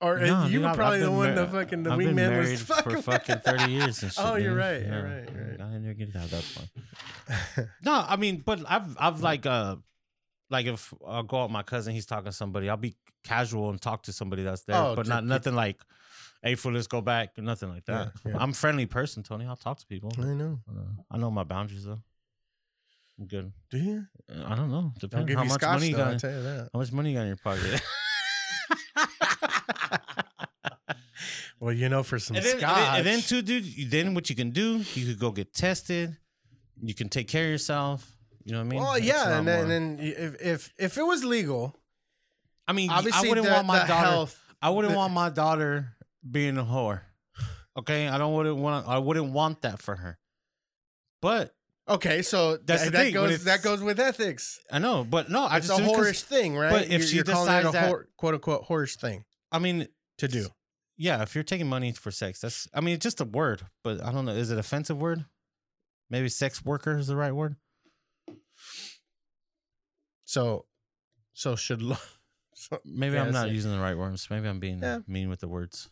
Or 0.02 0.18
uh, 0.20 0.26
No, 0.26 0.44
you 0.46 0.52
dude, 0.54 0.62
were 0.62 0.68
I've- 0.70 0.78
probably 0.78 0.98
I've 0.98 1.02
the 1.04 1.08
been 1.10 1.18
one 1.18 1.36
mar- 1.36 1.46
that 1.46 1.52
fucking 1.52 1.84
the 1.84 1.92
I've 1.92 1.98
been 1.98 2.08
wingman 2.10 2.16
married 2.16 2.50
was 2.52 2.62
for 2.62 2.74
fucking 2.76 3.02
fucking 3.02 3.40
thirty 3.40 3.72
years 3.72 4.02
and 4.04 4.14
shit. 4.14 4.24
Oh, 4.26 4.36
you're 4.36 4.52
dude. 4.52 4.58
right, 4.60 4.82
Yeah. 4.82 4.88
you're 4.94 5.04
right, 5.04 5.30
you're 5.34 5.48
right. 5.52 5.62
I 5.62 5.72
didn't 5.74 5.98
get 5.98 6.14
to 6.14 6.20
have 6.20 6.30
that 6.32 6.44
fun. 6.44 7.68
no, 7.84 8.06
I 8.08 8.16
mean, 8.16 8.38
but 8.46 8.60
I've 8.70 8.96
I've 8.98 9.22
like 9.22 9.46
uh 9.46 9.76
like 10.50 10.66
if 10.68 10.94
I'll 11.06 11.24
go 11.24 11.40
out 11.40 11.44
with 11.44 11.52
my 11.52 11.64
cousin, 11.64 11.94
he's 11.94 12.06
talking 12.06 12.26
to 12.26 12.32
somebody, 12.32 12.70
I'll 12.70 12.78
be 12.78 12.96
casual 13.24 13.70
and 13.72 13.82
talk 13.82 14.04
to 14.04 14.14
somebody 14.14 14.44
that's 14.44 14.62
there, 14.64 14.78
Oh, 14.78 14.96
but 14.96 15.06
not 15.06 15.26
nothing 15.26 15.54
like, 15.56 15.80
hey, 16.42 16.56
fool, 16.56 16.72
let's 16.72 16.88
go 16.88 17.02
back, 17.02 17.38
nothing 17.38 17.70
like 17.70 17.86
that. 17.86 18.14
Yeah, 18.26 18.32
yeah. 18.32 18.38
I'm 18.40 18.52
a 18.52 18.54
friendly 18.54 18.86
person, 18.86 19.22
Tony. 19.24 19.46
I'll 19.46 19.56
talk 19.58 19.80
to 19.80 19.86
people. 19.86 20.12
I 20.18 20.24
know. 20.34 20.60
Uh, 20.70 20.82
I 21.12 21.18
know 21.18 21.30
my 21.30 21.44
boundaries 21.44 21.84
though. 21.86 22.00
Good. 23.28 23.52
Do 23.70 23.78
you? 23.78 24.06
Uh, 24.32 24.44
I 24.48 24.56
don't 24.56 24.72
know. 24.72 24.94
Depends 25.00 25.34
how 25.34 25.44
much 25.44 25.52
scotch, 25.54 25.74
money 25.80 25.90
you 25.90 25.96
though, 25.98 26.12
got. 26.12 26.20
tell 26.20 26.32
you 26.32 26.42
that. 26.44 26.70
How 26.74 26.80
much 26.80 26.92
money 26.92 27.10
you 27.12 27.16
got 27.18 27.22
in 27.24 27.28
your 27.28 27.38
pocket? 27.38 27.82
Well, 31.62 31.74
you 31.74 31.90
know, 31.90 32.04
for 32.04 32.20
some 32.20 32.38
and, 32.38 32.46
then, 32.46 32.54
and, 32.54 32.62
then, 32.64 32.96
and 32.96 33.06
then 33.06 33.20
too, 33.22 33.42
dude. 33.42 33.66
you- 33.66 33.90
Then 33.90 34.14
what 34.14 34.30
you 34.30 34.36
can 34.36 34.52
do, 34.52 34.78
you 34.94 35.06
could 35.08 35.20
go 35.20 35.32
get 35.32 35.54
tested. 35.54 36.16
You 36.82 36.94
can 36.96 37.10
take 37.10 37.28
care 37.28 37.44
of 37.44 37.50
yourself. 37.52 38.10
You 38.46 38.54
know 38.54 38.60
what 38.60 38.66
I 38.66 38.70
mean? 38.70 38.80
well, 38.80 38.98
yeah, 38.98 39.38
and 39.38 39.46
then, 39.48 39.70
and 39.70 39.72
then 39.72 39.98
if, 40.00 40.42
if 40.42 40.74
if 40.80 40.98
it 40.98 41.04
was 41.04 41.26
legal, 41.26 41.76
I 42.66 42.72
mean, 42.72 42.90
obviously 42.90 43.28
I 43.28 43.30
wouldn't 43.30 43.46
the, 43.48 43.52
want 43.54 43.68
my 43.68 43.80
daughter. 43.80 43.94
health. 43.94 44.42
I 44.62 44.70
wouldn't 44.70 44.94
the- 44.94 44.98
want 44.98 45.14
my 45.14 45.30
daughter 45.30 45.90
being 46.30 46.58
a 46.58 46.64
whore. 46.64 47.02
Okay, 47.78 48.08
I 48.08 48.18
don't 48.18 48.34
wouldn't 48.34 48.56
want. 48.58 48.88
I 48.88 48.98
wouldn't 48.98 49.34
want 49.34 49.62
that 49.64 49.82
for 49.82 49.98
her. 49.98 50.18
But 51.22 51.54
Okay, 51.90 52.22
so 52.22 52.58
That's 52.58 52.84
th- 52.84 52.92
the 52.92 52.98
that 52.98 53.04
thing, 53.06 53.14
goes 53.16 53.44
that 53.46 53.64
goes 53.64 53.82
with 53.82 54.00
ethics. 54.00 54.60
I 54.72 54.78
know. 54.80 55.04
But 55.04 55.30
no, 55.30 55.46
I 55.46 55.58
It's 55.58 55.68
just 55.68 55.80
a 55.80 55.84
do 55.84 55.90
it 55.90 55.96
'cause- 55.96 56.06
whorish 56.08 56.22
thing, 56.22 56.56
right? 56.56 56.70
but 56.72 56.84
if 56.84 56.92
You're- 56.92 57.06
she 57.08 57.16
you're 57.16 57.26
calling 57.26 57.52
it 57.52 57.60
a 57.60 57.64
decides 57.64 57.74
that- 57.92 58.06
quote 58.18 58.34
unquote 58.36 58.68
whorish 58.68 58.96
thing 58.98 59.26
I 59.52 59.58
mean, 59.60 59.88
to 60.20 60.28
do. 60.28 60.50
yeah, 60.98 61.24
if 61.24 61.34
you're 61.34 61.44
taking 61.44 61.68
money 61.68 61.92
for 61.94 62.12
sex, 62.12 62.42
that's. 62.42 62.68
I 62.74 62.82
mean, 62.82 62.94
it's 62.96 63.04
just 63.04 63.20
a 63.22 63.26
word, 63.26 63.64
but 63.84 64.04
I 64.04 64.12
don't 64.12 64.26
know. 64.26 64.34
Is 64.34 64.52
it 64.52 64.60
offensive 64.60 64.98
word? 65.02 65.26
Maybe 66.12 66.30
sex 66.30 66.64
worker 66.64 66.98
is 66.98 67.08
the 67.08 67.16
right 67.16 67.32
word. 67.32 67.56
So, 70.26 70.66
so 71.34 71.56
should 71.56 71.82
lo- 71.82 71.98
so, 72.54 72.80
Maybe 72.86 73.16
Yeah, 73.16 73.24
I'm 73.24 73.32
not 73.32 73.50
using 73.50 73.72
the 73.72 73.80
right 73.80 73.98
words. 73.98 74.30
Maybe 74.30 74.48
I'm 74.48 74.60
being 74.60 74.80
Yeah. 74.82 75.00
mean 75.08 75.30
with 75.30 75.40
the 75.40 75.48
words. 75.48 75.90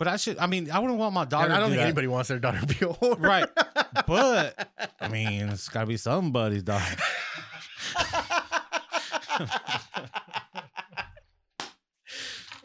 But 0.00 0.08
I 0.08 0.16
should. 0.16 0.38
I 0.38 0.46
mean, 0.46 0.70
I 0.70 0.78
wouldn't 0.78 0.98
want 0.98 1.12
my 1.12 1.26
daughter. 1.26 1.44
And 1.44 1.52
I 1.52 1.60
don't 1.60 1.68
do 1.68 1.74
think 1.74 1.80
that. 1.82 1.88
anybody 1.88 2.06
wants 2.06 2.30
their 2.30 2.38
daughter 2.38 2.58
to 2.58 2.66
be 2.66 2.76
a 2.86 2.88
whore, 2.88 3.20
Right. 3.20 3.44
But 4.06 4.66
I 4.98 5.08
mean, 5.08 5.50
it's 5.50 5.68
got 5.68 5.82
to 5.82 5.86
be 5.88 5.98
somebody's 5.98 6.62
daughter. 6.62 6.96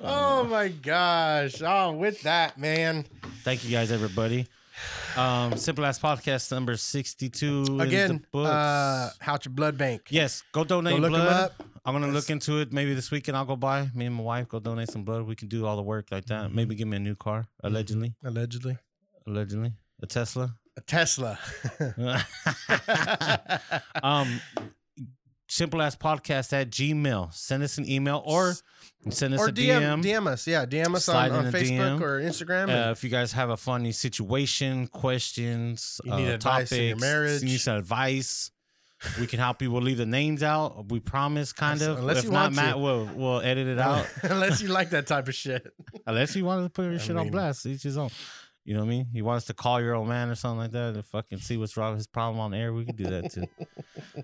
oh 0.02 0.46
my 0.46 0.70
gosh! 0.70 1.62
Oh, 1.62 1.92
with 1.92 2.22
that, 2.22 2.58
man. 2.58 3.04
Thank 3.44 3.66
you 3.66 3.72
guys, 3.72 3.92
everybody. 3.92 4.48
Um, 5.18 5.58
Simple 5.58 5.86
Ass 5.86 6.00
Podcast 6.00 6.50
number 6.52 6.78
62. 6.78 7.46
in 7.68 7.78
the 7.78 7.84
Again, 7.84 8.26
uh, 8.34 9.10
Houchin 9.22 9.52
Blood 9.54 9.78
Bank. 9.78 10.04
yes, 10.10 10.42
go 10.54 10.64
donate 10.64 10.96
Go 10.96 11.02
look 11.02 11.12
blood. 11.12 11.52
up. 11.52 11.64
I'm 11.86 11.94
gonna 11.94 12.08
look 12.12 12.30
into 12.30 12.60
it. 12.62 12.74
Maybe 12.74 12.94
this 12.96 13.12
weekend 13.12 13.38
I'll 13.38 13.46
go 13.46 13.56
buy. 13.56 13.90
Me 13.94 14.06
and 14.06 14.16
my 14.16 14.24
wife 14.24 14.50
go 14.50 14.60
donate 14.60 14.90
some 14.90 15.04
blood. 15.04 15.24
We 15.24 15.36
can 15.36 15.48
do 15.48 15.66
all 15.66 15.76
the 15.76 15.84
work 15.84 16.08
like 16.12 16.26
that. 16.26 16.48
Mm-hmm. 16.48 16.56
Maybe 16.56 16.76
give 16.76 16.88
me 16.88 16.98
a 16.98 17.00
new 17.00 17.16
car. 17.16 17.46
Allegedly, 17.64 18.16
Allegedly, 18.24 18.78
allegedly, 19.28 19.74
a 20.02 20.08
Tesla. 20.08 20.56
a 20.78 20.82
Tesla. 20.82 21.38
um, 24.04 24.42
simple 25.48 25.82
as 25.82 25.96
podcast 25.96 26.54
at 26.54 26.70
Gmail. 26.70 27.34
Send 27.34 27.64
us 27.64 27.78
an 27.78 27.90
email 27.90 28.22
or 28.26 28.54
send 29.10 29.34
us 29.36 29.40
or 29.40 29.50
a 29.50 29.52
DM, 29.52 30.04
DM. 30.04 30.28
Us. 30.28 30.48
Yeah, 30.48 30.66
DM 30.66 30.96
us 30.96 31.06
Slide 31.06 31.32
on, 31.32 31.42
in 31.42 31.46
on 31.48 31.48
a 31.48 31.52
Facebook 31.58 32.00
DM. 32.00 32.02
or 32.02 32.20
Instagram. 32.22 32.68
Uh, 32.68 32.72
and 32.72 32.92
if 32.92 33.04
you 33.04 33.10
guys 33.10 33.32
have 33.34 33.50
a 33.50 33.58
funny 33.58 33.92
situation, 33.92 34.88
questions, 34.88 36.02
You 36.04 36.16
need 36.16 36.30
uh, 36.30 36.34
advice 36.34 36.72
in 36.72 36.84
your 36.84 36.90
topics, 36.96 37.02
marriage. 37.02 37.42
you 37.42 37.48
need 37.50 37.62
some 37.62 37.78
advice. 37.78 38.52
We 39.20 39.28
can 39.28 39.40
help 39.40 39.62
you. 39.62 39.72
We'll 39.72 39.82
leave 39.82 39.98
the 39.98 40.06
names 40.06 40.44
out. 40.44 40.90
We 40.90 41.00
promise, 41.00 41.54
kind 41.54 41.82
Unless- 41.82 41.98
of. 41.98 42.00
unless 42.00 42.18
if 42.20 42.24
you 42.26 42.32
not, 42.32 42.42
want 42.44 42.56
to. 42.56 42.62
Matt 42.62 42.80
will 42.80 43.06
will 43.16 43.42
edit 43.42 43.68
it 43.68 43.80
out. 43.80 44.08
Unless 44.24 44.62
you 44.62 44.70
like 44.70 44.90
that 44.92 45.08
type 45.08 45.28
of 45.28 45.36
shit. 45.36 45.66
Unless 46.08 46.36
you 46.36 46.46
wanted 46.46 46.64
to 46.64 46.70
put 46.70 46.84
your 46.86 46.96
I 46.96 46.98
shit 46.98 47.16
on 47.16 47.30
blast, 47.30 47.66
each 47.66 47.84
his 47.84 47.98
own. 47.98 48.10
You 48.64 48.74
know 48.74 48.80
what 48.80 48.88
I 48.88 48.90
mean? 48.90 49.08
He 49.14 49.22
wants 49.22 49.46
to 49.46 49.54
call 49.54 49.80
your 49.80 49.94
old 49.94 50.08
man 50.08 50.30
or 50.30 50.36
something 50.36 50.58
like 50.58 50.72
that 50.72 50.96
to 50.96 51.04
fucking 51.04 51.38
see 51.38 51.56
what's 51.56 51.78
wrong 51.78 51.92
with 51.92 52.00
his 52.00 52.08
problem 52.08 52.40
on 52.40 52.54
air. 52.54 52.74
We 52.74 52.84
could 52.86 52.96
do 52.98 53.06
that 53.06 53.32
too. 53.32 53.46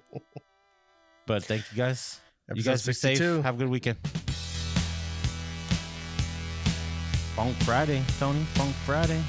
but 1.27 1.43
thank 1.43 1.63
you 1.71 1.77
guys. 1.77 2.19
you 2.49 2.53
Episode 2.53 2.69
guys 2.71 2.85
be 2.87 2.93
safe. 2.93 3.19
Have 3.43 3.55
a 3.55 3.57
good 3.57 3.69
weekend. 3.69 3.97
Funk 7.35 7.55
Friday, 7.63 8.03
Tony. 8.19 8.43
Funk 8.55 8.75
Friday. 8.85 9.21